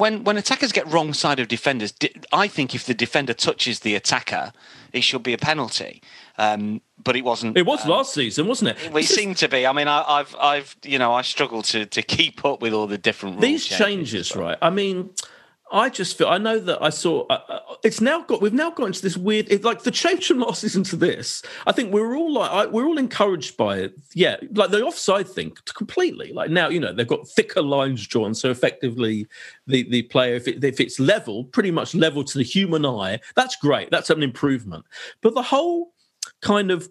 when 0.00 0.24
when 0.24 0.36
attackers 0.36 0.72
get 0.72 0.86
wrong 0.92 1.12
side 1.14 1.38
of 1.38 1.46
defenders, 1.48 1.92
I 2.32 2.48
think 2.48 2.74
if 2.74 2.84
the 2.84 2.94
defender 2.94 3.34
touches 3.34 3.80
the 3.80 3.94
attacker, 3.94 4.52
it 4.92 5.02
should 5.02 5.22
be 5.22 5.34
a 5.34 5.38
penalty. 5.38 6.02
Um, 6.40 6.80
but 7.04 7.16
it 7.16 7.24
wasn't. 7.24 7.58
It 7.58 7.66
was 7.66 7.84
um, 7.84 7.90
last 7.90 8.14
season, 8.14 8.46
wasn't 8.46 8.70
it? 8.70 8.92
We 8.94 9.02
seemed 9.02 9.36
to 9.38 9.48
be. 9.48 9.66
I 9.66 9.72
mean, 9.74 9.88
I, 9.88 10.18
have 10.18 10.34
I've, 10.40 10.76
you 10.84 10.98
know, 10.98 11.12
I 11.12 11.20
struggle 11.20 11.60
to 11.64 11.84
to 11.84 12.02
keep 12.02 12.44
up 12.46 12.62
with 12.62 12.72
all 12.72 12.86
the 12.86 12.96
different 12.96 13.42
these 13.42 13.66
changes, 13.66 14.28
changes 14.28 14.36
right? 14.36 14.56
I 14.62 14.70
mean, 14.70 15.10
I 15.70 15.90
just 15.90 16.16
feel 16.16 16.28
I 16.28 16.38
know 16.38 16.58
that 16.58 16.82
I 16.82 16.88
saw 16.88 17.26
uh, 17.28 17.40
uh, 17.46 17.60
it's 17.84 18.00
now 18.00 18.22
got 18.22 18.40
we've 18.40 18.54
now 18.54 18.70
got 18.70 18.86
into 18.86 19.02
this 19.02 19.18
weird 19.18 19.48
it's 19.50 19.64
like 19.64 19.82
the 19.82 19.90
change 19.90 20.26
from 20.26 20.40
last 20.40 20.62
season 20.62 20.82
to 20.84 20.96
this. 20.96 21.42
I 21.66 21.72
think 21.72 21.92
we're 21.92 22.16
all 22.16 22.32
like 22.32 22.50
I, 22.50 22.66
we're 22.66 22.86
all 22.86 22.96
encouraged 22.96 23.58
by 23.58 23.76
it. 23.76 23.94
Yeah, 24.14 24.36
like 24.52 24.70
the 24.70 24.82
offside 24.82 25.28
thing 25.28 25.52
completely. 25.74 26.32
Like 26.32 26.50
now 26.50 26.70
you 26.70 26.80
know 26.80 26.94
they've 26.94 27.06
got 27.06 27.28
thicker 27.28 27.62
lines 27.62 28.06
drawn, 28.06 28.34
so 28.34 28.50
effectively 28.50 29.26
the 29.66 29.88
the 29.90 30.02
player 30.04 30.36
if 30.36 30.48
it, 30.48 30.64
if 30.64 30.80
it's 30.80 30.98
level, 30.98 31.44
pretty 31.44 31.70
much 31.70 31.94
level 31.94 32.24
to 32.24 32.38
the 32.38 32.44
human 32.44 32.86
eye, 32.86 33.20
that's 33.36 33.56
great. 33.56 33.90
That's 33.90 34.08
an 34.08 34.22
improvement. 34.22 34.86
But 35.20 35.34
the 35.34 35.42
whole 35.42 35.92
kind 36.42 36.70
of 36.70 36.88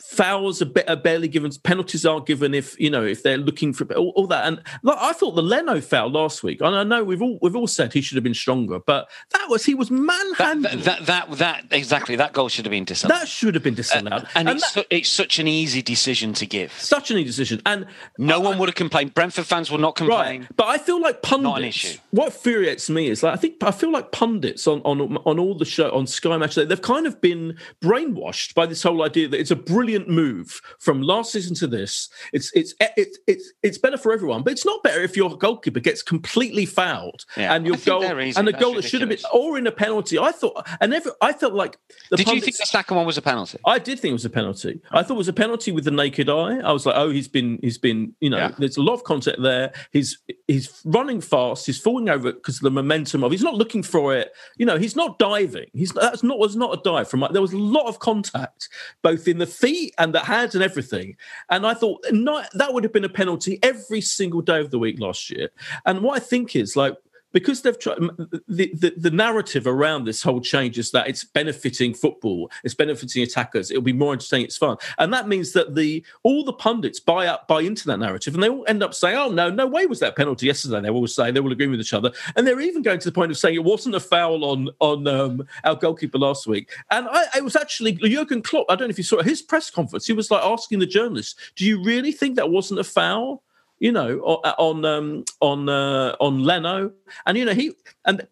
fouls 0.00 0.62
are, 0.62 0.70
are, 0.86 0.96
barely 0.96 1.28
given 1.28 1.50
penalties 1.62 2.06
aren't 2.06 2.26
given 2.26 2.54
if 2.54 2.78
you 2.80 2.90
know 2.90 3.04
if 3.04 3.22
they're 3.22 3.36
looking 3.36 3.72
for 3.72 3.84
all, 3.94 4.12
all, 4.16 4.26
that. 4.26 4.46
And 4.46 4.62
like, 4.82 4.98
i 4.98 5.12
thought 5.12 5.32
the 5.32 5.42
leno 5.42 5.80
foul 5.80 6.10
last 6.10 6.42
week 6.42 6.60
and 6.60 6.74
i 6.74 6.82
know 6.84 7.02
we've 7.04 7.22
all 7.22 7.38
we've 7.42 7.56
all 7.56 7.66
said 7.66 7.92
he 7.92 8.00
should 8.00 8.16
have 8.16 8.24
been 8.24 8.34
stronger 8.34 8.78
but 8.78 9.08
that 9.32 9.46
was 9.48 9.64
he 9.64 9.74
was 9.74 9.90
manhandled. 9.90 10.82
That 10.82 11.06
that, 11.06 11.28
that, 11.28 11.38
that 11.38 11.64
exactly 11.70 12.16
that 12.16 12.32
goal 12.32 12.48
should 12.48 12.64
have 12.64 12.70
been 12.70 12.84
disallowed. 12.84 13.20
That 13.20 13.28
should 13.28 13.54
have 13.54 13.62
been 13.62 13.74
disallowed. 13.74 14.24
Uh, 14.24 14.26
and, 14.34 14.48
and, 14.48 14.58
it's, 14.58 14.72
that, 14.72 14.86
it's 14.90 15.10
such 15.10 15.38
an 15.38 15.48
easy 15.48 15.82
decision 15.82 16.32
to 16.34 16.46
give. 16.46 16.72
Such 16.72 17.10
an 17.10 17.18
easy 17.18 17.26
decision. 17.26 17.62
And 17.66 17.86
no 18.18 18.40
one 18.40 18.58
would 18.58 18.68
have 18.68 18.76
complained. 18.76 19.14
Brentford 19.14 19.46
fans 19.46 19.70
will 19.70 19.78
not 19.78 19.96
complain. 19.96 20.40
right. 20.40 20.56
but 20.56 20.66
i 20.66 20.78
feel 20.78 21.00
like 21.00 21.22
pundits 21.22 21.98
what 22.10 22.26
infuriates 22.26 22.88
me 22.88 23.08
is 23.08 23.22
like 23.22 23.32
i 23.32 23.36
think 23.36 23.62
i 23.62 23.70
feel 23.70 23.90
like 23.90 24.12
pundits 24.12 24.66
on 24.66 24.80
on 24.82 25.16
on 25.18 25.38
all 25.38 25.56
the 25.56 25.64
show 25.64 25.90
on 25.90 26.06
sky 26.06 26.36
match 26.36 26.54
they've 26.54 26.82
kind 26.82 27.06
of 27.06 27.20
been 27.20 27.56
brainwashed 27.82 28.54
by 28.54 28.66
this 28.66 28.82
whole 28.82 29.02
idea 29.02 29.28
that 29.28 29.40
it's 29.40 29.50
a 29.50 29.56
brilliant 29.56 29.87
move 30.08 30.60
from 30.78 31.02
last 31.02 31.32
season 31.32 31.54
to 31.56 31.66
this. 31.66 32.08
It's 32.32 32.52
it's 32.54 32.74
eh, 32.80 32.88
it's 32.96 33.18
it's 33.26 33.52
it's 33.62 33.78
better 33.78 33.96
for 33.96 34.12
everyone, 34.12 34.42
but 34.42 34.52
it's 34.52 34.64
not 34.66 34.82
better 34.82 35.00
if 35.00 35.16
your 35.16 35.36
goalkeeper 35.36 35.80
gets 35.80 36.02
completely 36.02 36.66
fouled 36.66 37.24
yeah. 37.36 37.54
and 37.54 37.66
your 37.66 37.76
goal 37.76 38.04
and 38.04 38.46
the 38.46 38.52
goal 38.52 38.74
that 38.74 38.82
should 38.82 39.00
have 39.00 39.10
been 39.10 39.18
or 39.32 39.58
in 39.58 39.66
a 39.66 39.72
penalty. 39.72 40.18
I 40.18 40.32
thought 40.32 40.66
and 40.80 40.92
every, 40.92 41.12
I 41.20 41.32
felt 41.32 41.54
like 41.54 41.78
did 42.10 42.26
pundits, 42.26 42.34
you 42.34 42.40
think 42.40 42.56
the 42.58 42.66
second 42.66 42.96
one 42.96 43.06
was 43.06 43.18
a 43.18 43.22
penalty? 43.22 43.58
I 43.64 43.78
did 43.78 43.98
think 44.00 44.10
it 44.10 44.14
was 44.14 44.24
a 44.24 44.30
penalty. 44.30 44.80
I 44.90 45.02
thought 45.02 45.14
it 45.14 45.18
was 45.18 45.28
a 45.28 45.32
penalty 45.32 45.72
with 45.72 45.84
the 45.84 45.90
naked 45.90 46.28
eye. 46.28 46.58
I 46.58 46.72
was 46.72 46.86
like, 46.86 46.96
oh, 46.96 47.10
he's 47.10 47.28
been 47.28 47.58
he's 47.62 47.78
been 47.78 48.14
you 48.20 48.30
know, 48.30 48.38
yeah. 48.38 48.52
there's 48.58 48.76
a 48.76 48.82
lot 48.82 48.94
of 48.94 49.04
contact 49.04 49.40
there. 49.40 49.72
He's 49.92 50.18
he's 50.46 50.82
running 50.84 51.20
fast. 51.20 51.66
He's 51.66 51.78
falling 51.78 52.08
over 52.08 52.32
because 52.32 52.56
of 52.56 52.62
the 52.62 52.70
momentum 52.70 53.24
of. 53.24 53.30
He's 53.30 53.42
not 53.42 53.54
looking 53.54 53.82
for 53.82 54.14
it. 54.14 54.32
You 54.56 54.66
know, 54.66 54.78
he's 54.78 54.96
not 54.96 55.18
diving. 55.18 55.66
He's 55.72 55.92
that's 55.92 56.22
not 56.22 56.38
was 56.38 56.56
not 56.56 56.78
a 56.78 56.82
dive 56.82 57.08
from. 57.08 57.26
There 57.30 57.42
was 57.42 57.52
a 57.52 57.58
lot 57.58 57.86
of 57.86 57.98
contact 57.98 58.68
both 59.02 59.28
in 59.28 59.38
the 59.38 59.46
feet 59.46 59.77
and 59.98 60.14
the 60.14 60.20
hands 60.20 60.54
and 60.54 60.64
everything. 60.64 61.16
And 61.50 61.66
I 61.66 61.74
thought 61.74 62.04
not, 62.10 62.48
that 62.54 62.72
would 62.72 62.84
have 62.84 62.92
been 62.92 63.04
a 63.04 63.08
penalty 63.08 63.58
every 63.62 64.00
single 64.00 64.40
day 64.40 64.60
of 64.60 64.70
the 64.70 64.78
week 64.78 65.00
last 65.00 65.30
year. 65.30 65.50
And 65.86 66.02
what 66.02 66.16
I 66.16 66.20
think 66.20 66.56
is 66.56 66.76
like 66.76 66.96
because 67.32 67.62
they've 67.62 67.78
tried 67.78 67.98
the, 68.46 68.72
the, 68.74 68.94
the, 68.96 69.10
narrative 69.10 69.66
around 69.66 70.04
this 70.04 70.22
whole 70.22 70.40
change 70.40 70.78
is 70.78 70.90
that 70.92 71.08
it's 71.08 71.24
benefiting 71.24 71.92
football, 71.94 72.50
it's 72.64 72.74
benefiting 72.74 73.22
attackers, 73.22 73.70
it'll 73.70 73.82
be 73.82 73.92
more 73.92 74.12
entertaining, 74.12 74.46
it's 74.46 74.56
fun. 74.56 74.76
And 74.98 75.12
that 75.12 75.28
means 75.28 75.52
that 75.52 75.74
the 75.74 76.04
all 76.22 76.44
the 76.44 76.52
pundits 76.52 77.00
buy 77.00 77.26
up 77.26 77.48
buy 77.48 77.62
into 77.62 77.86
that 77.86 77.98
narrative 77.98 78.34
and 78.34 78.42
they 78.42 78.48
all 78.48 78.64
end 78.68 78.82
up 78.82 78.94
saying, 78.94 79.16
Oh 79.16 79.30
no, 79.30 79.50
no 79.50 79.66
way 79.66 79.86
was 79.86 80.00
that 80.00 80.16
penalty 80.16 80.46
yesterday. 80.46 80.80
They 80.80 80.90
all 80.90 81.06
say 81.06 81.30
they 81.30 81.40
all 81.40 81.52
agree 81.52 81.66
with 81.66 81.80
each 81.80 81.94
other. 81.94 82.12
And 82.36 82.46
they're 82.46 82.60
even 82.60 82.82
going 82.82 83.00
to 83.00 83.08
the 83.08 83.14
point 83.14 83.30
of 83.30 83.38
saying 83.38 83.54
it 83.54 83.64
wasn't 83.64 83.94
a 83.94 84.00
foul 84.00 84.44
on 84.44 84.70
on 84.80 85.06
um, 85.06 85.46
our 85.64 85.74
goalkeeper 85.74 86.18
last 86.18 86.46
week. 86.46 86.70
And 86.90 87.08
I, 87.10 87.24
it 87.36 87.44
was 87.44 87.56
actually 87.56 87.92
Jurgen 87.92 88.42
Klopp, 88.42 88.66
I 88.68 88.76
don't 88.76 88.88
know 88.88 88.92
if 88.92 88.98
you 88.98 89.04
saw 89.04 89.18
it, 89.18 89.26
his 89.26 89.42
press 89.42 89.70
conference, 89.70 90.06
he 90.06 90.12
was 90.12 90.30
like 90.30 90.42
asking 90.42 90.78
the 90.78 90.86
journalists, 90.86 91.52
Do 91.56 91.64
you 91.64 91.82
really 91.82 92.12
think 92.12 92.36
that 92.36 92.50
wasn't 92.50 92.80
a 92.80 92.84
foul? 92.84 93.42
You 93.78 93.92
know, 93.92 94.20
on 94.20 94.84
um, 94.84 95.24
on 95.40 95.68
uh, 95.68 96.16
on 96.20 96.42
Leno, 96.44 96.92
and 97.26 97.38
you 97.38 97.44
know 97.44 97.54
he 97.54 97.72
and 98.04 98.26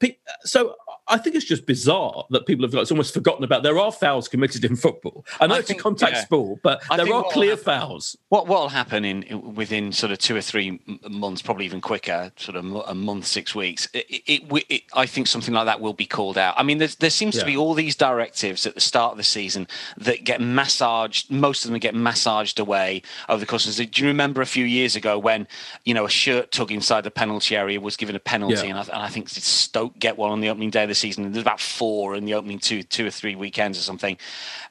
so 0.45 0.75
I 1.09 1.19
think 1.19 1.37
it's 1.37 1.45
just 1.45 1.67
bizarre 1.67 2.25
that 2.31 2.47
people 2.47 2.65
have 2.65 2.73
got, 2.73 2.81
it's 2.81 2.91
almost 2.91 3.15
forgotten 3.15 3.45
about. 3.45 3.63
There 3.63 3.79
are 3.79 3.93
fouls 3.93 4.27
committed 4.27 4.65
in 4.65 4.75
football. 4.75 5.25
I 5.41 5.47
know 5.47 5.55
I 5.55 5.59
it's 5.59 5.69
think, 5.69 5.81
a 5.81 5.83
contact 5.83 6.13
yeah. 6.15 6.25
sport, 6.25 6.61
but 6.63 6.83
I 6.91 6.97
there 6.97 7.13
are 7.13 7.25
clear 7.31 7.51
happen, 7.51 7.65
fouls. 7.65 8.17
What 8.29 8.49
will 8.49 8.69
happen 8.69 9.05
in 9.05 9.55
within 9.55 9.93
sort 9.93 10.11
of 10.11 10.19
two 10.19 10.35
or 10.35 10.41
three 10.41 10.81
months, 11.09 11.43
probably 11.43 11.65
even 11.65 11.81
quicker, 11.81 12.33
sort 12.37 12.57
of 12.57 12.65
a 12.89 12.95
month, 12.95 13.27
six 13.27 13.55
weeks? 13.55 13.89
It, 13.93 14.07
it, 14.09 14.65
it, 14.69 14.83
I 14.95 15.07
think 15.07 15.29
something 15.29 15.55
like 15.55 15.67
that 15.67 15.81
will 15.81 15.93
be 15.93 16.07
called 16.07 16.39
out. 16.39 16.55
I 16.57 16.65
mean, 16.65 16.79
there 16.79 16.89
seems 16.89 17.37
yeah. 17.37 17.41
to 17.43 17.47
be 17.47 17.57
all 17.57 17.75
these 17.75 17.95
directives 17.95 18.67
at 18.67 18.75
the 18.75 18.81
start 18.81 19.13
of 19.13 19.19
the 19.19 19.25
season 19.25 19.69
that 19.99 20.25
get 20.25 20.41
massaged. 20.41 21.31
Most 21.31 21.65
of 21.65 21.71
them 21.71 21.79
get 21.79 21.95
massaged 21.95 22.59
away 22.59 23.03
over 23.29 23.39
the 23.39 23.47
course 23.47 23.69
of 23.69 23.77
the. 23.77 23.87
Do 23.87 24.03
you 24.03 24.09
remember 24.09 24.43
a 24.43 24.47
few 24.47 24.65
years 24.65 24.97
ago 24.97 25.19
when 25.19 25.36
you 25.85 25.93
know 25.93 26.07
a 26.07 26.11
shirt 26.11 26.53
tug 26.53 26.71
inside 26.73 27.03
the 27.03 27.11
penalty 27.11 27.57
area 27.57 27.81
was 27.81 27.97
given 27.97 28.17
a 28.17 28.21
penalty, 28.21 28.55
yeah. 28.55 28.65
and, 28.65 28.79
I, 28.79 28.83
and 28.83 29.03
I 29.03 29.09
think 29.09 29.29
Stoke 29.29 29.99
get 29.99 30.17
one 30.17 30.31
on 30.31 30.41
the 30.41 30.49
opening 30.49 30.71
day 30.71 30.85
of 30.85 30.89
the 30.89 30.95
season. 30.95 31.33
There's 31.33 31.43
about 31.43 31.61
four 31.61 32.15
in 32.15 32.25
the 32.25 32.35
opening 32.35 32.59
two, 32.59 32.83
two 32.83 33.07
or 33.07 33.11
three 33.11 33.35
weekends 33.35 33.79
or 33.79 33.83
something. 33.83 34.17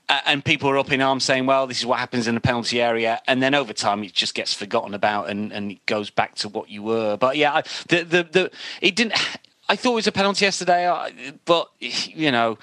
Uh, 0.07 0.19
and 0.25 0.45
people 0.45 0.69
are 0.69 0.77
up 0.77 0.91
in 0.91 1.01
arms 1.01 1.23
saying, 1.23 1.45
well, 1.45 1.65
this 1.65 1.79
is 1.79 1.85
what 1.85 1.97
happens 1.99 2.27
in 2.27 2.35
the 2.35 2.41
penalty 2.41 2.81
area. 2.81 3.21
And 3.27 3.41
then 3.41 3.55
over 3.55 3.73
time, 3.73 4.03
it 4.03 4.13
just 4.13 4.35
gets 4.35 4.53
forgotten 4.53 4.93
about 4.93 5.29
and, 5.29 5.51
and 5.51 5.71
it 5.71 5.85
goes 5.85 6.09
back 6.09 6.35
to 6.35 6.49
what 6.49 6.69
you 6.69 6.83
were. 6.83 7.17
But 7.17 7.37
yeah, 7.37 7.61
the, 7.89 8.03
the, 8.03 8.23
the, 8.23 8.51
it 8.81 8.95
didn't, 8.95 9.13
I 9.69 9.75
thought 9.75 9.93
it 9.93 9.95
was 9.95 10.07
a 10.07 10.11
penalty 10.11 10.45
yesterday, 10.45 11.41
but 11.45 11.71
you 11.79 12.31
know, 12.31 12.57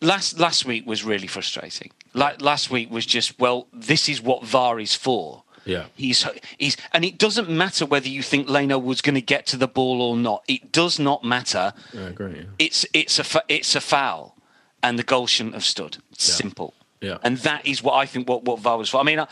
last, 0.00 0.38
last 0.38 0.64
week 0.64 0.86
was 0.86 1.04
really 1.04 1.26
frustrating. 1.26 1.90
Like 2.12 2.40
last 2.40 2.70
week 2.70 2.90
was 2.90 3.06
just, 3.06 3.40
well, 3.40 3.66
this 3.72 4.08
is 4.08 4.22
what 4.22 4.44
VAR 4.44 4.78
is 4.78 4.94
for. 4.94 5.42
Yeah. 5.64 5.86
He's 5.94 6.26
he's 6.58 6.76
and 6.92 7.04
it 7.04 7.18
doesn't 7.18 7.48
matter 7.48 7.86
whether 7.86 8.08
you 8.08 8.22
think 8.22 8.48
Leno 8.48 8.78
was 8.78 9.00
going 9.00 9.14
to 9.14 9.22
get 9.22 9.46
to 9.46 9.56
the 9.56 9.68
ball 9.68 10.02
or 10.02 10.16
not. 10.16 10.44
It 10.48 10.72
does 10.72 10.98
not 10.98 11.24
matter. 11.24 11.72
I 11.96 12.02
agree. 12.02 12.36
Yeah. 12.36 12.42
It's 12.58 12.86
it's 12.92 13.18
a 13.18 13.42
it's 13.48 13.74
a 13.74 13.80
foul, 13.80 14.36
and 14.82 14.98
the 14.98 15.02
goal 15.02 15.26
shouldn't 15.26 15.54
have 15.54 15.64
stood. 15.64 15.96
Yeah. 15.96 16.16
Simple. 16.18 16.74
Yeah. 17.04 17.18
And 17.22 17.36
that 17.38 17.66
is 17.66 17.82
what 17.82 17.94
I 17.94 18.06
think 18.06 18.28
what, 18.28 18.44
what 18.44 18.60
VAR 18.60 18.78
was 18.78 18.88
for. 18.88 18.98
I 18.98 19.02
mean, 19.02 19.20
I, 19.20 19.26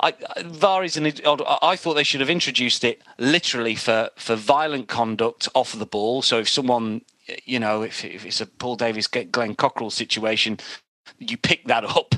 I, 0.00 0.12
VAR 0.44 0.84
is 0.84 0.98
an. 0.98 1.06
I 1.62 1.76
thought 1.76 1.94
they 1.94 2.02
should 2.02 2.20
have 2.20 2.28
introduced 2.28 2.84
it 2.84 3.00
literally 3.18 3.74
for, 3.74 4.10
for 4.16 4.36
violent 4.36 4.88
conduct 4.88 5.48
off 5.54 5.72
the 5.72 5.86
ball. 5.86 6.20
So 6.20 6.38
if 6.38 6.48
someone, 6.48 7.00
you 7.44 7.58
know, 7.58 7.82
if, 7.82 8.04
if 8.04 8.26
it's 8.26 8.42
a 8.42 8.46
Paul 8.46 8.76
Davis, 8.76 9.06
Glenn 9.06 9.54
Cockerell 9.54 9.90
situation, 9.90 10.58
you 11.18 11.36
pick 11.36 11.64
that 11.66 11.84
up. 11.84 12.14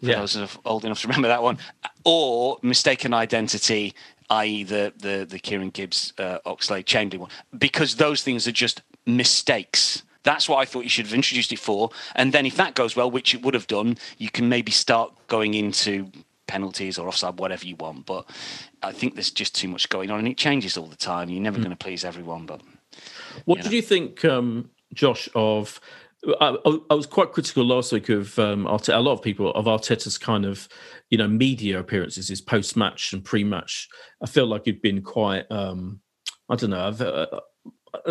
For 0.00 0.06
yeah. 0.06 0.20
those 0.20 0.36
of 0.36 0.58
old 0.64 0.84
enough 0.84 1.00
to 1.02 1.08
remember 1.08 1.28
that 1.28 1.42
one, 1.42 1.58
or 2.04 2.58
mistaken 2.62 3.14
identity, 3.14 3.94
i.e., 4.30 4.64
the 4.64 4.92
the 4.96 5.26
the 5.28 5.38
Kieran 5.38 5.70
Gibbs 5.70 6.12
uh, 6.18 6.38
Oxlade 6.46 6.86
Chamberlain 6.86 7.22
one, 7.22 7.30
because 7.58 7.96
those 7.96 8.22
things 8.22 8.46
are 8.46 8.52
just 8.52 8.82
mistakes. 9.06 10.02
That's 10.24 10.48
what 10.48 10.58
I 10.58 10.64
thought 10.64 10.82
you 10.82 10.90
should 10.90 11.06
have 11.06 11.14
introduced 11.14 11.52
it 11.52 11.58
for. 11.58 11.90
And 12.14 12.32
then 12.32 12.44
if 12.44 12.56
that 12.56 12.74
goes 12.74 12.94
well, 12.94 13.10
which 13.10 13.34
it 13.34 13.42
would 13.42 13.54
have 13.54 13.66
done, 13.66 13.96
you 14.18 14.30
can 14.30 14.48
maybe 14.48 14.70
start 14.70 15.12
going 15.28 15.54
into 15.54 16.10
penalties 16.46 16.98
or 16.98 17.08
offside, 17.08 17.38
whatever 17.38 17.64
you 17.64 17.76
want. 17.76 18.04
But 18.04 18.28
I 18.82 18.92
think 18.92 19.14
there's 19.14 19.30
just 19.30 19.54
too 19.54 19.68
much 19.68 19.88
going 19.88 20.10
on, 20.10 20.18
and 20.18 20.28
it 20.28 20.36
changes 20.36 20.76
all 20.76 20.86
the 20.86 20.96
time. 20.96 21.30
You're 21.30 21.42
never 21.42 21.58
mm. 21.58 21.62
going 21.62 21.76
to 21.76 21.76
please 21.76 22.04
everyone. 22.04 22.46
But 22.46 22.60
what 23.44 23.58
you 23.58 23.64
know. 23.64 23.70
did 23.70 23.76
you 23.76 23.82
think, 23.82 24.24
um, 24.24 24.70
Josh, 24.92 25.28
of 25.34 25.80
I, 26.40 26.56
I, 26.90 26.94
was 26.94 27.06
quite 27.06 27.30
critical 27.30 27.64
last 27.64 27.92
week 27.92 28.08
of 28.08 28.36
um, 28.40 28.64
Arteta, 28.64 28.96
a 28.96 29.00
lot 29.00 29.12
of 29.12 29.22
people 29.22 29.52
of 29.52 29.66
Arteta's 29.66 30.18
kind 30.18 30.44
of 30.44 30.68
you 31.10 31.18
know 31.18 31.28
media 31.28 31.78
appearances, 31.78 32.28
his 32.28 32.40
post 32.40 32.76
match 32.76 33.12
and 33.12 33.24
pre 33.24 33.44
match. 33.44 33.88
I 34.22 34.26
feel 34.26 34.46
like 34.46 34.64
he'd 34.64 34.82
been 34.82 35.02
quite 35.02 35.50
um, 35.50 36.00
I 36.48 36.56
don't 36.56 36.70
know. 36.70 36.86
I've, 36.86 37.00
uh, 37.00 37.26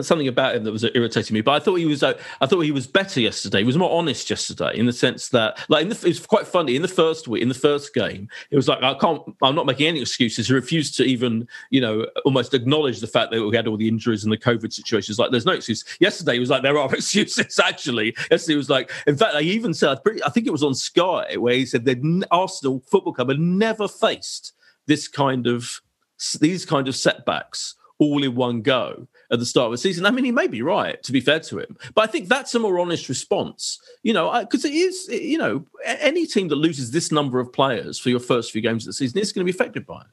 something 0.01 0.27
about 0.27 0.55
him 0.55 0.63
that 0.63 0.71
was 0.71 0.83
irritating 0.83 1.33
me. 1.33 1.41
But 1.41 1.51
I 1.51 1.59
thought 1.59 1.75
he 1.75 1.85
was, 1.85 2.03
uh, 2.03 2.17
I 2.41 2.45
thought 2.45 2.61
he 2.61 2.71
was 2.71 2.87
better 2.87 3.19
yesterday. 3.19 3.59
He 3.59 3.63
was 3.63 3.77
more 3.77 3.91
honest 3.91 4.29
yesterday 4.29 4.77
in 4.77 4.85
the 4.85 4.93
sense 4.93 5.29
that, 5.29 5.59
like, 5.69 5.87
the, 5.89 5.95
it 5.95 6.09
was 6.09 6.25
quite 6.25 6.47
funny 6.47 6.75
in 6.75 6.81
the 6.81 6.87
first 6.87 7.27
week, 7.27 7.41
in 7.41 7.47
the 7.47 7.53
first 7.53 7.93
game. 7.93 8.29
It 8.51 8.55
was 8.55 8.67
like 8.67 8.83
I 8.83 8.93
can't, 8.95 9.21
I'm 9.41 9.55
not 9.55 9.65
making 9.65 9.87
any 9.87 10.01
excuses. 10.01 10.47
He 10.47 10.53
refused 10.53 10.95
to 10.97 11.03
even, 11.03 11.47
you 11.69 11.81
know, 11.81 12.05
almost 12.25 12.53
acknowledge 12.53 12.99
the 12.99 13.07
fact 13.07 13.31
that 13.31 13.43
we 13.43 13.55
had 13.55 13.67
all 13.67 13.77
the 13.77 13.87
injuries 13.87 14.23
and 14.23 14.31
the 14.31 14.37
COVID 14.37 14.73
situations. 14.73 15.19
Like, 15.19 15.31
there's 15.31 15.45
no 15.45 15.53
excuse. 15.53 15.83
Yesterday 15.99 16.33
he 16.33 16.39
was 16.39 16.49
like, 16.49 16.63
there 16.63 16.77
are 16.77 16.93
excuses. 16.93 17.59
Actually, 17.59 18.15
yesterday 18.31 18.53
he 18.53 18.57
was 18.57 18.69
like, 18.69 18.91
in 19.05 19.17
fact, 19.17 19.35
I 19.35 19.41
even 19.41 19.73
said, 19.73 19.99
I 20.25 20.29
think 20.29 20.47
it 20.47 20.51
was 20.51 20.63
on 20.63 20.75
Sky 20.75 21.37
where 21.37 21.55
he 21.55 21.65
said 21.65 21.85
that 21.85 22.25
Arsenal 22.31 22.81
Football 22.87 23.13
Club 23.13 23.29
had 23.29 23.39
never 23.39 23.87
faced 23.87 24.53
this 24.85 25.07
kind 25.07 25.47
of 25.47 25.81
these 26.39 26.65
kind 26.65 26.87
of 26.87 26.95
setbacks 26.95 27.75
all 27.99 28.23
in 28.23 28.35
one 28.35 28.61
go 28.61 29.07
at 29.31 29.39
the 29.39 29.45
start 29.45 29.65
of 29.65 29.71
the 29.71 29.77
season. 29.77 30.05
I 30.05 30.11
mean, 30.11 30.25
he 30.25 30.31
may 30.31 30.47
be 30.47 30.61
right, 30.61 31.01
to 31.03 31.11
be 31.11 31.19
fair 31.19 31.39
to 31.41 31.59
him, 31.59 31.77
but 31.93 32.01
I 32.03 32.07
think 32.07 32.27
that's 32.27 32.55
a 32.55 32.59
more 32.59 32.79
honest 32.79 33.09
response, 33.09 33.79
you 34.03 34.13
know, 34.13 34.39
because 34.41 34.65
it 34.65 34.73
is, 34.73 35.07
you 35.09 35.37
know, 35.37 35.65
any 35.85 36.25
team 36.25 36.47
that 36.49 36.55
loses 36.55 36.91
this 36.91 37.11
number 37.11 37.39
of 37.39 37.51
players 37.51 37.99
for 37.99 38.09
your 38.09 38.19
first 38.19 38.51
few 38.51 38.61
games 38.61 38.83
of 38.83 38.87
the 38.87 38.93
season 38.93 39.19
is 39.19 39.31
going 39.31 39.45
to 39.45 39.51
be 39.51 39.55
affected 39.55 39.85
by 39.85 40.01
it. 40.01 40.07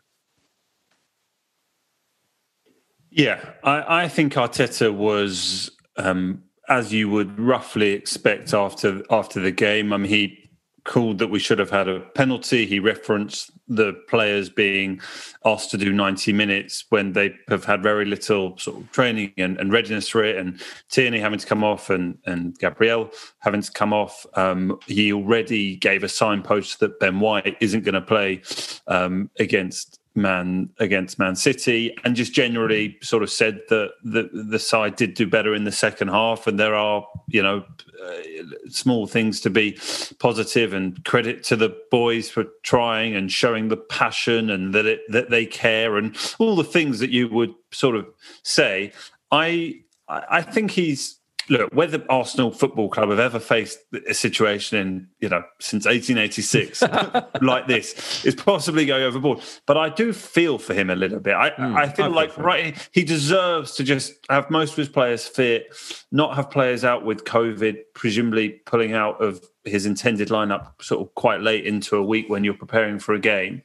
Yeah, 3.11 3.53
I, 3.63 4.05
I 4.05 4.09
think 4.09 4.33
Arteta 4.33 4.93
was, 4.93 5.71
um, 5.97 6.43
as 6.69 6.93
you 6.93 7.09
would 7.09 7.39
roughly 7.39 7.93
expect 7.93 8.53
after 8.53 9.05
after 9.11 9.39
the 9.39 9.53
game. 9.53 9.93
I 9.93 9.99
mean, 9.99 10.09
he 10.09 10.44
called 10.85 11.19
that 11.19 11.29
we 11.29 11.39
should 11.39 11.59
have 11.59 11.71
had 11.71 11.89
a 11.89 12.01
penalty. 12.01 12.67
He 12.67 12.79
referenced 12.79 13.51
the 13.67 13.95
players 14.09 14.51
being 14.51 15.01
asked 15.45 15.71
to 15.71 15.79
do 15.79 15.93
90 15.93 16.33
minutes 16.33 16.85
when 16.91 17.13
they 17.13 17.35
have 17.49 17.65
had 17.65 17.83
very 17.83 18.05
little 18.05 18.57
sort 18.59 18.79
of 18.79 18.93
training 18.93 19.33
and, 19.39 19.59
and 19.59 19.73
readiness 19.73 20.09
for 20.09 20.23
it, 20.23 20.37
and 20.37 20.61
Tierney 20.91 21.19
having 21.19 21.39
to 21.39 21.47
come 21.47 21.65
off 21.65 21.89
and, 21.89 22.19
and 22.27 22.59
Gabriel 22.59 23.11
having 23.39 23.63
to 23.63 23.73
come 23.73 23.93
off. 23.93 24.27
Um, 24.35 24.79
he 24.87 25.13
already 25.13 25.77
gave 25.77 26.05
a 26.05 26.09
signpost 26.09 26.81
that 26.81 27.01
Ben 27.01 27.19
White 27.19 27.57
isn't 27.61 27.85
going 27.85 27.95
to 27.95 28.03
play 28.03 28.43
um, 28.87 29.31
against 29.39 29.99
Man 30.15 30.71
against 30.79 31.19
Man 31.19 31.35
City, 31.35 31.97
and 32.05 32.15
just 32.15 32.33
generally 32.33 32.97
sort 33.03 33.23
of 33.23 33.31
said 33.31 33.61
that 33.69 33.91
the 34.03 34.31
the 34.33 34.59
side 34.59 34.97
did 34.97 35.15
do 35.15 35.27
better 35.27 35.55
in 35.55 35.65
the 35.65 35.73
second 35.73 36.09
half, 36.09 36.47
and 36.47 36.59
there 36.59 36.75
are 36.75 37.07
you 37.27 37.43
know 37.43 37.65
uh, 38.05 38.23
small 38.69 39.07
things 39.07 39.41
to 39.41 39.51
be 39.51 39.79
positive 40.21 40.73
and 40.73 41.05
credit 41.05 41.43
to 41.45 41.57
the 41.57 41.77
boys 41.91 42.31
for 42.31 42.45
trying 42.63 43.15
and 43.17 43.33
showing 43.33 43.69
the 43.69 43.77
passion 43.77 44.51
and 44.51 44.73
that 44.75 44.87
it 44.87 45.01
that 45.09 45.31
they 45.31 45.47
care 45.47 45.97
and 45.97 46.17
all 46.39 46.55
the 46.55 46.65
things 46.65 47.01
that 47.01 47.11
you 47.11 47.29
would 47.29 47.55
sort 47.73 47.97
of 47.97 48.07
say. 48.43 48.93
I 49.33 49.81
I 50.09 50.43
think 50.43 50.71
he's 50.71 51.19
look, 51.49 51.73
whether 51.73 52.05
Arsenal 52.09 52.51
Football 52.51 52.89
Club 52.89 53.11
have 53.11 53.19
ever 53.19 53.39
faced 53.39 53.79
a 54.09 54.15
situation 54.15 54.79
in, 54.79 55.09
you 55.21 55.29
know, 55.29 55.43
since 55.61 55.87
1886 55.87 56.83
like 57.43 57.67
this 57.67 58.25
is 58.25 58.35
possibly 58.35 58.87
going 58.87 59.03
overboard. 59.03 59.41
But 59.67 59.77
I 59.77 59.89
do 59.89 60.13
feel 60.13 60.59
for 60.59 60.75
him 60.75 60.91
a 60.91 60.95
little 60.95 61.21
bit. 61.21 61.35
I, 61.35 61.51
mm, 61.51 61.77
I 61.77 61.89
feel 61.89 62.07
I 62.07 62.09
like 62.09 62.37
right, 62.39 62.89
he 62.93 63.05
deserves 63.05 63.75
to 63.77 63.85
just 63.85 64.15
have 64.31 64.51
most 64.51 64.73
of 64.73 64.77
his 64.77 64.89
players 64.89 65.27
fit, 65.27 65.75
not 66.11 66.37
have 66.37 66.51
players 66.51 66.85
out 66.85 67.05
with 67.05 67.25
COVID, 67.25 67.79
presumably 67.95 68.51
pulling 68.67 68.93
out 68.93 69.21
of 69.23 69.45
his 69.65 69.87
intended 69.87 70.29
lineup 70.29 70.83
sort 70.83 71.01
of 71.01 71.15
quite 71.15 71.41
late 71.41 71.67
into 71.67 71.97
a 71.97 72.03
week 72.03 72.29
when 72.29 72.45
you're 72.45 72.55
preparing 72.55 72.99
for 72.99 73.15
a 73.15 73.21
game. 73.21 73.63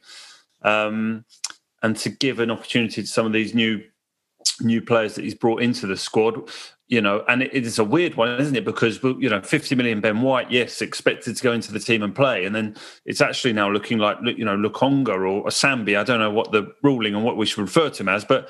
Um, 0.62 1.24
and 1.82 1.96
to 1.98 2.10
give 2.10 2.40
an 2.40 2.50
opportunity 2.50 3.02
to 3.02 3.06
some 3.06 3.26
of 3.26 3.32
these 3.32 3.54
new 3.54 3.82
new 4.60 4.80
players 4.80 5.14
that 5.14 5.22
he's 5.22 5.34
brought 5.34 5.62
into 5.62 5.86
the 5.86 5.96
squad 5.96 6.48
you 6.90 7.00
know, 7.00 7.24
and 7.28 7.40
it 7.40 7.54
is 7.54 7.78
a 7.78 7.84
weird 7.84 8.16
one, 8.16 8.40
isn't 8.40 8.56
it? 8.56 8.64
Because 8.64 9.00
you 9.02 9.30
know, 9.30 9.40
50 9.40 9.76
million 9.76 10.00
Ben 10.00 10.20
White, 10.22 10.50
yes, 10.50 10.82
expected 10.82 11.36
to 11.36 11.42
go 11.42 11.52
into 11.52 11.72
the 11.72 11.78
team 11.78 12.02
and 12.02 12.12
play, 12.12 12.44
and 12.44 12.54
then 12.54 12.76
it's 13.06 13.20
actually 13.20 13.52
now 13.52 13.70
looking 13.70 13.98
like 13.98 14.18
you 14.36 14.44
know 14.44 14.56
Lokonga 14.56 15.08
or 15.08 15.44
Sambi. 15.46 15.96
I 15.96 16.02
don't 16.02 16.18
know 16.18 16.32
what 16.32 16.50
the 16.50 16.74
ruling 16.82 17.14
and 17.14 17.24
what 17.24 17.36
we 17.36 17.46
should 17.46 17.62
refer 17.62 17.90
to 17.90 18.02
him 18.02 18.08
as, 18.08 18.24
but 18.24 18.48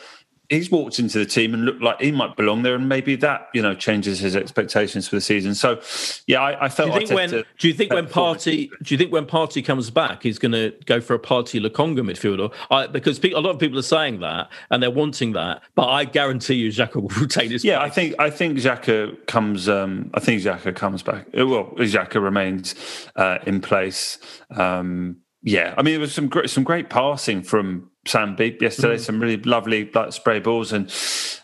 he's 0.51 0.71
walked 0.71 0.99
into 0.99 1.19
the 1.19 1.25
team 1.25 1.55
and 1.55 1.65
looked 1.65 1.81
like 1.81 2.01
he 2.01 2.13
might 2.13 2.37
belong 2.37 2.63
there, 2.63 2.75
and 2.75 2.89
maybe 2.89 3.17
that 3.17 3.49
you 3.55 3.63
know 3.63 3.75
changes 3.75 4.19
his 4.19 4.37
expectations 4.37 5.09
for 5.09 5.15
the 5.15 5.21
season. 5.21 5.55
So, 5.55 5.81
yeah, 6.27 6.41
I, 6.41 6.67
I 6.67 6.69
felt. 6.69 6.93
Do 6.93 7.01
you 7.01 7.07
think 7.07 7.17
when 7.17 7.45
do 7.59 7.69
you 7.69 7.73
think 7.73 7.93
when 7.93 8.07
Partey 8.07 8.69
do 8.83 8.95
you 8.95 8.99
think 8.99 9.13
when 9.13 9.27
Partey 9.27 9.65
comes 9.65 9.91
back, 9.91 10.25
he's 10.25 10.39
going 10.39 10.53
to 10.53 10.75
go 10.85 11.01
for 11.01 11.15
a 11.15 11.19
party 11.19 11.61
Lokonga 11.61 12.01
midfielder? 12.01 12.53
I, 12.71 12.89
because 12.89 13.19
a 13.25 13.41
lot 13.41 13.51
of 13.51 13.59
people 13.59 13.79
are 13.79 13.83
saying 13.83 14.21
that 14.21 14.51
and 14.71 14.83
they're 14.83 14.91
wanting 14.91 15.33
that, 15.33 15.63
but 15.75 15.89
I 15.89 16.05
guarantee 16.05 16.55
you, 16.55 16.71
Xhaka 16.71 16.97
will 16.97 17.09
retain 17.21 17.51
his. 17.51 17.65
Yeah, 17.65 17.79
place. 17.79 17.91
I 17.91 17.95
think 17.95 18.15
I 18.19 18.31
think 18.31 18.59
Xhaka 18.59 19.27
comes. 19.27 19.69
Um, 19.69 20.11
I 20.15 20.21
think 20.21 20.43
Xhaka 20.43 20.75
comes 20.75 21.03
back. 21.03 21.29
Well, 21.33 21.73
Xhaka 21.77 22.23
remains 22.23 22.75
uh, 23.17 23.39
in 23.47 23.61
place. 23.61 24.19
Um, 24.51 25.19
yeah, 25.43 25.75
I 25.77 25.83
mean, 25.83 25.95
there 25.95 26.01
was 26.01 26.13
some 26.13 26.29
great, 26.29 26.51
some 26.51 26.65
great 26.65 26.91
passing 26.91 27.43
from 27.43 27.91
Sambi 28.07 28.61
yesterday. 28.61 28.97
Mm. 28.97 29.01
Some 29.01 29.21
really 29.21 29.39
lovely 29.39 29.91
like 29.91 30.13
spray 30.13 30.39
balls, 30.39 30.73
and 30.73 30.93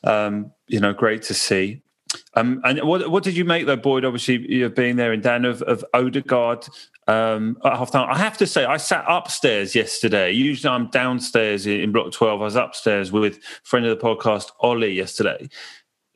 um, 0.05 0.53
you 0.67 0.81
know, 0.81 0.93
great 0.93 1.23
to 1.23 1.35
see. 1.35 1.83
Um, 2.35 2.61
and 2.65 2.83
what 2.83 3.11
what 3.11 3.25
did 3.25 3.37
you 3.37 3.45
make 3.45 3.67
though, 3.67 3.77
Boyd? 3.77 4.05
Obviously, 4.05 4.53
you 4.53 4.69
being 4.69 4.97
there 4.97 5.13
and 5.13 5.23
Dan 5.23 5.45
of, 5.45 5.63
of 5.63 5.85
Odegaard 5.95 6.69
um, 7.07 7.57
at 7.65 7.77
half 7.77 7.91
time. 7.91 8.09
I 8.11 8.19
have 8.19 8.37
to 8.39 8.47
say, 8.47 8.65
I 8.65 8.77
sat 8.77 9.05
upstairs 9.09 9.75
yesterday. 9.75 10.31
Usually, 10.31 10.73
I'm 10.73 10.89
downstairs 10.89 11.67
in 11.67 11.93
Block 11.93 12.13
12. 12.13 12.41
I 12.41 12.45
was 12.45 12.57
upstairs 12.57 13.11
with 13.11 13.43
friend 13.65 13.87
of 13.87 13.99
the 13.99 14.05
podcast 14.05 14.51
Ollie 14.61 14.93
yesterday. 14.93 15.49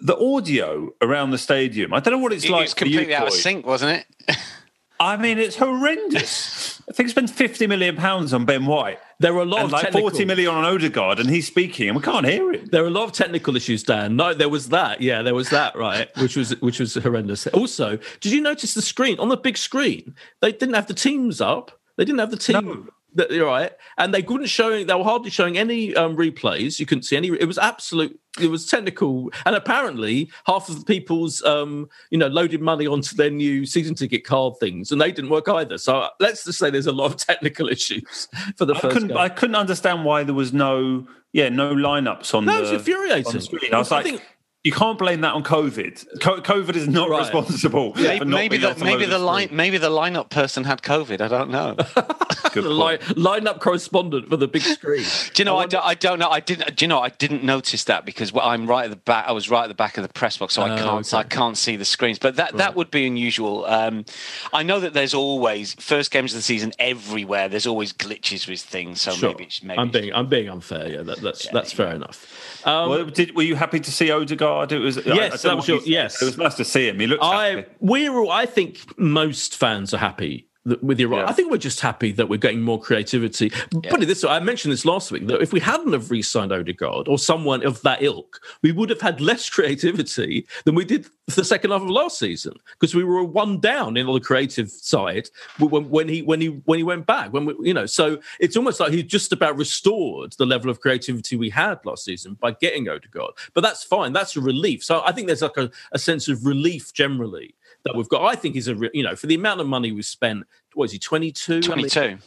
The 0.00 0.16
audio 0.16 0.90
around 1.02 1.30
the 1.30 1.38
stadium, 1.38 1.92
I 1.92 2.00
don't 2.00 2.14
know 2.14 2.18
what 2.18 2.32
it's 2.32 2.44
it, 2.44 2.50
like. 2.50 2.64
It's 2.64 2.74
completely 2.74 3.12
you, 3.12 3.18
out 3.18 3.28
of 3.28 3.34
sync, 3.34 3.66
wasn't 3.66 4.04
it? 4.28 4.36
I 5.00 5.16
mean, 5.16 5.38
it's 5.38 5.56
horrendous. 5.56 6.82
I 6.86 6.92
think 6.92 7.08
spent 7.08 7.30
fifty 7.30 7.66
million 7.66 7.96
pounds 7.96 8.34
on 8.34 8.44
Ben 8.44 8.66
White. 8.66 8.98
There 9.18 9.34
are 9.34 9.40
a 9.40 9.44
lot 9.46 9.60
and 9.60 9.66
of 9.66 9.72
like 9.72 9.84
technical... 9.84 10.10
forty 10.10 10.26
million 10.26 10.54
on 10.54 10.64
Odegaard, 10.64 11.18
and 11.18 11.30
he's 11.30 11.46
speaking, 11.46 11.88
and 11.88 11.96
we 11.96 12.02
can't 12.02 12.26
hear 12.26 12.52
him. 12.52 12.66
There 12.66 12.84
are 12.84 12.86
a 12.86 12.90
lot 12.90 13.04
of 13.04 13.12
technical 13.12 13.56
issues, 13.56 13.82
Dan. 13.82 14.16
No, 14.16 14.34
there 14.34 14.50
was 14.50 14.68
that. 14.68 15.00
Yeah, 15.00 15.22
there 15.22 15.34
was 15.34 15.48
that. 15.50 15.74
Right, 15.74 16.10
which 16.18 16.36
was 16.36 16.60
which 16.60 16.78
was 16.80 16.94
horrendous. 16.94 17.46
Also, 17.48 17.98
did 18.20 18.32
you 18.32 18.42
notice 18.42 18.74
the 18.74 18.82
screen 18.82 19.18
on 19.18 19.30
the 19.30 19.38
big 19.38 19.56
screen? 19.56 20.14
They 20.42 20.52
didn't 20.52 20.74
have 20.74 20.86
the 20.86 20.94
teams 20.94 21.40
up. 21.40 21.80
They 21.96 22.04
didn't 22.04 22.20
have 22.20 22.30
the 22.30 22.36
team. 22.36 22.64
No. 22.66 22.86
That, 23.14 23.30
you're 23.30 23.46
right, 23.46 23.72
and 23.98 24.14
they 24.14 24.22
couldn't 24.22 24.46
show. 24.46 24.84
They 24.84 24.94
were 24.94 25.04
hardly 25.04 25.30
showing 25.30 25.58
any 25.58 25.94
um, 25.96 26.16
replays. 26.16 26.78
You 26.78 26.86
couldn't 26.86 27.02
see 27.02 27.16
any. 27.16 27.28
It 27.28 27.46
was 27.46 27.58
absolute. 27.58 28.18
It 28.40 28.48
was 28.48 28.66
technical, 28.66 29.30
and 29.44 29.56
apparently 29.56 30.30
half 30.46 30.68
of 30.68 30.78
the 30.78 30.84
people's, 30.84 31.42
um, 31.42 31.88
you 32.10 32.18
know, 32.18 32.28
loaded 32.28 32.60
money 32.60 32.86
onto 32.86 33.16
their 33.16 33.30
new 33.30 33.66
season 33.66 33.96
ticket 33.96 34.24
card 34.24 34.54
things, 34.60 34.92
and 34.92 35.00
they 35.00 35.10
didn't 35.10 35.30
work 35.30 35.48
either. 35.48 35.76
So 35.78 35.98
uh, 35.98 36.10
let's 36.20 36.44
just 36.44 36.58
say 36.58 36.70
there's 36.70 36.86
a 36.86 36.92
lot 36.92 37.06
of 37.06 37.16
technical 37.26 37.68
issues 37.68 38.28
for 38.56 38.64
the 38.64 38.74
I 38.74 38.80
first. 38.80 38.92
Couldn't, 38.94 39.08
game. 39.08 39.18
I 39.18 39.28
couldn't 39.28 39.56
understand 39.56 40.04
why 40.04 40.22
there 40.22 40.34
was 40.34 40.52
no, 40.52 41.06
yeah, 41.32 41.48
no 41.48 41.74
lineups 41.74 42.32
on. 42.34 42.44
No, 42.44 42.58
the, 42.58 42.62
it's 42.62 42.70
infuriating. 42.72 43.24
The 43.32 43.70
I 43.72 43.78
was 43.78 43.90
like, 43.90 44.04
think, 44.04 44.22
you 44.62 44.72
can't 44.72 44.98
blame 44.98 45.22
that 45.22 45.32
on 45.32 45.42
COVID. 45.42 46.18
COVID 46.18 46.76
is 46.76 46.86
not 46.86 47.08
right. 47.08 47.20
responsible. 47.20 47.94
Yeah, 47.96 48.24
maybe 48.24 48.58
the 48.58 48.74
maybe 48.76 49.06
the 49.06 49.18
line 49.18 49.48
maybe 49.52 49.78
the 49.78 49.88
lineup 49.88 50.28
person 50.28 50.64
had 50.64 50.82
COVID. 50.82 51.22
I 51.22 51.28
don't 51.28 51.50
know. 51.50 51.74
the 52.54 52.68
line, 52.68 52.98
lineup 52.98 53.60
correspondent 53.60 54.28
for 54.28 54.36
the 54.36 54.48
big 54.48 54.60
screen. 54.60 55.04
do 55.34 55.40
you 55.40 55.44
know? 55.46 55.54
I, 55.54 55.60
wonder... 55.60 55.76
Don't, 55.76 55.86
I, 55.86 55.94
don't, 55.94 56.18
know. 56.18 56.28
I 56.28 56.40
didn't. 56.40 56.76
Do 56.76 56.84
you 56.84 56.88
know? 56.88 57.00
I 57.00 57.08
didn't 57.08 57.42
notice 57.42 57.84
that 57.84 58.04
because 58.04 58.32
I'm 58.38 58.66
right 58.66 58.84
at 58.84 58.90
the 58.90 58.96
back. 58.96 59.26
I 59.28 59.32
was 59.32 59.48
right 59.48 59.64
at 59.64 59.68
the 59.68 59.74
back 59.74 59.96
of 59.96 60.02
the 60.02 60.12
press 60.12 60.36
box, 60.36 60.54
so 60.54 60.62
I 60.62 60.72
oh, 60.72 60.76
can't. 60.76 61.06
Okay. 61.06 61.16
I 61.16 61.22
can't 61.22 61.56
see 61.56 61.76
the 61.76 61.86
screens. 61.86 62.18
But 62.18 62.36
that 62.36 62.52
right. 62.52 62.58
that 62.58 62.76
would 62.76 62.90
be 62.90 63.06
unusual. 63.06 63.64
Um, 63.64 64.04
I 64.52 64.62
know 64.62 64.78
that 64.80 64.92
there's 64.92 65.14
always 65.14 65.72
first 65.74 66.10
games 66.10 66.34
of 66.34 66.38
the 66.38 66.42
season 66.42 66.72
everywhere. 66.78 67.48
There's 67.48 67.66
always 67.66 67.94
glitches 67.94 68.46
with 68.46 68.60
things. 68.60 69.00
So 69.00 69.12
sure. 69.12 69.30
maybe, 69.30 69.48
maybe 69.62 69.78
I'm 69.78 69.90
being 69.90 70.12
I'm 70.12 70.28
being 70.28 70.50
unfair. 70.50 70.86
Yeah, 70.86 71.02
that, 71.02 71.22
that's 71.22 71.46
yeah, 71.46 71.50
that's 71.54 71.72
fair 71.72 71.94
enough. 71.94 72.66
Um, 72.66 72.90
well, 72.90 73.04
did, 73.06 73.34
were 73.34 73.42
you 73.42 73.54
happy 73.54 73.80
to 73.80 73.90
see 73.90 74.10
Odegaard? 74.10 74.49
It 74.72 74.78
was 74.78 74.96
yes, 75.04 75.44
I, 75.44 75.48
I 75.48 75.50
that 75.50 75.56
was 75.56 75.68
your, 75.68 75.80
yes. 75.84 76.20
It 76.20 76.26
was 76.26 76.38
nice 76.38 76.54
to 76.56 76.64
see 76.64 76.88
him. 76.88 77.00
He 77.00 77.06
looked. 77.06 77.22
I 77.22 77.48
happy. 77.48 77.68
we're 77.80 78.18
all, 78.18 78.30
I 78.30 78.46
think 78.46 78.98
most 78.98 79.56
fans 79.56 79.94
are 79.94 79.98
happy 79.98 80.49
with 80.64 81.00
your 81.00 81.12
yeah. 81.14 81.26
I 81.26 81.32
think 81.32 81.50
we're 81.50 81.56
just 81.56 81.80
happy 81.80 82.12
that 82.12 82.28
we're 82.28 82.36
getting 82.36 82.60
more 82.60 82.80
creativity. 82.80 83.50
Yeah. 83.82 83.90
Put 83.90 84.02
it 84.02 84.06
this 84.06 84.22
way, 84.22 84.30
I 84.30 84.40
mentioned 84.40 84.72
this 84.72 84.84
last 84.84 85.10
week 85.10 85.26
that 85.28 85.40
if 85.40 85.52
we 85.52 85.60
hadn't 85.60 85.92
have 85.92 86.10
re-signed 86.10 86.52
Odegaard 86.52 87.08
or 87.08 87.18
someone 87.18 87.64
of 87.64 87.80
that 87.82 88.02
ilk, 88.02 88.40
we 88.62 88.72
would 88.72 88.90
have 88.90 89.00
had 89.00 89.20
less 89.20 89.48
creativity 89.48 90.46
than 90.64 90.74
we 90.74 90.84
did 90.84 91.06
the 91.34 91.44
second 91.44 91.70
half 91.70 91.80
of 91.80 91.88
last 91.88 92.18
season 92.18 92.52
because 92.78 92.94
we 92.94 93.04
were 93.04 93.24
one 93.24 93.60
down 93.60 93.96
in 93.96 94.06
on 94.06 94.14
the 94.14 94.20
creative 94.20 94.70
side 94.70 95.28
when, 95.58 95.88
when, 95.88 96.08
he 96.08 96.22
when 96.22 96.40
he 96.40 96.48
when 96.48 96.78
he 96.78 96.82
went 96.82 97.06
back. 97.06 97.32
When 97.32 97.46
we, 97.46 97.54
you 97.62 97.74
know, 97.74 97.86
so 97.86 98.20
it's 98.38 98.56
almost 98.56 98.80
like 98.80 98.92
he 98.92 99.02
just 99.02 99.32
about 99.32 99.56
restored 99.56 100.34
the 100.38 100.46
level 100.46 100.70
of 100.70 100.80
creativity 100.80 101.36
we 101.36 101.50
had 101.50 101.84
last 101.86 102.04
season 102.04 102.34
by 102.34 102.52
getting 102.52 102.88
Odegaard. 102.88 103.32
But 103.54 103.62
that's 103.62 103.82
fine. 103.82 104.12
That's 104.12 104.36
a 104.36 104.40
relief. 104.40 104.84
So 104.84 105.02
I 105.04 105.12
think 105.12 105.26
there's 105.26 105.42
like 105.42 105.56
a, 105.56 105.70
a 105.92 105.98
sense 105.98 106.28
of 106.28 106.44
relief 106.44 106.92
generally 106.92 107.54
that 107.84 107.94
we've 107.94 108.08
got. 108.08 108.24
I 108.24 108.34
think 108.34 108.56
is 108.56 108.68
a 108.68 108.76
you 108.92 109.02
know 109.02 109.16
for 109.16 109.26
the 109.26 109.34
amount 109.34 109.60
of 109.60 109.66
money 109.66 109.92
we've 109.92 110.04
spent. 110.04 110.44
What 110.74 110.84
is 110.84 110.92
he? 110.92 110.98
Twenty 110.98 111.32
two. 111.32 111.60
Twenty 111.60 111.88
two. 111.88 112.18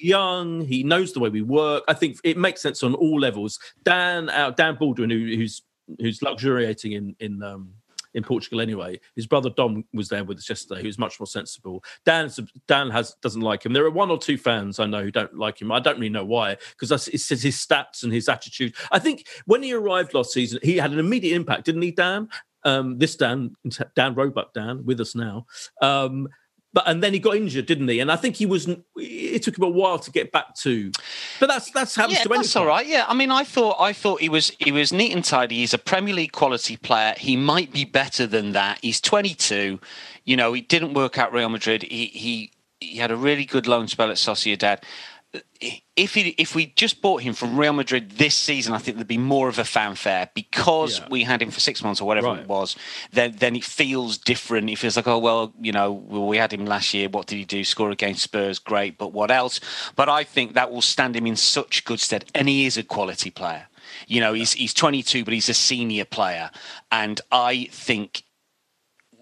young. 0.00 0.64
He 0.64 0.82
knows 0.82 1.12
the 1.12 1.20
way 1.20 1.28
we 1.28 1.42
work. 1.42 1.84
I 1.88 1.94
think 1.94 2.18
it 2.24 2.36
makes 2.36 2.62
sense 2.62 2.82
on 2.82 2.94
all 2.94 3.18
levels. 3.18 3.58
Dan 3.84 4.30
out. 4.30 4.52
Uh, 4.52 4.54
Dan 4.54 4.76
Baldwin, 4.76 5.10
who, 5.10 5.18
who's 5.18 5.62
who's 6.00 6.22
luxuriating 6.22 6.92
in 6.92 7.16
in 7.20 7.42
um, 7.42 7.72
in 8.14 8.22
Portugal 8.22 8.60
anyway. 8.60 8.98
His 9.16 9.26
brother 9.26 9.50
Dom 9.50 9.84
was 9.92 10.08
there 10.08 10.24
with 10.24 10.38
us 10.38 10.48
yesterday. 10.48 10.82
who's 10.82 10.98
much 10.98 11.20
more 11.20 11.26
sensible. 11.26 11.84
Dan 12.04 12.30
Dan 12.66 12.90
has 12.90 13.14
doesn't 13.20 13.42
like 13.42 13.64
him. 13.64 13.72
There 13.72 13.84
are 13.84 13.90
one 13.90 14.10
or 14.10 14.18
two 14.18 14.38
fans 14.38 14.78
I 14.78 14.86
know 14.86 15.02
who 15.02 15.10
don't 15.10 15.36
like 15.36 15.60
him. 15.60 15.72
I 15.72 15.80
don't 15.80 15.96
really 15.96 16.08
know 16.08 16.24
why 16.24 16.56
because 16.78 17.08
it's 17.08 17.28
his 17.28 17.56
stats 17.56 18.02
and 18.02 18.12
his 18.12 18.28
attitude. 18.28 18.74
I 18.90 18.98
think 18.98 19.26
when 19.46 19.62
he 19.62 19.72
arrived 19.72 20.14
last 20.14 20.32
season, 20.32 20.60
he 20.62 20.76
had 20.76 20.92
an 20.92 20.98
immediate 20.98 21.34
impact, 21.34 21.64
didn't 21.64 21.82
he, 21.82 21.90
Dan? 21.90 22.28
Um, 22.64 22.98
this 22.98 23.16
Dan, 23.16 23.56
Dan 23.94 24.14
Roebuck 24.14 24.54
Dan, 24.54 24.84
with 24.84 25.00
us 25.00 25.14
now. 25.14 25.46
Um, 25.80 26.28
but 26.74 26.88
and 26.88 27.02
then 27.02 27.12
he 27.12 27.20
got 27.20 27.36
injured, 27.36 27.66
didn't 27.66 27.86
he? 27.86 28.00
And 28.00 28.10
I 28.10 28.16
think 28.16 28.34
he 28.34 28.46
was. 28.46 28.68
It 28.96 29.44
took 29.44 29.56
him 29.56 29.62
a 29.62 29.68
while 29.68 29.98
to 30.00 30.10
get 30.10 30.32
back 30.32 30.56
to. 30.56 30.90
But 31.38 31.46
that's 31.46 31.70
that's 31.70 31.94
happens 31.94 32.18
yeah, 32.18 32.22
to 32.24 32.28
that's 32.28 32.56
all 32.56 32.66
right. 32.66 32.84
Yeah, 32.84 33.04
I 33.06 33.14
mean, 33.14 33.30
I 33.30 33.44
thought 33.44 33.76
I 33.78 33.92
thought 33.92 34.20
he 34.20 34.28
was 34.28 34.50
he 34.58 34.72
was 34.72 34.92
neat 34.92 35.12
and 35.12 35.24
tidy. 35.24 35.58
He's 35.58 35.72
a 35.72 35.78
Premier 35.78 36.12
League 36.12 36.32
quality 36.32 36.76
player. 36.76 37.14
He 37.16 37.36
might 37.36 37.72
be 37.72 37.84
better 37.84 38.26
than 38.26 38.52
that. 38.52 38.80
He's 38.82 39.00
22. 39.00 39.78
You 40.24 40.36
know, 40.36 40.52
he 40.52 40.62
didn't 40.62 40.94
work 40.94 41.16
out 41.16 41.32
Real 41.32 41.48
Madrid. 41.48 41.84
He 41.84 42.06
he 42.06 42.50
he 42.80 42.96
had 42.96 43.12
a 43.12 43.16
really 43.16 43.44
good 43.44 43.68
loan 43.68 43.86
spell 43.86 44.10
at 44.10 44.16
Sociedad 44.16 44.82
if 45.96 46.14
he, 46.14 46.34
if 46.38 46.54
we 46.54 46.66
just 46.66 47.00
bought 47.00 47.22
him 47.22 47.34
from 47.34 47.58
Real 47.58 47.72
Madrid 47.72 48.12
this 48.12 48.34
season, 48.34 48.72
I 48.72 48.78
think 48.78 48.96
there'd 48.96 49.06
be 49.06 49.18
more 49.18 49.48
of 49.48 49.58
a 49.58 49.64
fanfare 49.64 50.30
because 50.34 50.98
yeah. 50.98 51.06
we 51.10 51.24
had 51.24 51.42
him 51.42 51.50
for 51.50 51.60
six 51.60 51.82
months 51.82 52.00
or 52.00 52.06
whatever 52.06 52.28
right. 52.28 52.40
it 52.40 52.48
was. 52.48 52.76
Then 53.12 53.34
then 53.38 53.56
it 53.56 53.64
feels 53.64 54.18
different. 54.18 54.70
It 54.70 54.78
feels 54.78 54.96
like 54.96 55.08
oh 55.08 55.18
well, 55.18 55.52
you 55.60 55.72
know, 55.72 55.92
we 55.92 56.36
had 56.36 56.52
him 56.52 56.66
last 56.66 56.94
year. 56.94 57.08
What 57.08 57.26
did 57.26 57.36
he 57.36 57.44
do? 57.44 57.64
Score 57.64 57.90
against 57.90 58.22
Spurs, 58.22 58.58
great. 58.58 58.98
But 58.98 59.12
what 59.12 59.30
else? 59.30 59.60
But 59.96 60.08
I 60.08 60.24
think 60.24 60.54
that 60.54 60.70
will 60.70 60.82
stand 60.82 61.16
him 61.16 61.26
in 61.26 61.36
such 61.36 61.84
good 61.84 62.00
stead, 62.00 62.24
and 62.34 62.48
he 62.48 62.66
is 62.66 62.76
a 62.76 62.82
quality 62.82 63.30
player. 63.30 63.68
You 64.06 64.20
know, 64.20 64.32
he's 64.32 64.52
he's 64.52 64.74
22, 64.74 65.24
but 65.24 65.34
he's 65.34 65.48
a 65.48 65.54
senior 65.54 66.04
player, 66.04 66.50
and 66.90 67.20
I 67.30 67.68
think 67.70 68.22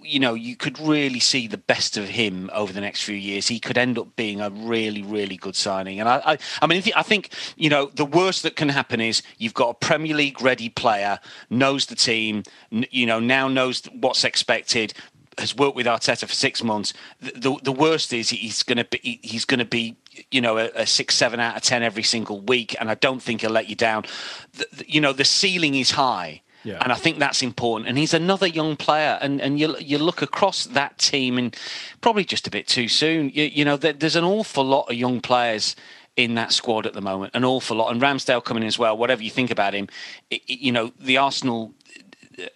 you 0.05 0.20
know, 0.20 0.34
you 0.34 0.57
could 0.57 0.78
really 0.78 1.20
see 1.20 1.46
the 1.46 1.59
best 1.59 1.96
of 1.96 2.09
him 2.09 2.50
over 2.53 2.72
the 2.72 2.80
next 2.80 3.03
few 3.03 3.16
years. 3.16 3.48
He 3.48 3.59
could 3.59 3.78
end 3.78 3.98
up 3.98 4.14
being 4.16 4.40
a 4.40 4.50
really, 4.50 5.03
really 5.03 5.36
good 5.36 5.57
signing. 5.57 6.00
And 6.00 6.09
I, 6.09 6.22
I, 6.24 6.38
I 6.61 6.66
mean, 6.66 6.82
I 6.94 7.03
think 7.03 7.30
you 7.57 7.68
know 7.68 7.86
the 7.94 8.05
worst 8.05 8.42
that 8.42 8.57
can 8.57 8.68
happen 8.68 9.00
is 9.00 9.22
you've 9.38 9.55
got 9.55 9.70
a 9.70 9.74
Premier 9.74 10.14
League 10.14 10.40
ready 10.40 10.68
player, 10.68 11.18
knows 11.50 11.86
the 11.86 11.96
team, 11.96 12.42
you 12.70 13.07
know, 13.07 13.20
now 13.20 13.48
knows 13.48 13.84
what's 13.92 14.24
expected, 14.24 14.94
has 15.38 15.57
worked 15.57 15.76
with 15.76 15.86
Arteta 15.86 16.26
for 16.28 16.34
six 16.34 16.62
months. 16.62 16.92
The, 17.20 17.32
the, 17.32 17.59
the 17.64 17.72
worst 17.72 18.12
is 18.12 18.30
he's 18.30 18.62
going 18.62 18.78
to 18.78 18.84
be 18.84 19.20
he's 19.22 19.44
going 19.44 19.61
to 19.61 19.64
be 19.64 19.96
you 20.30 20.40
know 20.40 20.59
a, 20.59 20.70
a, 20.74 20.86
six 20.86 21.14
seven 21.14 21.40
out 21.40 21.57
of 21.57 21.62
ten 21.62 21.82
every 21.82 22.03
single 22.03 22.40
week, 22.40 22.76
and 22.78 22.90
I 22.90 22.94
don't 22.94 23.22
think 23.22 23.40
he'll 23.40 23.50
let 23.50 23.68
you 23.68 23.76
down. 23.76 24.05
The, 24.53 24.66
you 24.86 25.00
know 25.00 25.12
the 25.12 25.24
ceiling 25.24 25.74
is 25.74 25.92
high. 25.92 26.41
Yeah. 26.64 26.78
And 26.80 26.92
I 26.92 26.94
think 26.94 27.18
that's 27.18 27.42
important. 27.42 27.88
And 27.88 27.98
he's 27.98 28.14
another 28.14 28.46
young 28.46 28.76
player. 28.76 29.18
And, 29.20 29.40
and 29.40 29.58
you, 29.58 29.76
you 29.78 29.98
look 29.98 30.22
across 30.22 30.66
that 30.66 30.98
team, 30.98 31.38
and 31.38 31.56
probably 32.00 32.24
just 32.24 32.46
a 32.46 32.50
bit 32.50 32.66
too 32.66 32.88
soon. 32.88 33.30
You, 33.34 33.44
you 33.44 33.64
know, 33.64 33.76
there, 33.76 33.92
there's 33.92 34.16
an 34.16 34.24
awful 34.24 34.64
lot 34.64 34.90
of 34.90 34.94
young 34.94 35.20
players 35.20 35.74
in 36.16 36.34
that 36.34 36.52
squad 36.52 36.86
at 36.86 36.92
the 36.92 37.00
moment, 37.00 37.34
an 37.34 37.44
awful 37.44 37.76
lot. 37.76 37.90
And 37.90 38.00
Ramsdale 38.00 38.44
coming 38.44 38.62
in 38.62 38.66
as 38.66 38.78
well, 38.78 38.96
whatever 38.96 39.22
you 39.22 39.30
think 39.30 39.50
about 39.50 39.74
him, 39.74 39.88
it, 40.30 40.42
it, 40.46 40.58
you 40.60 40.70
know, 40.70 40.92
the 41.00 41.16
Arsenal 41.16 41.72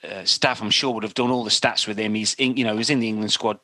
uh, 0.05 0.25
staff, 0.25 0.61
I'm 0.61 0.71
sure, 0.71 0.93
would 0.93 1.03
have 1.03 1.15
done 1.15 1.31
all 1.31 1.43
the 1.43 1.51
stats 1.51 1.89
with 1.89 1.99
him. 1.99 2.15
He's, 2.15 2.35
in, 2.35 2.57
you 2.57 2.65
know, 2.65 2.77
he's 2.77 2.91
in 2.91 3.01
the 3.01 3.09
England 3.09 3.33
squad 3.33 3.59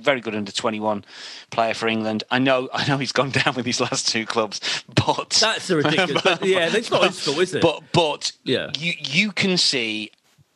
very 0.00 0.20
good 0.20 0.34
under 0.34 0.52
21 0.52 1.04
player 1.50 1.74
for 1.74 1.88
England. 1.88 2.24
I 2.30 2.38
know 2.38 2.68
I 2.74 2.86
know 2.86 2.98
he's 2.98 3.12
gone 3.12 3.30
down 3.30 3.54
with 3.54 3.66
his 3.66 3.80
last 3.80 4.08
two 4.08 4.26
clubs, 4.26 4.60
but 4.94 5.30
that's 5.40 5.70
a 5.70 5.76
ridiculous. 5.76 6.22
but, 6.22 6.44
yeah, 6.44 6.68
that's 6.68 6.90
not 6.90 7.04
his 7.04 7.20
fault, 7.20 7.38
is 7.38 7.54
it? 7.54 7.62
But 7.62 7.82
but 7.92 8.32
yeah, 8.44 8.70
you 8.78 8.92
you 8.98 9.32
can 9.32 9.56
see 9.56 10.10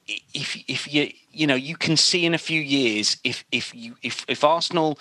if 0.07 0.57
if 0.69 0.93
you 0.93 1.11
you 1.33 1.47
know 1.47 1.55
you 1.55 1.77
can 1.77 1.97
see 1.97 2.25
in 2.25 2.35
a 2.35 2.39
few 2.39 2.61
years 2.61 3.19
if 3.25 3.45
if 3.53 3.75
you 3.75 3.95
if 4.03 4.25
if 4.27 4.43
Arsenal 4.43 4.99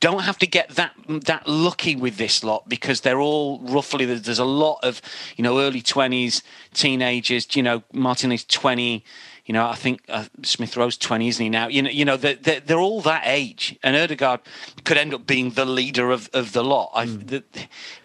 don't 0.00 0.22
have 0.22 0.36
to 0.38 0.46
get 0.46 0.70
that 0.70 0.92
that 1.06 1.46
lucky 1.46 1.94
with 1.94 2.16
this 2.16 2.42
lot 2.42 2.68
because 2.68 3.02
they're 3.02 3.20
all 3.20 3.60
roughly 3.60 4.04
there's 4.04 4.38
a 4.38 4.44
lot 4.44 4.78
of 4.82 5.00
you 5.36 5.44
know 5.44 5.60
early 5.60 5.80
20s 5.80 6.42
teenagers 6.74 7.54
you 7.54 7.62
know 7.62 7.82
Martin 7.92 8.32
is 8.32 8.44
20 8.44 9.04
you 9.48 9.54
know, 9.54 9.66
I 9.66 9.76
think 9.76 10.02
uh, 10.10 10.26
Smith 10.42 10.76
Rowe's 10.76 10.98
twenty, 10.98 11.26
isn't 11.28 11.42
he 11.42 11.48
now? 11.48 11.68
You 11.68 11.80
know, 11.80 11.88
you 11.90 12.04
know, 12.04 12.18
they're, 12.18 12.34
they're, 12.34 12.60
they're, 12.60 12.78
all 12.78 13.00
that 13.00 13.22
age, 13.24 13.78
and 13.82 13.96
Odegaard 13.96 14.40
could 14.84 14.98
end 14.98 15.14
up 15.14 15.26
being 15.26 15.52
the 15.52 15.64
leader 15.64 16.10
of, 16.10 16.28
of 16.34 16.52
the 16.52 16.62
lot. 16.62 16.92
Mm. 16.92 17.26
The, 17.26 17.44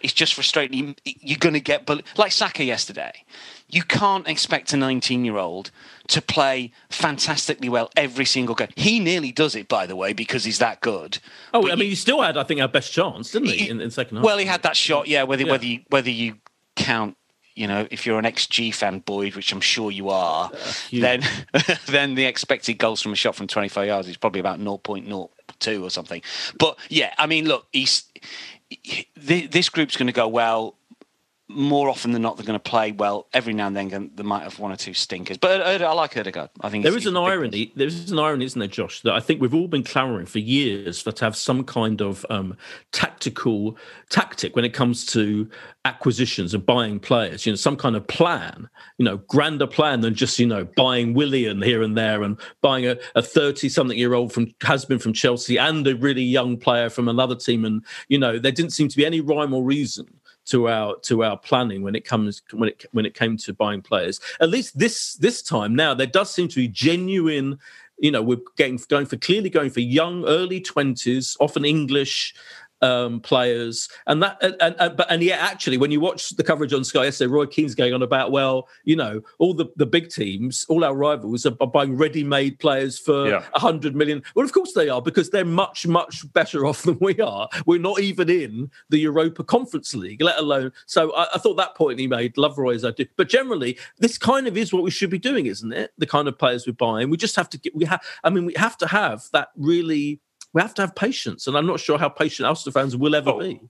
it's 0.00 0.14
just 0.14 0.32
frustrating. 0.32 0.96
You're 1.04 1.38
going 1.38 1.52
to 1.52 1.60
get 1.60 1.86
like 2.16 2.32
Saka 2.32 2.64
yesterday. 2.64 3.12
You 3.68 3.82
can't 3.82 4.26
expect 4.26 4.72
a 4.72 4.78
19 4.78 5.26
year 5.26 5.36
old 5.36 5.70
to 6.08 6.22
play 6.22 6.72
fantastically 6.88 7.68
well 7.68 7.90
every 7.94 8.24
single 8.24 8.54
game. 8.54 8.68
He 8.74 8.98
nearly 8.98 9.30
does 9.30 9.54
it, 9.54 9.68
by 9.68 9.84
the 9.84 9.96
way, 9.96 10.14
because 10.14 10.44
he's 10.44 10.60
that 10.60 10.80
good. 10.80 11.18
Oh, 11.52 11.60
but 11.60 11.72
I 11.72 11.74
mean, 11.74 11.90
he 11.90 11.94
still 11.94 12.22
had, 12.22 12.38
I 12.38 12.44
think, 12.44 12.62
our 12.62 12.68
best 12.68 12.90
chance, 12.90 13.32
didn't 13.32 13.48
he, 13.48 13.56
he 13.58 13.68
in, 13.68 13.82
in 13.82 13.90
second 13.90 14.16
half? 14.16 14.24
Well, 14.24 14.38
he 14.38 14.46
had 14.46 14.62
that 14.62 14.76
shot, 14.76 15.08
yeah. 15.08 15.24
Whether 15.24 15.44
yeah. 15.44 15.52
whether 15.52 15.66
you, 15.66 15.80
whether 15.90 16.10
you 16.10 16.36
count 16.74 17.18
you 17.54 17.66
know, 17.66 17.86
if 17.90 18.04
you're 18.04 18.18
an 18.18 18.24
XG 18.24 18.74
fan, 18.74 18.98
Boyd, 19.00 19.36
which 19.36 19.52
I'm 19.52 19.60
sure 19.60 19.90
you 19.90 20.08
are, 20.08 20.50
uh, 20.52 20.72
then 20.92 21.22
then 21.86 22.14
the 22.14 22.24
expected 22.24 22.74
goals 22.74 23.00
from 23.00 23.12
a 23.12 23.16
shot 23.16 23.36
from 23.36 23.46
25 23.46 23.86
yards 23.86 24.08
is 24.08 24.16
probably 24.16 24.40
about 24.40 24.58
0.02 24.58 25.82
or 25.82 25.90
something. 25.90 26.22
But 26.58 26.78
yeah, 26.88 27.14
I 27.18 27.26
mean, 27.26 27.46
look, 27.46 27.66
he's 27.72 28.04
this 29.16 29.68
group's 29.68 29.96
going 29.96 30.06
to 30.06 30.12
go 30.12 30.26
well 30.26 30.76
more 31.48 31.90
often 31.90 32.12
than 32.12 32.22
not, 32.22 32.36
they're 32.36 32.46
going 32.46 32.58
to 32.58 32.70
play 32.70 32.92
well. 32.92 33.28
Every 33.34 33.52
now 33.52 33.66
and 33.66 33.76
then, 33.76 34.10
they 34.14 34.22
might 34.22 34.44
have 34.44 34.58
one 34.58 34.72
or 34.72 34.76
two 34.76 34.94
stinkers. 34.94 35.36
But 35.36 35.60
I 35.60 35.92
like 35.92 36.16
Odegaard. 36.16 36.48
I 36.62 36.70
think 36.70 36.84
there 36.84 36.96
is 36.96 37.06
an 37.06 37.16
irony. 37.16 37.70
There 37.76 37.86
is 37.86 38.10
an 38.10 38.18
irony, 38.18 38.46
isn't 38.46 38.58
there, 38.58 38.68
Josh? 38.68 39.02
That 39.02 39.12
I 39.12 39.20
think 39.20 39.42
we've 39.42 39.54
all 39.54 39.68
been 39.68 39.84
clamouring 39.84 40.26
for 40.26 40.38
years 40.38 41.02
for 41.02 41.12
to 41.12 41.24
have 41.24 41.36
some 41.36 41.62
kind 41.64 42.00
of 42.00 42.24
um, 42.30 42.56
tactical 42.92 43.76
tactic 44.08 44.56
when 44.56 44.64
it 44.64 44.72
comes 44.72 45.04
to 45.06 45.48
acquisitions 45.84 46.54
and 46.54 46.64
buying 46.64 46.98
players. 46.98 47.44
You 47.44 47.52
know, 47.52 47.56
some 47.56 47.76
kind 47.76 47.94
of 47.94 48.06
plan. 48.06 48.68
You 48.96 49.04
know, 49.04 49.18
grander 49.18 49.66
plan 49.66 50.00
than 50.00 50.14
just 50.14 50.38
you 50.38 50.46
know 50.46 50.64
buying 50.76 51.12
Willian 51.12 51.60
here 51.60 51.82
and 51.82 51.96
there 51.96 52.22
and 52.22 52.40
buying 52.62 52.86
a 52.86 53.22
thirty-something-year-old 53.22 54.32
from 54.32 54.54
has 54.62 54.86
been 54.86 54.98
from 54.98 55.12
Chelsea 55.12 55.58
and 55.58 55.86
a 55.86 55.94
really 55.96 56.22
young 56.22 56.56
player 56.56 56.88
from 56.88 57.08
another 57.08 57.34
team. 57.34 57.66
And 57.66 57.84
you 58.08 58.18
know, 58.18 58.38
there 58.38 58.52
didn't 58.52 58.72
seem 58.72 58.88
to 58.88 58.96
be 58.96 59.04
any 59.04 59.20
rhyme 59.20 59.52
or 59.52 59.62
reason 59.62 60.06
to 60.46 60.68
our 60.68 60.96
to 61.00 61.24
our 61.24 61.36
planning 61.38 61.82
when 61.82 61.94
it 61.94 62.04
comes 62.04 62.42
when 62.52 62.68
it 62.68 62.84
when 62.92 63.06
it 63.06 63.14
came 63.14 63.36
to 63.38 63.52
buying 63.52 63.82
players. 63.82 64.20
At 64.40 64.50
least 64.50 64.78
this 64.78 65.14
this 65.14 65.42
time 65.42 65.74
now, 65.74 65.94
there 65.94 66.06
does 66.06 66.30
seem 66.30 66.48
to 66.48 66.56
be 66.56 66.68
genuine. 66.68 67.58
You 67.98 68.10
know, 68.10 68.22
we're 68.22 68.40
getting 68.56 68.80
going 68.88 69.06
for 69.06 69.16
clearly 69.16 69.50
going 69.50 69.70
for 69.70 69.80
young, 69.80 70.24
early 70.26 70.60
twenties, 70.60 71.36
often 71.40 71.64
English 71.64 72.34
um, 72.82 73.20
players, 73.20 73.88
and 74.06 74.22
that 74.22 74.38
and, 74.42 74.76
and 74.78 74.96
but 74.96 75.10
and 75.10 75.22
yet 75.22 75.40
actually, 75.40 75.78
when 75.78 75.90
you 75.90 76.00
watch 76.00 76.30
the 76.30 76.42
coverage 76.42 76.72
on 76.72 76.84
Sky 76.84 77.04
yesterday, 77.04 77.30
Roy 77.30 77.46
Keane's 77.46 77.74
going 77.74 77.94
on 77.94 78.02
about 78.02 78.32
well, 78.32 78.68
you 78.84 78.96
know, 78.96 79.20
all 79.38 79.54
the 79.54 79.66
the 79.76 79.86
big 79.86 80.10
teams, 80.10 80.64
all 80.68 80.84
our 80.84 80.94
rivals 80.94 81.46
are, 81.46 81.50
buying 81.50 81.96
ready-made 81.96 82.58
players 82.58 82.98
for 82.98 83.26
a 83.26 83.30
yeah. 83.30 83.44
hundred 83.54 83.96
million. 83.96 84.22
Well, 84.34 84.44
of 84.44 84.52
course 84.52 84.74
they 84.74 84.88
are 84.88 85.00
because 85.00 85.30
they're 85.30 85.44
much 85.44 85.86
much 85.86 86.30
better 86.32 86.66
off 86.66 86.82
than 86.82 86.98
we 87.00 87.18
are. 87.20 87.48
We're 87.66 87.80
not 87.80 88.00
even 88.00 88.28
in 88.28 88.70
the 88.90 88.98
Europa 88.98 89.44
Conference 89.44 89.94
League, 89.94 90.20
let 90.20 90.38
alone. 90.38 90.72
So 90.86 91.12
I, 91.14 91.26
I 91.34 91.38
thought 91.38 91.56
that 91.56 91.74
point 91.74 91.98
he 91.98 92.06
made, 92.06 92.36
love 92.36 92.58
Roy 92.58 92.74
as 92.74 92.84
I 92.84 92.90
do. 92.90 93.06
But 93.16 93.28
generally, 93.28 93.78
this 93.98 94.18
kind 94.18 94.46
of 94.46 94.56
is 94.56 94.72
what 94.72 94.82
we 94.82 94.90
should 94.90 95.10
be 95.10 95.18
doing, 95.18 95.46
isn't 95.46 95.72
it? 95.72 95.92
The 95.98 96.06
kind 96.06 96.28
of 96.28 96.38
players 96.38 96.66
we're 96.66 96.74
buying. 96.74 97.10
We 97.10 97.16
just 97.16 97.36
have 97.36 97.48
to 97.50 97.58
get. 97.58 97.74
We 97.74 97.84
have. 97.86 98.02
I 98.22 98.30
mean, 98.30 98.46
we 98.46 98.54
have 98.56 98.76
to 98.78 98.86
have 98.86 99.24
that 99.32 99.48
really 99.56 100.20
we 100.54 100.62
have 100.62 100.72
to 100.74 100.82
have 100.82 100.94
patience, 100.94 101.46
and 101.46 101.56
I'm 101.58 101.66
not 101.66 101.80
sure 101.80 101.98
how 101.98 102.08
patient 102.08 102.46
Arsenal 102.46 102.72
fans 102.72 102.96
will 102.96 103.14
ever 103.14 103.30
oh, 103.30 103.40
be. 103.40 103.60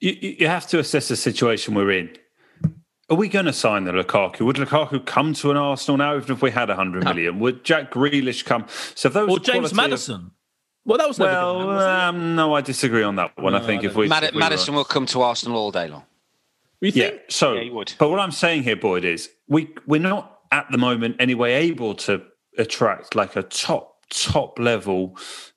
You, 0.00 0.16
you 0.40 0.48
have 0.48 0.66
to 0.68 0.78
assess 0.78 1.08
the 1.08 1.16
situation 1.16 1.74
we're 1.74 1.90
in. 1.92 2.16
Are 3.10 3.16
we 3.16 3.28
going 3.28 3.44
to 3.44 3.52
sign 3.52 3.84
the 3.84 3.92
Lukaku? 3.92 4.40
Would 4.40 4.56
Lukaku 4.56 5.04
come 5.04 5.34
to 5.34 5.50
an 5.50 5.56
Arsenal 5.56 5.98
now, 5.98 6.16
even 6.16 6.32
if 6.32 6.42
we 6.42 6.50
had 6.50 6.68
100 6.68 7.04
no. 7.04 7.12
million? 7.12 7.40
Would 7.40 7.64
Jack 7.64 7.90
Grealish 7.90 8.44
come? 8.44 8.66
So 8.94 9.08
if 9.08 9.14
those 9.14 9.28
or 9.28 9.38
James 9.38 9.74
Maddison. 9.74 10.14
Of, 10.14 10.30
well, 10.86 10.98
that 10.98 11.08
was 11.08 11.18
well. 11.18 11.66
Man, 11.66 12.14
um, 12.14 12.36
no, 12.36 12.54
I 12.54 12.62
disagree 12.62 13.02
on 13.02 13.16
that 13.16 13.36
one. 13.36 13.52
No, 13.52 13.58
I 13.58 13.62
think 13.62 13.82
I 13.82 13.88
if 13.88 13.94
we, 13.94 14.08
Mad- 14.08 14.24
if 14.24 14.32
we 14.32 14.40
Maddison 14.40 14.74
were... 14.74 14.78
will 14.78 14.84
come 14.84 15.06
to 15.06 15.20
Arsenal 15.20 15.58
all 15.58 15.70
day 15.70 15.88
long. 15.88 16.04
yeah. 16.80 17.10
So, 17.28 17.52
yeah, 17.52 17.70
would. 17.70 17.92
but 17.98 18.08
what 18.08 18.18
I'm 18.18 18.32
saying 18.32 18.62
here, 18.62 18.76
Boyd, 18.76 19.04
is 19.04 19.28
we 19.46 19.74
we're 19.86 20.00
not 20.00 20.38
at 20.52 20.66
the 20.70 20.78
moment 20.78 21.16
anyway 21.18 21.52
able 21.52 21.94
to 21.96 22.22
attract 22.56 23.14
like 23.14 23.36
a 23.36 23.42
top 23.42 24.04
top 24.08 24.58
level, 24.58 25.16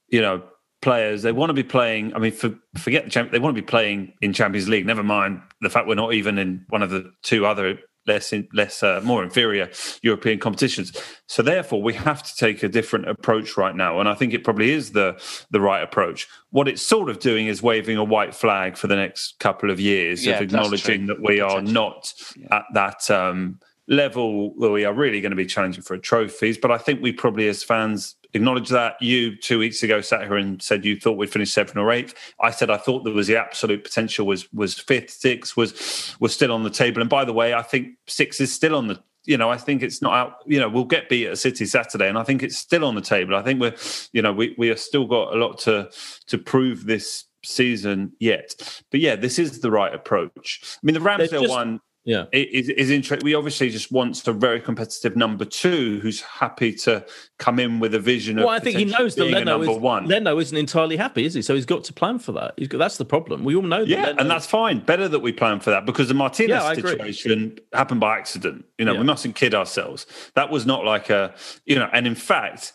you 0.09 0.21
know, 0.21 0.43
players. 0.83 1.23
They 1.23 1.31
want 1.31 1.49
to 1.49 1.53
be 1.53 1.63
playing. 1.63 2.13
I 2.13 2.19
mean, 2.19 2.31
for, 2.31 2.53
forget 2.77 3.05
the 3.05 3.09
champ. 3.09 3.31
They 3.31 3.39
want 3.39 3.55
to 3.55 3.61
be 3.61 3.65
playing 3.65 4.13
in 4.21 4.33
Champions 4.33 4.69
League. 4.69 4.85
Never 4.85 5.03
mind 5.03 5.41
the 5.61 5.69
fact 5.69 5.87
we're 5.87 5.95
not 5.95 6.13
even 6.13 6.37
in 6.37 6.65
one 6.69 6.83
of 6.83 6.91
the 6.91 7.11
two 7.23 7.45
other 7.45 7.79
less 8.05 8.33
in, 8.33 8.47
less 8.53 8.83
uh, 8.83 8.99
more 9.03 9.23
inferior 9.23 9.69
European 10.01 10.39
competitions. 10.39 10.95
So 11.27 11.41
therefore, 11.41 11.81
we 11.81 11.93
have 11.93 12.21
to 12.21 12.35
take 12.35 12.61
a 12.61 12.67
different 12.67 13.07
approach 13.07 13.57
right 13.57 13.75
now, 13.75 13.99
and 13.99 14.09
I 14.09 14.13
think 14.13 14.33
it 14.33 14.43
probably 14.43 14.71
is 14.71 14.91
the 14.91 15.19
the 15.51 15.61
right 15.61 15.81
approach. 15.81 16.27
What 16.51 16.67
it's 16.67 16.81
sort 16.81 17.09
of 17.09 17.19
doing 17.19 17.47
is 17.47 17.63
waving 17.63 17.97
a 17.97 18.03
white 18.03 18.35
flag 18.35 18.77
for 18.77 18.87
the 18.87 18.95
next 18.95 19.39
couple 19.39 19.71
of 19.71 19.79
years 19.79 20.25
yeah, 20.25 20.35
of 20.35 20.41
acknowledging 20.41 21.07
that 21.07 21.21
we 21.21 21.39
are 21.39 21.61
not 21.61 22.13
yeah. 22.35 22.57
at 22.57 22.63
that. 22.73 23.09
Um, 23.09 23.59
level 23.89 24.55
where 24.55 24.71
we 24.71 24.85
are 24.85 24.93
really 24.93 25.19
going 25.19 25.31
to 25.31 25.35
be 25.35 25.45
challenging 25.45 25.83
for 25.83 25.97
trophies 25.97 26.57
but 26.57 26.71
i 26.71 26.77
think 26.77 27.01
we 27.01 27.11
probably 27.11 27.49
as 27.49 27.65
fans 27.65 28.15
acknowledge 28.33 28.69
that. 28.69 29.01
You 29.01 29.35
two 29.35 29.59
weeks 29.59 29.83
ago 29.83 30.01
sat 30.01 30.23
here 30.23 30.35
and 30.35 30.61
said 30.61 30.85
you 30.85 30.99
thought 30.99 31.17
we'd 31.17 31.31
finish 31.31 31.51
seventh 31.51 31.77
or 31.77 31.91
eighth. 31.91 32.13
I 32.39 32.51
said 32.51 32.69
I 32.69 32.77
thought 32.77 33.03
there 33.03 33.13
was 33.13 33.27
the 33.27 33.37
absolute 33.37 33.83
potential 33.83 34.25
was 34.25 34.51
was 34.53 34.77
fifth, 34.77 35.11
sixth 35.11 35.57
was 35.57 36.15
was 36.19 36.33
still 36.33 36.51
on 36.51 36.63
the 36.63 36.69
table. 36.69 37.01
And 37.01 37.09
by 37.09 37.25
the 37.25 37.33
way, 37.33 37.53
I 37.53 37.61
think 37.61 37.97
six 38.07 38.39
is 38.39 38.53
still 38.53 38.75
on 38.75 38.87
the 38.87 39.01
you 39.25 39.37
know, 39.37 39.49
I 39.49 39.57
think 39.57 39.83
it's 39.83 40.01
not 40.01 40.13
out. 40.13 40.37
You 40.45 40.59
know, 40.59 40.67
we'll 40.67 40.83
get 40.83 41.07
beat 41.09 41.27
at 41.27 41.37
City 41.37 41.65
Saturday, 41.65 42.09
and 42.09 42.17
I 42.17 42.23
think 42.23 42.43
it's 42.43 42.57
still 42.57 42.83
on 42.83 42.95
the 42.95 43.01
table. 43.01 43.35
I 43.35 43.41
think 43.41 43.61
we're, 43.61 43.75
you 44.11 44.21
know, 44.21 44.33
we 44.33 44.53
we 44.57 44.67
have 44.67 44.79
still 44.79 45.05
got 45.05 45.33
a 45.33 45.37
lot 45.37 45.59
to 45.59 45.89
to 46.27 46.37
prove 46.37 46.85
this 46.85 47.25
season 47.43 48.13
yet. 48.19 48.83
But 48.91 48.99
yeah, 48.99 49.15
this 49.15 49.39
is 49.39 49.61
the 49.61 49.71
right 49.71 49.93
approach. 49.93 50.61
I 50.75 50.79
mean, 50.85 50.93
the 50.93 50.99
Ramsdale 50.99 51.41
just, 51.41 51.49
one 51.49 51.79
yeah. 52.05 52.25
Is, 52.31 52.69
is 52.69 52.89
interesting 52.89 53.25
we 53.25 53.33
obviously 53.33 53.69
just 53.69 53.91
want 53.91 54.27
a 54.27 54.33
very 54.33 54.59
competitive 54.59 55.15
number 55.15 55.45
two 55.45 55.99
who's 56.01 56.21
happy 56.21 56.73
to 56.73 57.05
come 57.39 57.59
in 57.59 57.79
with 57.79 57.95
a 57.95 57.99
vision 57.99 58.37
well 58.37 58.49
i 58.49 58.59
think 58.59 58.77
he 58.77 58.85
knows 58.85 59.15
that 59.15 59.25
leno 59.25 59.61
is, 59.61 59.69
one. 59.79 60.05
Leno 60.07 60.39
isn't 60.39 60.57
entirely 60.57 60.97
happy 60.97 61.25
is 61.25 61.33
he? 61.33 61.41
So 61.41 61.55
he's 61.55 61.65
got 61.65 61.83
to 61.85 61.93
plan 61.93 62.19
for 62.19 62.31
that. 62.33 62.57
Got, 62.69 62.77
that's 62.77 62.97
the 62.97 63.05
problem. 63.05 63.43
We 63.43 63.55
all 63.55 63.61
know 63.61 63.79
that 63.79 63.87
yeah 63.87 64.07
leno... 64.07 64.21
and 64.21 64.29
that's 64.29 64.45
fine. 64.45 64.79
Better 64.79 65.07
that 65.07 65.19
we 65.19 65.31
plan 65.31 65.59
for 65.59 65.69
that 65.69 65.85
because 65.85 66.07
the 66.07 66.13
martinez 66.13 66.49
yeah, 66.49 66.73
situation 66.73 67.59
happened 67.73 67.99
by 67.99 68.17
accident. 68.17 68.65
You 68.77 68.85
know 68.85 68.93
yeah. 68.93 68.99
we 68.99 69.05
mustn't 69.05 69.35
kid 69.35 69.53
ourselves. 69.53 70.05
That 70.35 70.49
was 70.49 70.65
not 70.65 70.85
like 70.85 71.09
a 71.09 71.33
you 71.65 71.75
know 71.75 71.89
and 71.93 72.07
in 72.07 72.15
fact 72.15 72.73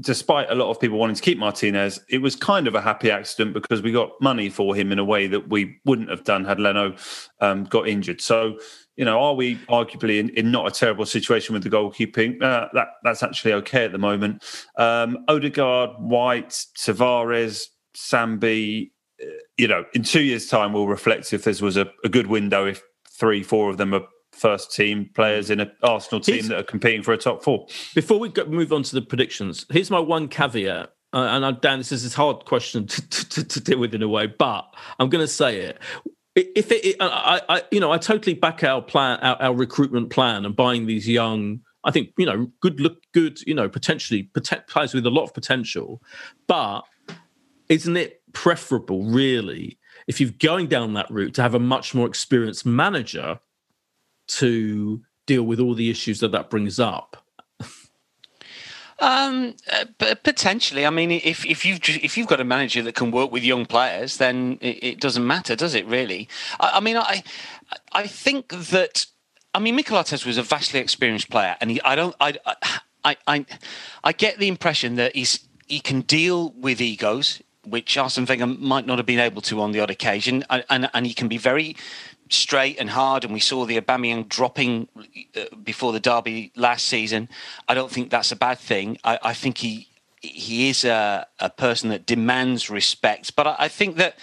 despite 0.00 0.50
a 0.50 0.54
lot 0.54 0.70
of 0.70 0.80
people 0.80 0.98
wanting 0.98 1.16
to 1.16 1.22
keep 1.22 1.38
Martinez, 1.38 2.00
it 2.08 2.18
was 2.18 2.36
kind 2.36 2.66
of 2.66 2.74
a 2.74 2.80
happy 2.80 3.10
accident 3.10 3.54
because 3.54 3.82
we 3.82 3.92
got 3.92 4.10
money 4.20 4.48
for 4.48 4.74
him 4.74 4.92
in 4.92 4.98
a 4.98 5.04
way 5.04 5.26
that 5.26 5.48
we 5.48 5.78
wouldn't 5.84 6.10
have 6.10 6.24
done 6.24 6.44
had 6.44 6.60
Leno 6.60 6.96
um, 7.40 7.64
got 7.64 7.88
injured. 7.88 8.20
So, 8.20 8.58
you 8.96 9.04
know, 9.04 9.18
are 9.18 9.34
we 9.34 9.56
arguably 9.68 10.18
in, 10.18 10.30
in 10.30 10.50
not 10.50 10.66
a 10.66 10.70
terrible 10.70 11.06
situation 11.06 11.52
with 11.52 11.62
the 11.62 11.70
goalkeeping? 11.70 12.42
Uh, 12.42 12.68
that 12.72 12.88
that's 13.02 13.22
actually 13.22 13.52
okay 13.54 13.84
at 13.84 13.92
the 13.92 13.98
moment. 13.98 14.44
Um, 14.76 15.24
Odegaard, 15.28 15.90
White, 15.98 16.50
Tavares, 16.76 17.66
Sambi. 17.96 18.90
Uh, 19.20 19.26
you 19.56 19.68
know, 19.68 19.84
in 19.94 20.02
two 20.02 20.22
years' 20.22 20.46
time, 20.46 20.72
we'll 20.72 20.88
reflect 20.88 21.32
if 21.32 21.44
this 21.44 21.60
was 21.60 21.76
a, 21.76 21.90
a 22.04 22.08
good 22.08 22.26
window. 22.26 22.66
If 22.66 22.82
three, 23.10 23.42
four 23.42 23.70
of 23.70 23.78
them 23.78 23.94
are 23.94 24.06
first 24.36 24.74
team 24.74 25.10
players 25.14 25.50
in 25.50 25.60
an 25.60 25.70
Arsenal 25.82 26.20
team 26.20 26.48
that 26.48 26.58
are 26.58 26.64
competing 26.64 27.02
for 27.02 27.12
a 27.12 27.18
top 27.18 27.42
four. 27.42 27.66
Before 27.94 28.18
we 28.18 28.28
go, 28.28 28.44
move 28.44 28.72
on 28.72 28.82
to 28.84 28.94
the 28.94 29.02
predictions, 29.02 29.66
here's 29.70 29.90
my 29.90 30.00
one 30.00 30.28
caveat. 30.28 30.92
Uh, 31.12 31.28
and 31.30 31.46
I'm, 31.46 31.58
Dan, 31.60 31.78
this 31.78 31.92
is 31.92 32.12
a 32.12 32.16
hard 32.16 32.44
question 32.44 32.86
to, 32.86 33.08
to, 33.08 33.44
to, 33.44 33.60
deal 33.60 33.78
with 33.78 33.94
in 33.94 34.02
a 34.02 34.08
way, 34.08 34.26
but 34.26 34.66
I'm 34.98 35.08
going 35.08 35.24
to 35.24 35.28
say 35.28 35.60
it. 35.60 35.78
If 36.34 36.70
it, 36.70 36.84
it 36.84 36.96
I, 37.00 37.40
I, 37.48 37.62
you 37.70 37.80
know, 37.80 37.92
I 37.92 37.98
totally 37.98 38.34
back 38.34 38.62
our 38.62 38.82
plan, 38.82 39.18
our, 39.20 39.40
our 39.40 39.54
recruitment 39.54 40.10
plan, 40.10 40.44
and 40.44 40.54
buying 40.54 40.86
these 40.86 41.08
young 41.08 41.60
I 41.86 41.92
think 41.92 42.10
you 42.18 42.26
know, 42.26 42.50
good 42.60 42.80
look, 42.80 42.98
good 43.14 43.40
you 43.46 43.54
know, 43.54 43.68
potentially 43.68 44.24
players 44.68 44.92
with 44.92 45.06
a 45.06 45.10
lot 45.10 45.22
of 45.22 45.32
potential. 45.32 46.02
But 46.48 46.82
isn't 47.68 47.96
it 47.96 48.20
preferable, 48.32 49.04
really, 49.04 49.78
if 50.08 50.20
you're 50.20 50.30
going 50.40 50.66
down 50.66 50.94
that 50.94 51.10
route, 51.10 51.34
to 51.34 51.42
have 51.42 51.54
a 51.54 51.60
much 51.60 51.94
more 51.94 52.06
experienced 52.06 52.66
manager 52.66 53.38
to 54.28 55.02
deal 55.26 55.42
with 55.42 55.60
all 55.60 55.74
the 55.74 55.90
issues 55.90 56.20
that 56.20 56.32
that 56.32 56.50
brings 56.50 56.78
up? 56.78 57.22
Um, 58.98 59.54
uh, 59.70 60.14
potentially. 60.22 60.86
I 60.86 60.90
mean, 60.90 61.10
if 61.10 61.44
if 61.44 61.66
you've 61.66 61.80
if 61.86 62.16
you've 62.16 62.26
got 62.26 62.40
a 62.40 62.44
manager 62.44 62.82
that 62.82 62.94
can 62.94 63.10
work 63.10 63.30
with 63.30 63.44
young 63.44 63.66
players, 63.66 64.16
then 64.16 64.58
it, 64.62 64.82
it 64.82 65.00
doesn't 65.00 65.26
matter, 65.26 65.54
does 65.54 65.74
it? 65.74 65.86
Really? 65.86 66.28
I, 66.58 66.72
I, 66.76 66.80
mean, 66.80 66.96
I 66.96 67.22
I 67.92 68.06
think 68.06 68.48
that 68.48 69.04
I 69.54 69.58
mean, 69.58 69.76
Mikel 69.76 69.98
Arteta 69.98 70.24
was 70.24 70.38
a 70.38 70.42
vastly 70.42 70.80
experienced 70.80 71.28
player, 71.28 71.56
and 71.60 71.70
he, 71.70 71.82
I 71.82 71.94
don't 71.94 72.16
I, 72.20 72.36
I 73.04 73.16
I 73.26 73.46
I 74.02 74.12
get 74.12 74.38
the 74.38 74.48
impression 74.48 74.94
that 74.94 75.14
he's 75.14 75.46
he 75.66 75.80
can 75.80 76.00
deal 76.00 76.52
with 76.52 76.80
egos 76.80 77.42
which 77.66 77.96
Arsene 77.96 78.26
Wenger 78.26 78.46
might 78.46 78.86
not 78.86 78.98
have 78.98 79.06
been 79.06 79.20
able 79.20 79.42
to 79.42 79.60
on 79.60 79.72
the 79.72 79.80
odd 79.80 79.90
occasion, 79.90 80.44
and, 80.50 80.64
and, 80.70 80.90
and 80.94 81.06
he 81.06 81.14
can 81.14 81.28
be 81.28 81.38
very 81.38 81.76
straight 82.28 82.78
and 82.78 82.90
hard, 82.90 83.24
and 83.24 83.32
we 83.32 83.40
saw 83.40 83.64
the 83.64 83.80
Aubameyang 83.80 84.28
dropping 84.28 84.88
uh, 85.36 85.54
before 85.62 85.92
the 85.92 86.00
derby 86.00 86.52
last 86.56 86.86
season. 86.86 87.28
I 87.68 87.74
don't 87.74 87.90
think 87.90 88.10
that's 88.10 88.32
a 88.32 88.36
bad 88.36 88.58
thing. 88.58 88.98
I, 89.04 89.18
I 89.22 89.34
think 89.34 89.58
he 89.58 89.88
he 90.20 90.68
is 90.68 90.84
a, 90.84 91.26
a, 91.38 91.50
person 91.50 91.90
that 91.90 92.04
demands 92.04 92.68
respect, 92.68 93.36
but 93.36 93.46
I, 93.46 93.56
I 93.60 93.68
think 93.68 93.96
that 93.96 94.18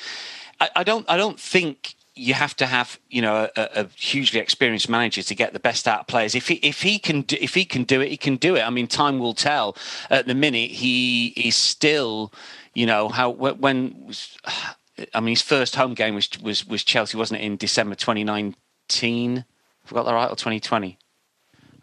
I, 0.59 0.69
I, 0.77 0.83
don't 0.83 1.09
I 1.09 1.15
don't 1.15 1.39
think 1.39 1.95
you 2.15 2.33
have 2.33 2.55
to 2.57 2.65
have 2.65 2.99
you 3.09 3.21
know 3.21 3.49
a, 3.55 3.69
a, 3.81 3.87
hugely 3.95 4.39
experienced 4.39 4.89
manager 4.89 5.23
to 5.23 5.35
get 5.35 5.53
the 5.53 5.59
best 5.59 5.87
out 5.87 6.01
of 6.01 6.07
players. 6.07 6.35
If 6.35 6.47
he 6.47 6.55
if 6.55 6.81
he 6.81 6.99
can 6.99 7.21
do, 7.21 7.37
if 7.39 7.53
he 7.53 7.65
can 7.65 7.83
do 7.83 8.01
it, 8.01 8.09
he 8.09 8.17
can 8.17 8.35
do 8.35 8.55
it. 8.55 8.61
I 8.61 8.69
mean, 8.69 8.87
time 8.87 9.19
will 9.19 9.33
tell. 9.33 9.77
At 10.09 10.27
the 10.27 10.35
minute, 10.35 10.71
he 10.71 11.27
is 11.27 11.55
still 11.55 12.33
you 12.73 12.85
know 12.85 13.09
how 13.09 13.29
when 13.29 14.13
I 15.13 15.19
mean, 15.19 15.31
his 15.31 15.41
first 15.41 15.75
home 15.75 15.93
game 15.93 16.15
was 16.15 16.29
was 16.41 16.65
was 16.67 16.83
Chelsea, 16.83 17.17
wasn't 17.17 17.41
it, 17.41 17.45
in 17.45 17.57
December 17.57 17.95
2019? 17.95 19.37
I 19.39 19.87
Forgot 19.87 20.05
that 20.05 20.13
right, 20.13 20.27
or 20.27 20.35
2020? 20.35 20.97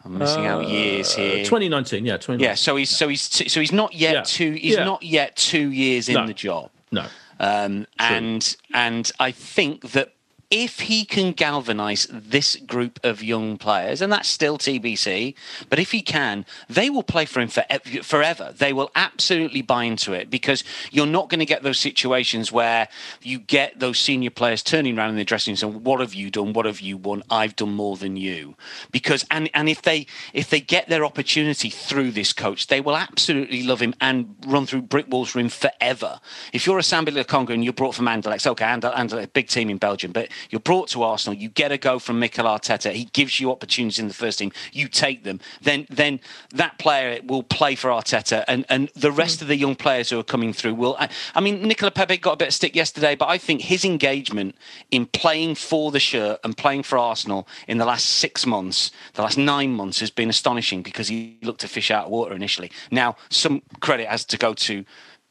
I'm 0.03 0.17
missing 0.17 0.47
uh, 0.47 0.57
out 0.57 0.69
years 0.69 1.15
here. 1.15 1.45
2019, 1.45 2.07
yeah, 2.07 2.15
2019. 2.15 2.41
Yeah, 2.43 2.55
so 2.55 2.77
he's 2.77 2.91
so 2.91 3.09
he's 3.09 3.23
so 3.23 3.61
he's 3.61 3.73
not 3.73 3.95
yet 3.95 4.15
yeah. 4.15 4.23
two 4.23 4.53
he's 4.53 4.77
yeah. 4.77 4.85
not 4.85 5.03
yet 5.03 5.37
two 5.37 5.71
years 5.71 6.09
in 6.09 6.15
no. 6.15 6.27
the 6.27 6.35
job. 6.35 6.71
No. 6.91 7.07
Um, 7.39 7.87
and 7.99 8.57
and 8.73 9.11
I 9.19 9.33
think 9.33 9.91
that 9.93 10.15
if 10.51 10.81
he 10.81 11.05
can 11.05 11.31
galvanize 11.31 12.09
this 12.11 12.57
group 12.57 12.99
of 13.05 13.23
young 13.23 13.57
players, 13.57 14.03
and 14.03 14.13
that's 14.13 14.29
still 14.29 14.59
TBC, 14.59 15.35
but 15.69 15.79
if 15.79 15.93
he 15.93 16.03
can, 16.03 16.45
they 16.69 16.91
will 16.91 17.05
play 17.05 17.25
for 17.25 17.41
him 17.41 17.49
for, 17.49 17.65
forever. 18.03 18.53
They 18.57 18.73
will 18.73 18.91
absolutely 18.97 19.63
buy 19.63 19.85
into 19.85 20.13
it 20.13 20.29
because 20.29 20.65
you're 20.91 21.07
not 21.07 21.29
going 21.29 21.39
to 21.39 21.47
get 21.47 21.63
those 21.63 21.79
situations 21.79 22.51
where 22.51 22.89
you 23.23 23.39
get 23.39 23.79
those 23.79 24.01
senior 24.01 24.31
players 24.31 24.65
turning 24.65 24.99
around 24.99 25.11
in 25.11 25.17
the 25.17 25.25
dressing 25.25 25.53
room 25.53 25.57
saying, 25.57 25.85
"What 25.85 26.01
have 26.01 26.15
you 26.15 26.31
done? 26.31 26.53
What 26.53 26.67
have 26.67 26.81
you 26.81 26.97
won? 26.97 27.23
I've 27.31 27.55
done 27.55 27.75
more 27.75 27.97
than 27.97 28.17
you." 28.17 28.57
Because 28.91 29.25
and 29.31 29.49
and 29.55 29.69
if 29.69 29.83
they 29.83 30.07
if 30.33 30.51
they 30.51 30.61
get 30.61 30.89
their 30.89 31.05
opportunity 31.05 31.71
through 31.71 32.11
this 32.11 32.33
coach, 32.33 32.67
they 32.67 32.81
will 32.81 32.97
absolutely 32.97 33.63
love 33.63 33.81
him 33.81 33.95
and 34.01 34.35
run 34.45 34.67
through 34.67 34.83
brick 34.83 35.07
walls 35.09 35.31
for 35.31 35.39
him 35.39 35.49
forever. 35.49 36.21
If 36.53 36.67
you're 36.67 36.79
a 36.79 36.83
Sambi 36.83 37.11
Lokonga 37.11 37.51
and 37.51 37.63
you're 37.63 37.73
brought 37.73 37.95
from 37.95 38.07
Anderlecht, 38.07 38.49
okay, 38.49 38.65
Anderlecht, 38.65 39.33
big 39.33 39.47
team 39.47 39.71
in 39.71 39.79
Belgium, 39.79 40.11
but 40.11 40.29
you're 40.49 40.61
brought 40.61 40.89
to 40.89 41.03
Arsenal. 41.03 41.39
You 41.39 41.49
get 41.49 41.73
a 41.73 41.79
go 41.79 41.99
from 41.99 42.19
Mikel 42.19 42.47
Arteta. 42.47 42.93
He 42.93 43.05
gives 43.05 43.41
you 43.41 43.51
opportunities 43.51 43.99
in 43.99 44.09
the 44.09 44.15
first 44.15 44.39
team. 44.39 44.53
You 44.73 44.89
take 44.89 45.25
them. 45.25 45.41
Then 45.61 45.87
then 45.91 46.21
that 46.55 46.79
player 46.79 47.21
will 47.25 47.43
play 47.43 47.75
for 47.75 47.91
Arteta, 47.91 48.45
and 48.49 48.65
and 48.69 48.89
the 48.95 49.13
rest 49.13 49.39
mm. 49.39 49.43
of 49.43 49.49
the 49.49 49.57
young 49.57 49.77
players 49.77 50.11
who 50.11 50.19
are 50.19 50.25
coming 50.25 50.53
through 50.53 50.75
will. 50.75 50.97
I, 50.99 51.09
I 51.35 51.41
mean, 51.41 51.63
Nicola 51.63 51.91
Pepe 51.91 52.17
got 52.17 52.33
a 52.33 52.37
bit 52.37 52.49
of 52.49 52.55
stick 52.55 52.75
yesterday, 52.75 53.15
but 53.15 53.29
I 53.29 53.39
think 53.39 53.63
his 53.63 53.85
engagement 53.85 54.55
in 54.91 55.07
playing 55.07 55.55
for 55.57 55.91
the 55.91 56.01
shirt 56.01 56.41
and 56.45 56.57
playing 56.57 56.83
for 56.83 56.99
Arsenal 56.99 57.47
in 57.69 57.79
the 57.79 57.85
last 57.85 58.07
six 58.07 58.47
months, 58.47 58.91
the 59.15 59.23
last 59.23 59.39
nine 59.39 59.73
months, 59.73 60.01
has 60.01 60.11
been 60.11 60.31
astonishing 60.31 60.83
because 60.83 61.09
he 61.09 61.39
looked 61.43 61.61
to 61.61 61.69
fish 61.69 61.91
out 61.91 62.07
of 62.07 62.11
water 62.11 62.35
initially. 62.35 62.71
Now, 62.91 63.17
some 63.29 63.63
credit 63.81 64.09
has 64.09 64.25
to 64.27 64.37
go 64.37 64.55
to 64.55 64.85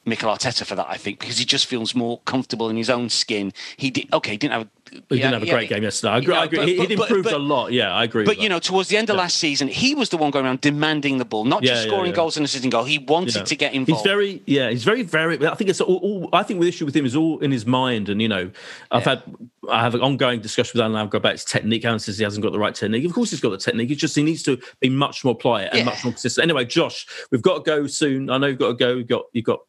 Mikel 0.06 0.30
Arteta 0.30 0.64
for 0.64 0.74
that, 0.74 0.86
I 0.88 0.96
think, 0.96 1.20
because 1.20 1.38
he 1.38 1.44
just 1.44 1.66
feels 1.66 1.94
more 1.94 2.20
comfortable 2.24 2.70
in 2.70 2.76
his 2.76 2.88
own 2.88 3.10
skin. 3.10 3.52
He 3.76 3.90
did 3.90 4.12
okay. 4.12 4.32
He 4.32 4.36
didn't 4.38 4.54
have. 4.54 4.68
He 4.90 4.96
yeah, 4.96 5.30
didn't 5.30 5.34
have 5.34 5.42
a 5.42 5.50
great 5.50 5.68
game 5.68 5.82
yesterday. 5.84 6.12
I 6.14 6.18
agree. 6.18 6.34
I 6.34 6.44
agree. 6.44 6.58
But, 6.58 6.68
he, 6.68 6.78
would 6.78 6.90
improved 6.90 7.24
but, 7.24 7.34
a 7.34 7.38
lot. 7.38 7.72
Yeah, 7.72 7.94
I 7.94 8.04
agree. 8.04 8.24
But 8.24 8.38
you 8.38 8.48
know, 8.48 8.58
towards 8.58 8.88
the 8.88 8.96
end 8.96 9.08
of 9.08 9.14
yeah. 9.14 9.22
last 9.22 9.36
season, 9.36 9.68
he 9.68 9.94
was 9.94 10.08
the 10.08 10.16
one 10.16 10.30
going 10.30 10.46
around 10.46 10.62
demanding 10.62 11.18
the 11.18 11.24
ball, 11.24 11.44
not 11.44 11.62
just 11.62 11.84
scoring 11.84 12.12
goals 12.12 12.36
and 12.36 12.44
assisting 12.44 12.70
goal. 12.70 12.84
He 12.84 12.98
wanted 12.98 13.46
to 13.46 13.56
get 13.56 13.74
involved. 13.74 14.02
He's 14.02 14.10
very, 14.10 14.42
yeah, 14.46 14.70
he's 14.70 14.82
very, 14.82 15.02
very. 15.02 15.46
I 15.46 15.54
think 15.54 15.70
it's 15.70 15.80
all, 15.80 15.98
all. 15.98 16.28
I 16.32 16.42
think 16.42 16.60
the 16.60 16.68
issue 16.68 16.86
with 16.86 16.96
him 16.96 17.04
is 17.04 17.14
all 17.14 17.38
in 17.40 17.52
his 17.52 17.66
mind, 17.66 18.08
and 18.08 18.20
you 18.22 18.28
know, 18.28 18.50
I've 18.90 19.04
had 19.04 19.22
I 19.70 19.82
have 19.82 19.94
an 19.94 20.00
ongoing 20.00 20.40
discussion 20.40 20.78
with 20.78 20.82
Alan. 20.82 20.96
I've 20.96 21.10
got 21.10 21.18
about 21.18 21.32
his 21.32 21.44
technique. 21.44 21.84
Alan 21.84 21.98
says 21.98 22.16
he 22.16 22.24
hasn't 22.24 22.42
got 22.42 22.52
the 22.52 22.58
right 22.58 22.74
technique. 22.74 23.04
Of 23.04 23.12
course, 23.12 23.30
he's 23.30 23.40
got 23.40 23.50
the 23.50 23.58
technique. 23.58 23.90
It's 23.90 24.00
just 24.00 24.16
he 24.16 24.22
needs 24.22 24.42
to 24.44 24.58
be 24.80 24.88
much 24.88 25.24
more 25.24 25.36
pliant 25.36 25.74
and 25.74 25.84
much 25.84 26.02
more 26.04 26.12
consistent. 26.12 26.42
Anyway, 26.42 26.64
Josh, 26.64 27.06
we've 27.30 27.42
got 27.42 27.64
to 27.64 27.70
go 27.70 27.86
soon. 27.86 28.30
I 28.30 28.38
know 28.38 28.48
you've 28.48 28.58
got 28.58 28.68
to 28.68 28.74
go. 28.74 28.96
You've 28.96 29.06
got 29.06 29.24
you've 29.32 29.44
got 29.44 29.60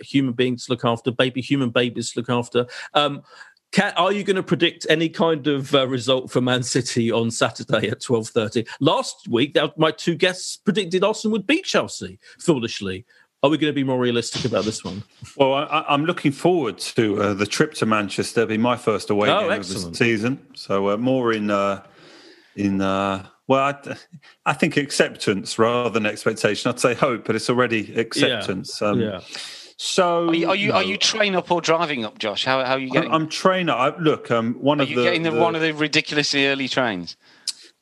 human 0.00 0.34
beings 0.34 0.66
to 0.66 0.72
look 0.72 0.84
after, 0.84 1.10
baby 1.10 1.40
human 1.40 1.70
babies 1.70 2.12
to 2.12 2.20
look 2.20 2.30
after. 2.30 2.66
Um, 2.94 3.22
can, 3.72 3.92
are 3.96 4.12
you 4.12 4.22
going 4.22 4.36
to 4.36 4.42
predict 4.42 4.86
any 4.88 5.08
kind 5.08 5.48
of 5.48 5.74
uh, 5.74 5.88
result 5.88 6.30
for 6.30 6.40
Man 6.40 6.62
City 6.62 7.10
on 7.10 7.32
Saturday 7.32 7.88
at 7.88 8.00
twelve 8.00 8.28
thirty? 8.28 8.64
Last 8.78 9.26
week, 9.28 9.56
my 9.76 9.90
two 9.90 10.14
guests 10.14 10.56
predicted 10.56 11.02
Arsenal 11.02 11.32
would 11.32 11.46
beat 11.46 11.64
Chelsea 11.64 12.20
foolishly. 12.38 13.04
Are 13.42 13.50
we 13.50 13.58
going 13.58 13.70
to 13.70 13.74
be 13.74 13.84
more 13.84 13.98
realistic 13.98 14.46
about 14.46 14.64
this 14.64 14.82
one? 14.82 15.02
Well, 15.36 15.52
I, 15.52 15.84
am 15.88 16.06
looking 16.06 16.32
forward 16.32 16.78
to 16.78 17.20
uh, 17.20 17.34
the 17.34 17.44
trip 17.44 17.74
to 17.74 17.84
Manchester. 17.84 18.46
Be 18.46 18.56
my 18.56 18.76
first 18.76 19.10
away 19.10 19.28
oh, 19.28 19.40
game 19.40 19.50
excellent. 19.50 19.84
of 19.84 19.90
the 19.90 19.96
season. 19.98 20.46
So 20.54 20.90
uh, 20.90 20.96
more 20.96 21.32
in 21.32 21.50
uh, 21.50 21.82
in 22.56 22.80
uh, 22.80 23.26
well, 23.46 23.60
I, 23.60 23.96
I, 24.46 24.52
think 24.54 24.78
acceptance 24.78 25.58
rather 25.58 25.90
than 25.90 26.06
expectation. 26.06 26.70
I'd 26.70 26.80
say 26.80 26.94
hope, 26.94 27.26
but 27.26 27.36
it's 27.36 27.50
already 27.50 27.94
acceptance. 27.96 28.80
Yeah. 28.80 28.88
Um, 28.88 29.00
yeah. 29.00 29.20
So 29.76 30.28
are 30.28 30.34
you 30.34 30.48
are 30.48 30.56
you, 30.56 30.68
no. 30.68 30.74
are 30.74 30.82
you 30.82 30.96
train 30.96 31.34
up 31.34 31.50
or 31.50 31.60
driving 31.60 32.04
up, 32.04 32.18
Josh? 32.18 32.44
How, 32.44 32.64
how 32.64 32.74
are 32.74 32.78
you 32.78 32.90
getting? 32.90 33.10
I'm, 33.10 33.22
I'm 33.22 33.28
train 33.28 33.68
up. 33.68 33.96
Look, 33.98 34.30
um, 34.30 34.54
one 34.54 34.80
are 34.80 34.84
of 34.84 34.90
you 34.90 34.96
the, 34.96 35.02
getting 35.02 35.22
the, 35.22 35.32
the, 35.32 35.40
one 35.40 35.54
of 35.54 35.62
the 35.62 35.72
ridiculously 35.72 36.46
early 36.46 36.68
trains. 36.68 37.16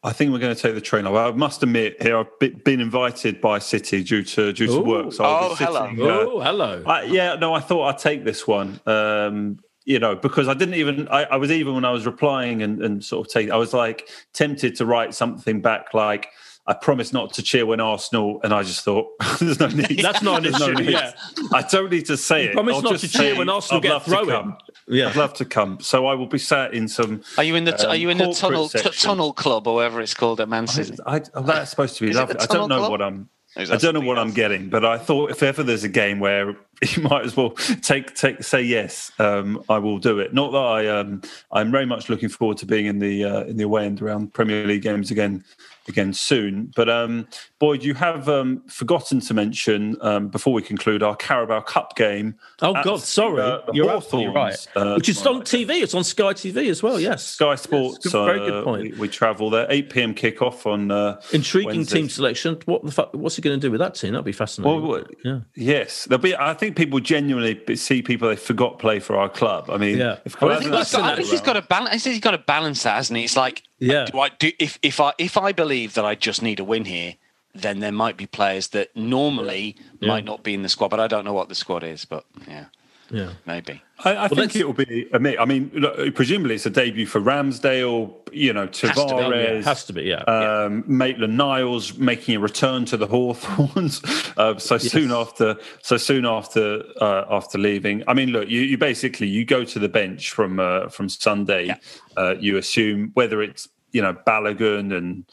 I 0.04 0.12
think 0.12 0.32
we're 0.32 0.40
going 0.40 0.54
to 0.54 0.60
take 0.60 0.74
the 0.74 0.80
train 0.80 1.06
up. 1.06 1.14
I 1.14 1.30
must 1.30 1.62
admit, 1.62 2.02
here 2.02 2.16
I've 2.18 2.64
been 2.64 2.80
invited 2.80 3.40
by 3.40 3.60
City 3.60 4.02
due 4.02 4.24
to 4.24 4.52
due 4.52 4.66
to 4.66 4.80
work. 4.80 5.12
So 5.12 5.24
oh, 5.24 5.54
hello! 5.56 5.84
Sitting, 5.90 6.02
uh, 6.02 6.04
oh, 6.06 6.40
hello! 6.40 6.82
I, 6.86 7.02
yeah, 7.04 7.36
no, 7.36 7.54
I 7.54 7.60
thought 7.60 7.86
I'd 7.88 7.98
take 7.98 8.24
this 8.24 8.46
one. 8.46 8.80
Um, 8.86 9.58
you 9.84 9.98
know, 9.98 10.14
because 10.14 10.48
I 10.48 10.54
didn't 10.54 10.74
even, 10.74 11.08
I, 11.08 11.24
I, 11.24 11.36
was 11.36 11.50
even 11.50 11.74
when 11.74 11.84
I 11.84 11.90
was 11.90 12.06
replying 12.06 12.62
and, 12.62 12.80
and 12.82 13.04
sort 13.04 13.26
of 13.26 13.32
take, 13.32 13.50
I 13.50 13.56
was 13.56 13.74
like 13.74 14.08
tempted 14.32 14.76
to 14.76 14.86
write 14.86 15.12
something 15.12 15.60
back 15.60 15.92
like, 15.92 16.28
I 16.64 16.74
promised 16.74 17.12
not 17.12 17.32
to 17.34 17.42
cheer 17.42 17.66
when 17.66 17.80
Arsenal, 17.80 18.40
and 18.44 18.54
I 18.54 18.62
just 18.62 18.84
thought 18.84 19.08
there's 19.40 19.58
no 19.58 19.66
need. 19.66 19.98
That's 20.00 20.22
not 20.22 20.38
an 20.38 20.42
There's 20.44 20.60
no 20.60 20.70
issue. 20.70 20.90
Yeah. 20.90 21.12
I 21.52 21.62
don't 21.62 21.90
need 21.90 22.06
to 22.06 22.16
say 22.16 22.46
it. 22.46 22.52
Promise 22.52 22.76
I'll 22.76 22.82
not 22.82 23.00
to 23.00 23.08
cheer 23.08 23.32
say 23.32 23.38
when 23.38 23.48
Arsenal 23.48 23.78
I'd 23.78 23.82
get 23.82 23.92
love 23.92 24.04
to 24.04 24.10
throw-in. 24.10 24.28
come. 24.28 24.58
Yeah. 24.86 25.08
I'd 25.08 25.16
love 25.16 25.34
to 25.34 25.44
come. 25.44 25.80
So 25.80 26.06
I 26.06 26.14
will 26.14 26.28
be 26.28 26.38
sat 26.38 26.72
in 26.72 26.86
some. 26.86 27.22
Are 27.36 27.42
you 27.42 27.56
in 27.56 27.64
the 27.64 27.86
Are 27.86 27.94
um, 27.94 28.00
you 28.00 28.10
in 28.10 28.18
the 28.18 28.32
tunnel 28.32 28.68
t- 28.68 28.78
tunnel 28.90 29.32
club 29.32 29.66
or 29.66 29.76
whatever 29.76 30.00
it's 30.00 30.14
called 30.14 30.40
at 30.40 30.48
Man 30.48 30.68
City? 30.68 30.96
I, 31.04 31.22
I, 31.34 31.42
that's 31.42 31.70
supposed 31.70 31.96
to 31.96 32.04
be 32.04 32.10
Is 32.10 32.16
lovely. 32.16 32.36
I 32.38 32.46
don't 32.46 32.68
know 32.68 32.78
Club? 32.78 32.90
what 32.92 33.02
I'm. 33.02 33.28
Or 33.54 33.62
I 33.62 33.64
don't 33.64 33.70
know 33.70 33.78
something 33.80 34.06
what 34.06 34.18
I'm 34.18 34.30
getting, 34.30 34.70
but 34.70 34.82
I 34.82 34.96
thought 34.96 35.30
if 35.30 35.42
ever 35.42 35.62
there's 35.62 35.84
a 35.84 35.88
game 35.88 36.20
where 36.20 36.56
you 36.96 37.02
might 37.02 37.26
as 37.26 37.36
well 37.36 37.50
take 37.82 38.14
take 38.14 38.42
say 38.44 38.62
yes, 38.62 39.10
um, 39.18 39.62
I 39.68 39.78
will 39.78 39.98
do 39.98 40.20
it. 40.20 40.32
Not 40.32 40.52
that 40.52 40.58
I 40.58 40.86
um, 40.86 41.22
I'm 41.50 41.70
very 41.72 41.84
much 41.84 42.08
looking 42.08 42.28
forward 42.30 42.56
to 42.58 42.66
being 42.66 42.86
in 42.86 43.00
the 43.00 43.24
uh, 43.24 43.44
in 43.44 43.56
the 43.56 43.64
away 43.64 43.84
end 43.84 44.00
around 44.00 44.32
Premier 44.32 44.64
League 44.64 44.82
games 44.82 45.10
again 45.10 45.44
again 45.88 46.12
soon. 46.12 46.72
But 46.74 46.88
um, 46.88 47.28
Boyd, 47.62 47.84
you 47.84 47.94
have 47.94 48.28
um, 48.28 48.60
forgotten 48.66 49.20
to 49.20 49.34
mention 49.34 49.96
um, 50.00 50.26
before 50.26 50.52
we 50.52 50.62
conclude 50.62 51.00
our 51.00 51.14
Carabao 51.14 51.60
Cup 51.60 51.94
game. 51.94 52.34
Oh 52.60 52.74
God, 52.82 52.98
sorry, 52.98 53.40
uh, 53.40 53.60
the 53.66 53.72
you're 53.74 53.88
absolutely 53.88 54.34
right. 54.34 54.66
Uh, 54.74 54.94
Which 54.94 55.08
is 55.08 55.24
on 55.24 55.42
TV. 55.42 55.80
It's 55.80 55.94
on 55.94 56.02
Sky 56.02 56.32
TV 56.32 56.68
as 56.68 56.82
well. 56.82 56.98
Yes, 56.98 57.24
Sky 57.24 57.54
Sports. 57.54 58.00
Yes, 58.04 58.12
good- 58.12 58.24
very 58.24 58.40
uh, 58.40 58.46
good 58.46 58.64
point. 58.64 58.82
We, 58.82 58.98
we 58.98 59.08
travel 59.08 59.48
there. 59.48 59.68
8 59.70 59.90
p.m. 59.90 60.12
kickoff 60.12 60.66
on. 60.66 60.90
Uh, 60.90 61.20
Intriguing 61.32 61.68
Wednesday. 61.68 61.98
team 61.98 62.08
selection. 62.08 62.58
What 62.64 62.84
the 62.84 62.90
fuck? 62.90 63.14
What's 63.14 63.36
he 63.36 63.42
going 63.42 63.60
to 63.60 63.64
do 63.64 63.70
with 63.70 63.78
that 63.78 63.94
team? 63.94 64.14
That'd 64.14 64.24
be 64.24 64.32
fascinating. 64.32 64.82
Well, 64.84 65.04
yeah. 65.24 65.40
Yes, 65.54 66.06
there'll 66.06 66.20
be. 66.20 66.34
I 66.34 66.54
think 66.54 66.76
people 66.76 66.98
genuinely 66.98 67.76
see 67.76 68.02
people 68.02 68.28
they 68.28 68.34
forgot 68.34 68.80
play 68.80 68.98
for 68.98 69.14
our 69.14 69.28
club. 69.28 69.70
I 69.70 69.76
mean, 69.76 69.98
yeah. 69.98 70.18
If, 70.24 70.40
well, 70.40 70.50
I, 70.50 70.54
I 70.56 70.58
think, 70.58 70.74
he's 70.74 70.90
got, 70.90 71.04
I 71.04 71.14
think 71.14 71.28
he's 71.28 71.40
got 71.40 71.52
to 71.52 71.62
balance. 71.62 72.02
He's 72.02 72.18
got 72.18 72.32
to 72.32 72.38
balance 72.38 72.82
that, 72.82 72.96
hasn't 72.96 73.18
he? 73.18 73.22
It's 73.22 73.36
like, 73.36 73.62
Yeah. 73.78 74.06
do 74.06 74.18
I 74.18 74.30
do 74.30 74.50
if 74.58 74.80
if 74.82 74.98
I 74.98 75.12
if 75.16 75.36
I 75.36 75.52
believe 75.52 75.94
that 75.94 76.04
I 76.04 76.16
just 76.16 76.42
need 76.42 76.58
a 76.58 76.64
win 76.64 76.86
here, 76.86 77.14
then 77.54 77.80
there 77.80 77.92
might 77.92 78.16
be 78.16 78.26
players 78.26 78.68
that 78.68 78.94
normally 78.96 79.76
Yeah. 80.00 80.08
might 80.08 80.24
not 80.24 80.42
be 80.42 80.54
in 80.54 80.62
the 80.62 80.68
squad. 80.68 80.88
But 80.88 81.00
I 81.00 81.06
don't 81.06 81.24
know 81.24 81.34
what 81.34 81.48
the 81.48 81.54
squad 81.54 81.84
is. 81.84 82.04
But 82.04 82.24
yeah, 82.48 82.66
Yeah. 83.10 83.30
maybe. 83.46 83.82
I, 84.04 84.24
I 84.24 84.28
think 84.28 84.56
it 84.56 84.66
will 84.66 84.72
be 84.72 85.06
a 85.12 85.18
mix. 85.20 85.38
I 85.40 85.44
mean, 85.44 85.70
look, 85.74 86.14
presumably 86.16 86.56
it's 86.56 86.66
a 86.66 86.70
debut 86.70 87.06
for 87.06 87.20
Ramsdale. 87.20 88.14
You 88.32 88.52
know, 88.54 88.66
to 88.66 88.86
be, 88.86 88.92
Tavares. 88.94 89.58
Yeah, 89.58 89.62
has 89.62 89.84
to 89.84 89.92
be. 89.92 90.04
Yeah. 90.04 90.22
um, 90.22 90.84
Maitland 90.88 91.36
Niles 91.36 91.98
making 91.98 92.36
a 92.36 92.40
return 92.40 92.86
to 92.86 92.96
the 92.96 93.06
Hawthorns 93.06 94.00
uh, 94.38 94.58
so 94.58 94.78
soon 94.78 95.12
after 95.12 95.56
so 95.82 95.98
soon 95.98 96.24
after 96.24 96.82
uh, 97.00 97.26
after 97.30 97.58
leaving. 97.58 98.02
I 98.08 98.14
mean, 98.14 98.30
look, 98.30 98.48
you, 98.48 98.62
you 98.62 98.78
basically 98.78 99.28
you 99.28 99.44
go 99.44 99.64
to 99.64 99.78
the 99.78 99.88
bench 99.90 100.30
from 100.30 100.58
uh, 100.58 100.88
from 100.88 101.08
Sunday. 101.10 101.66
Yeah. 101.66 101.76
Uh, 102.16 102.34
you 102.40 102.56
assume 102.56 103.10
whether 103.14 103.42
it's 103.42 103.68
you 103.92 104.00
know 104.00 104.14
Balogun 104.26 104.96
and 104.96 105.24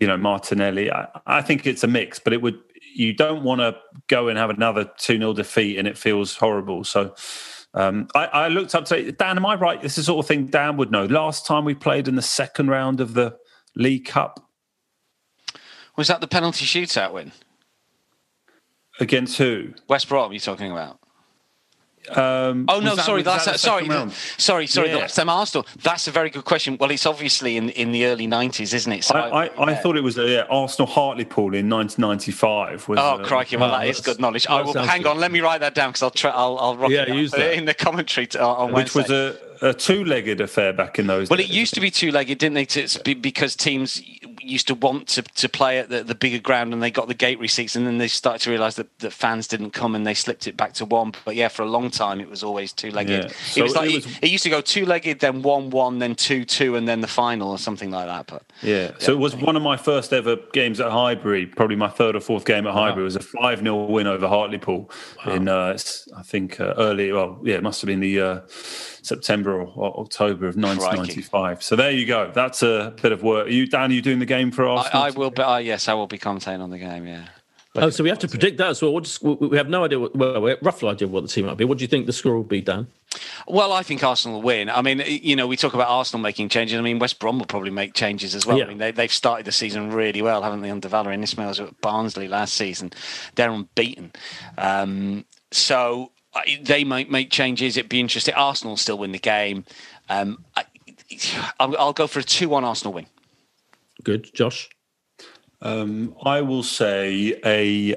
you 0.00 0.06
know 0.06 0.16
Martinelli. 0.16 0.90
I, 0.90 1.08
I 1.26 1.42
think 1.42 1.66
it's 1.66 1.84
a 1.84 1.88
mix, 1.88 2.18
but 2.18 2.32
it 2.32 2.42
would 2.42 2.58
you 2.94 3.12
don't 3.12 3.42
want 3.42 3.60
to 3.60 3.76
go 4.08 4.28
and 4.28 4.38
have 4.38 4.50
another 4.50 4.90
two 4.98 5.18
0 5.18 5.32
defeat 5.34 5.78
and 5.78 5.88
it 5.88 5.98
feels 5.98 6.36
horrible. 6.36 6.84
So. 6.84 7.14
Um, 7.76 8.06
I, 8.14 8.26
I 8.26 8.48
looked 8.48 8.72
up 8.76 8.84
to 8.84 9.10
Dan. 9.10 9.36
Am 9.36 9.44
I 9.44 9.56
right? 9.56 9.82
This 9.82 9.98
is 9.98 10.06
the 10.06 10.12
sort 10.12 10.24
of 10.24 10.28
thing 10.28 10.46
Dan 10.46 10.76
would 10.76 10.92
know. 10.92 11.06
Last 11.06 11.44
time 11.44 11.64
we 11.64 11.74
played 11.74 12.06
in 12.06 12.14
the 12.14 12.22
second 12.22 12.68
round 12.70 13.00
of 13.00 13.14
the 13.14 13.36
League 13.74 14.04
Cup 14.04 14.38
Was 15.96 16.06
that 16.06 16.20
the 16.20 16.28
penalty 16.28 16.64
shootout 16.66 17.12
win? 17.12 17.32
against 19.00 19.38
who? 19.38 19.74
West 19.88 20.08
Brom, 20.08 20.30
Are 20.30 20.32
you're 20.32 20.38
talking 20.40 20.70
about? 20.70 21.00
Um, 22.10 22.66
Oh 22.68 22.80
no, 22.80 22.94
that- 22.94 23.04
sorry, 23.04 23.18
was 23.18 23.24
that 23.24 23.44
that's 23.46 23.62
the 23.62 23.66
sorry, 23.66 23.86
sorry, 24.36 24.66
sorry. 24.66 24.88
The 24.88 24.94
Yeah. 24.96 25.00
last 25.02 25.16
time 25.16 25.28
Arsenal. 25.30 25.66
That's 25.82 26.06
a 26.06 26.10
very 26.10 26.28
good 26.30 26.44
question. 26.44 26.76
Well, 26.78 26.90
it's 26.90 27.06
obviously 27.06 27.56
in 27.56 27.70
in 27.70 27.92
the 27.92 28.04
early 28.06 28.26
'90s, 28.26 28.74
isn't 28.74 28.92
it? 28.92 29.04
So 29.04 29.14
I, 29.14 29.46
I, 29.46 29.64
I 29.70 29.74
thought 29.74 29.96
it 29.96 30.02
was 30.02 30.18
uh, 30.18 30.24
yeah, 30.24 30.44
Arsenal 30.50 30.86
Hartlepool 30.86 31.54
in 31.54 31.68
1995. 31.70 32.88
Was, 32.88 32.98
Oh 32.98 33.02
uh, 33.02 33.24
crikey! 33.24 33.56
Well, 33.56 33.70
that 33.70 33.86
is 33.88 34.00
good 34.00 34.20
knowledge. 34.20 34.46
I 34.46 34.62
will 34.62 34.74
hang 34.74 35.02
good. 35.02 35.10
on. 35.10 35.18
Let 35.20 35.32
me 35.32 35.40
write 35.40 35.60
that 35.60 35.74
down 35.74 35.90
because 35.90 36.02
I'll 36.02 36.10
try. 36.10 36.30
I'll, 36.30 36.58
I'll 36.58 36.76
rock 36.76 36.90
Yeah, 36.90 37.02
it 37.02 37.08
use 37.14 37.30
that. 37.32 37.54
in 37.54 37.64
the 37.64 37.74
commentary 37.74 38.26
to, 38.28 38.42
on 38.44 38.72
which 38.72 38.94
Wednesday. 38.94 39.14
was 39.14 39.36
a, 39.36 39.53
a 39.64 39.72
two-legged 39.74 40.40
affair 40.40 40.72
back 40.72 40.98
in 40.98 41.06
those. 41.06 41.30
Well, 41.30 41.40
it 41.40 41.48
used 41.48 41.74
to 41.74 41.80
be 41.80 41.90
two-legged, 41.90 42.38
didn't 42.38 42.54
they? 42.54 42.66
To, 42.66 43.00
be- 43.02 43.14
because 43.14 43.56
teams 43.56 44.02
used 44.42 44.66
to 44.68 44.74
want 44.74 45.08
to, 45.08 45.22
to 45.22 45.48
play 45.48 45.78
at 45.78 45.88
the, 45.88 46.04
the 46.04 46.14
bigger 46.14 46.38
ground, 46.38 46.74
and 46.74 46.82
they 46.82 46.90
got 46.90 47.08
the 47.08 47.14
gate 47.14 47.38
receipts, 47.38 47.74
and 47.74 47.86
then 47.86 47.96
they 47.96 48.08
started 48.08 48.42
to 48.44 48.50
realise 48.50 48.74
that, 48.74 48.96
that 48.98 49.12
fans 49.12 49.48
didn't 49.48 49.70
come, 49.70 49.94
and 49.94 50.06
they 50.06 50.12
slipped 50.12 50.46
it 50.46 50.54
back 50.56 50.74
to 50.74 50.84
one. 50.84 51.12
But 51.24 51.34
yeah, 51.34 51.48
for 51.48 51.62
a 51.62 51.66
long 51.66 51.90
time, 51.90 52.20
it 52.20 52.28
was 52.28 52.42
always 52.44 52.72
two-legged. 52.72 53.24
Yeah. 53.24 53.30
it 53.56 53.62
was 53.62 53.74
like 53.74 53.88
it 53.88 53.92
it, 53.92 54.04
was- 54.04 54.18
it 54.22 54.28
used 54.28 54.44
to 54.44 54.50
go 54.50 54.60
two-legged, 54.60 55.20
then 55.20 55.40
one-one, 55.42 55.98
then 55.98 56.14
two-two, 56.14 56.76
and 56.76 56.86
then 56.86 57.00
the 57.00 57.06
final, 57.08 57.50
or 57.50 57.58
something 57.58 57.90
like 57.90 58.06
that. 58.06 58.26
But 58.26 58.42
Yeah. 58.62 58.92
So 58.98 59.12
it 59.12 59.18
was 59.18 59.34
one 59.34 59.56
of 59.56 59.62
my 59.62 59.78
first 59.78 60.12
ever 60.12 60.36
games 60.52 60.78
at 60.78 60.90
Highbury, 60.92 61.46
probably 61.46 61.76
my 61.76 61.88
third 61.88 62.14
or 62.16 62.20
fourth 62.20 62.44
game 62.44 62.66
at 62.66 62.74
Highbury. 62.74 63.02
It 63.02 63.04
was 63.04 63.16
a 63.16 63.20
5 63.20 63.60
0 63.60 63.84
win 63.86 64.06
over 64.06 64.28
Hartlepool 64.28 64.90
in, 65.26 65.48
uh, 65.48 65.76
I 66.16 66.22
think, 66.22 66.60
uh, 66.60 66.74
early, 66.76 67.12
well, 67.12 67.40
yeah, 67.42 67.54
it 67.56 67.62
must 67.62 67.80
have 67.80 67.86
been 67.86 68.00
the 68.00 68.20
uh, 68.20 68.40
September 69.04 69.52
or, 69.60 69.72
or 69.74 70.00
October 70.00 70.46
of 70.46 70.56
1995. 70.56 71.62
So 71.62 71.76
there 71.76 71.90
you 71.90 72.06
go. 72.06 72.30
That's 72.34 72.62
a 72.62 72.94
bit 73.02 73.12
of 73.12 73.22
work. 73.22 73.46
Are 73.46 73.50
you, 73.50 73.66
Dan, 73.66 73.90
are 73.90 73.94
you 73.94 74.02
doing 74.02 74.18
the 74.18 74.26
game 74.26 74.50
for 74.50 74.66
Arsenal? 74.66 75.02
I, 75.02 75.08
I 75.08 75.10
will 75.10 75.30
be. 75.30 75.42
Uh, 75.42 75.58
yes, 75.58 75.88
I 75.88 75.94
will 75.94 76.06
be 76.06 76.18
commentating 76.18 76.60
on 76.60 76.70
the 76.70 76.78
game. 76.78 77.06
Yeah. 77.06 77.26
oh, 77.76 77.90
so 77.90 78.02
we 78.04 78.08
have 78.08 78.20
to 78.20 78.28
predict 78.28 78.58
that 78.58 78.68
as 78.68 78.82
well. 78.82 78.92
What 78.92 79.04
does- 79.04 79.20
we 79.20 79.34
we 79.34 79.56
have 79.56 79.68
no 79.68 79.84
idea. 79.84 79.98
What, 80.00 80.14
well, 80.16 80.40
we 80.40 80.50
have 80.50 80.62
a 80.62 80.64
rough 80.64 80.82
idea 80.84 81.06
of 81.06 81.12
what 81.12 81.22
the 81.22 81.28
team 81.28 81.46
might 81.46 81.56
be. 81.56 81.64
What 81.64 81.78
do 81.78 81.82
you 81.84 81.88
think 81.88 82.06
the 82.06 82.12
score 82.12 82.34
will 82.36 82.44
be, 82.44 82.60
Dan? 82.60 82.86
Well, 83.46 83.72
I 83.72 83.82
think 83.82 84.02
Arsenal 84.02 84.38
will 84.40 84.46
win. 84.46 84.68
I 84.70 84.82
mean, 84.82 85.00
you 85.06 85.36
know, 85.36 85.46
we 85.46 85.56
talk 85.56 85.74
about 85.74 85.88
Arsenal 85.88 86.20
making 86.22 86.48
changes. 86.48 86.78
I 86.78 86.82
mean, 86.82 86.98
West 86.98 87.18
Brom 87.20 87.38
will 87.38 87.46
probably 87.46 87.70
make 87.70 87.94
changes 87.94 88.34
as 88.34 88.44
well. 88.46 88.58
Yeah. 88.58 88.64
I 88.64 88.68
mean, 88.68 88.78
they, 88.78 88.90
they've 88.90 89.12
started 89.12 89.46
the 89.46 89.52
season 89.52 89.92
really 89.92 90.20
well, 90.22 90.42
haven't 90.42 90.62
they, 90.62 90.70
under 90.70 90.88
Valérien 90.88 91.22
Ismaël's 91.22 91.60
at 91.60 91.80
Barnsley 91.80 92.26
last 92.26 92.54
season. 92.54 92.92
They're 93.36 93.50
unbeaten. 93.50 94.12
Um, 94.58 95.24
so 95.52 96.10
I- 96.10 96.13
they 96.62 96.84
might 96.84 97.10
make 97.10 97.30
changes. 97.30 97.76
It'd 97.76 97.88
be 97.88 98.00
interesting. 98.00 98.34
Arsenal 98.34 98.76
still 98.76 98.98
win 98.98 99.12
the 99.12 99.18
game. 99.18 99.64
Um, 100.08 100.44
I, 100.56 100.64
I'll, 101.60 101.76
I'll 101.78 101.92
go 101.92 102.06
for 102.06 102.20
a 102.20 102.24
2 102.24 102.48
1 102.48 102.64
Arsenal 102.64 102.92
win. 102.94 103.06
Good, 104.02 104.32
Josh. 104.34 104.68
Um, 105.62 106.14
I 106.24 106.40
will 106.42 106.62
say 106.62 107.40
a 107.44 107.94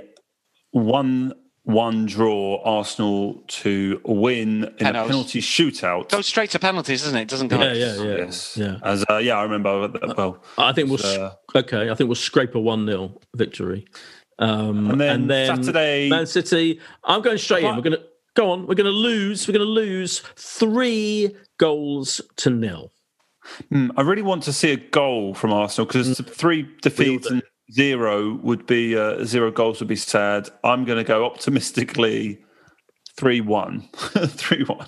1 0.72 1.34
1 1.64 2.06
draw, 2.06 2.62
Arsenal 2.64 3.44
to 3.48 4.00
win 4.06 4.64
in 4.64 4.74
Penalties. 4.78 5.06
a 5.06 5.08
penalty 5.10 5.42
shootout. 5.42 6.08
Goes 6.10 6.26
straight 6.26 6.50
to 6.52 6.60
penalties, 6.60 7.02
doesn't 7.02 7.18
it? 7.18 7.24
It 7.24 7.28
doesn't 7.28 7.50
go. 7.50 7.60
Yeah, 7.60 7.74
yeah, 7.74 7.96
yeah, 7.96 8.16
Yes. 8.16 8.56
yeah. 8.56 8.78
As, 8.84 9.04
uh, 9.10 9.18
yeah, 9.18 9.38
I 9.38 9.44
remember. 9.44 9.90
that 9.90 10.16
Well, 10.16 10.42
I 10.58 10.72
think 10.72 10.90
we'll 10.90 11.06
Uh, 11.06 11.32
okay. 11.56 11.90
I 11.90 11.96
think 11.96 12.08
we'll 12.08 12.16
scrape 12.16 12.56
a 12.56 12.60
one 12.60 12.86
0 12.86 13.20
victory. 13.36 13.86
Um, 14.40 14.92
And 14.92 15.02
then 15.02 15.28
Saturday- 15.28 16.08
Man 16.10 16.26
City. 16.26 16.80
I'm 17.04 17.22
going 17.22 17.38
straight 17.38 17.66
in. 17.66 17.76
We're 17.76 17.82
going 17.82 17.98
to 17.98 18.04
go 18.38 18.52
on. 18.52 18.68
We're 18.68 18.76
going 18.76 18.86
to 18.86 18.92
lose. 18.92 19.48
We're 19.48 19.54
going 19.54 19.66
to 19.66 19.72
lose 19.72 20.20
three 20.36 21.36
goals 21.58 22.22
to 22.38 22.50
nil. 22.50 22.94
Hmm, 23.70 23.90
I 23.98 24.02
really 24.02 24.22
want 24.22 24.44
to 24.44 24.54
see 24.54 24.72
a 24.72 24.78
goal 24.78 25.34
from 25.34 25.52
Arsenal 25.52 25.88
because 25.88 26.20
three 26.20 26.70
defeats 26.82 27.30
and 27.30 27.42
zero 27.72 28.36
would 28.44 28.66
be 28.66 28.98
uh, 28.98 29.24
zero 29.26 29.52
goals 29.52 29.80
would 29.80 29.88
be 29.88 29.96
sad. 29.96 30.50
I'm 30.64 30.86
going 30.86 30.98
to 30.98 31.04
go 31.04 31.26
optimistically 31.26 32.40
three 33.18 33.42
one, 33.42 33.82
three 33.94 34.64
one. 34.64 34.88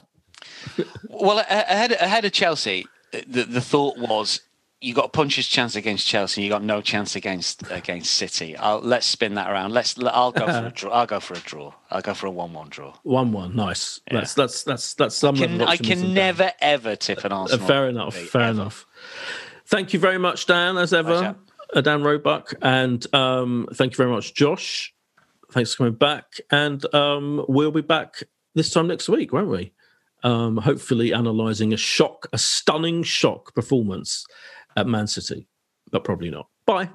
Well, 1.10 1.40
ahead 1.40 1.94
ahead 1.94 2.26
of 2.26 2.32
Chelsea, 2.34 2.86
the 3.12 3.44
the 3.44 3.62
thought 3.62 3.98
was 3.98 4.42
you 4.82 4.94
got 4.94 5.06
a 5.06 5.10
puncher's 5.10 5.48
chance 5.48 5.76
against 5.76 6.08
Chelsea, 6.08 6.42
you 6.42 6.50
got 6.50 6.64
no 6.64 6.82
chance 6.82 7.16
against 7.16 7.64
against 7.70 8.14
City. 8.14 8.56
I'll, 8.56 8.80
let's 8.80 9.06
spin 9.06 9.36
that 9.36 9.50
around. 9.52 9.74
Let's. 9.74 10.02
I'll 10.02 10.32
go 10.32 10.46
for 10.48 10.68
a 10.68 10.72
draw. 10.72 10.92
I'll 10.92 11.06
go 11.06 11.20
for 11.20 11.34
a 11.34 11.40
draw. 11.40 11.74
I'll 11.92 12.02
go 12.02 12.14
for 12.14 12.28
a 12.28 12.32
one-one 12.32 12.70
draw. 12.70 12.94
One 13.04 13.32
one. 13.32 13.56
Nice. 13.56 14.00
That's 14.10 14.34
that's 14.34 14.64
that's 14.64 14.94
that's 14.94 15.16
some 15.16 15.36
Can, 15.36 15.62
I 15.62 15.76
can 15.76 16.00
there. 16.00 16.10
never 16.10 16.52
ever 16.62 16.96
tip 16.96 17.26
an 17.26 17.34
Uh, 17.34 17.48
fair 17.58 17.90
enough. 17.90 18.16
Fair 18.16 18.44
ever. 18.44 18.52
enough. 18.52 18.86
Thank 19.66 19.94
you 19.94 20.00
very 20.00 20.18
much, 20.18 20.46
Dan, 20.46 20.78
as 20.78 20.94
ever. 20.94 21.36
Uh, 21.74 21.82
Dan 21.82 22.02
Roebuck. 22.02 22.54
And 22.62 23.06
um, 23.14 23.68
thank 23.74 23.92
you 23.94 23.98
very 23.98 24.10
much, 24.10 24.34
Josh. 24.34 24.94
Thanks 25.52 25.74
for 25.74 25.78
coming 25.84 25.94
back. 25.94 26.40
And 26.52 26.84
um, 26.96 27.46
we'll 27.48 27.72
be 27.72 27.82
back 27.82 28.24
this 28.56 28.72
time 28.72 28.88
next 28.88 29.10
week, 29.10 29.34
won't 29.34 29.50
we? 29.50 29.74
Um, 30.24 30.58
hopefully, 30.58 31.12
analysing 31.12 31.72
a 31.74 31.78
shock, 31.78 32.28
a 32.34 32.38
stunning 32.38 33.04
shock 33.04 33.54
performance 33.54 34.26
at 34.76 34.88
Man 34.88 35.08
City, 35.08 35.48
but 35.92 36.04
probably 36.04 36.30
not. 36.30 36.48
Bye. 36.66 36.90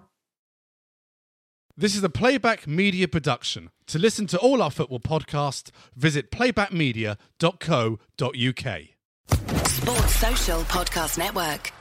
This 1.77 1.97
is 1.97 2.05
a 2.05 2.09
Playback 2.09 2.68
Media 2.68 3.09
production. 3.09 3.70
To 3.89 3.99
listen 3.99 4.27
to 4.29 4.39
all 4.39 4.62
our 4.62 4.70
football 4.70 5.01
podcasts, 5.01 5.70
visit 5.97 6.31
playbackmedia.co.uk. 6.31 8.79
Sports 9.68 10.16
Social 10.16 10.61
Podcast 10.62 11.18
Network. 11.18 11.72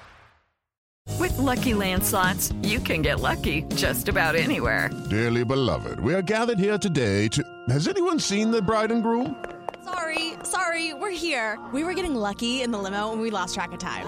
With 1.19 1.37
Lucky 1.37 1.75
Land 1.75 2.03
slots, 2.03 2.51
you 2.63 2.79
can 2.79 3.01
get 3.03 3.19
lucky 3.19 3.63
just 3.75 4.09
about 4.09 4.35
anywhere. 4.35 4.89
Dearly 5.09 5.45
beloved, 5.45 5.99
we 5.99 6.13
are 6.15 6.21
gathered 6.23 6.57
here 6.57 6.77
today 6.77 7.27
to. 7.29 7.43
Has 7.69 7.87
anyone 7.87 8.19
seen 8.19 8.51
the 8.51 8.61
bride 8.61 8.91
and 8.91 9.03
groom? 9.03 9.43
Sorry, 9.83 10.33
sorry, 10.43 10.93
we're 10.93 11.11
here. 11.11 11.59
We 11.71 11.83
were 11.83 11.93
getting 11.93 12.15
lucky 12.15 12.63
in 12.63 12.71
the 12.71 12.79
limo 12.79 13.11
and 13.11 13.21
we 13.21 13.29
lost 13.29 13.53
track 13.53 13.73
of 13.73 13.79
time. 13.79 14.07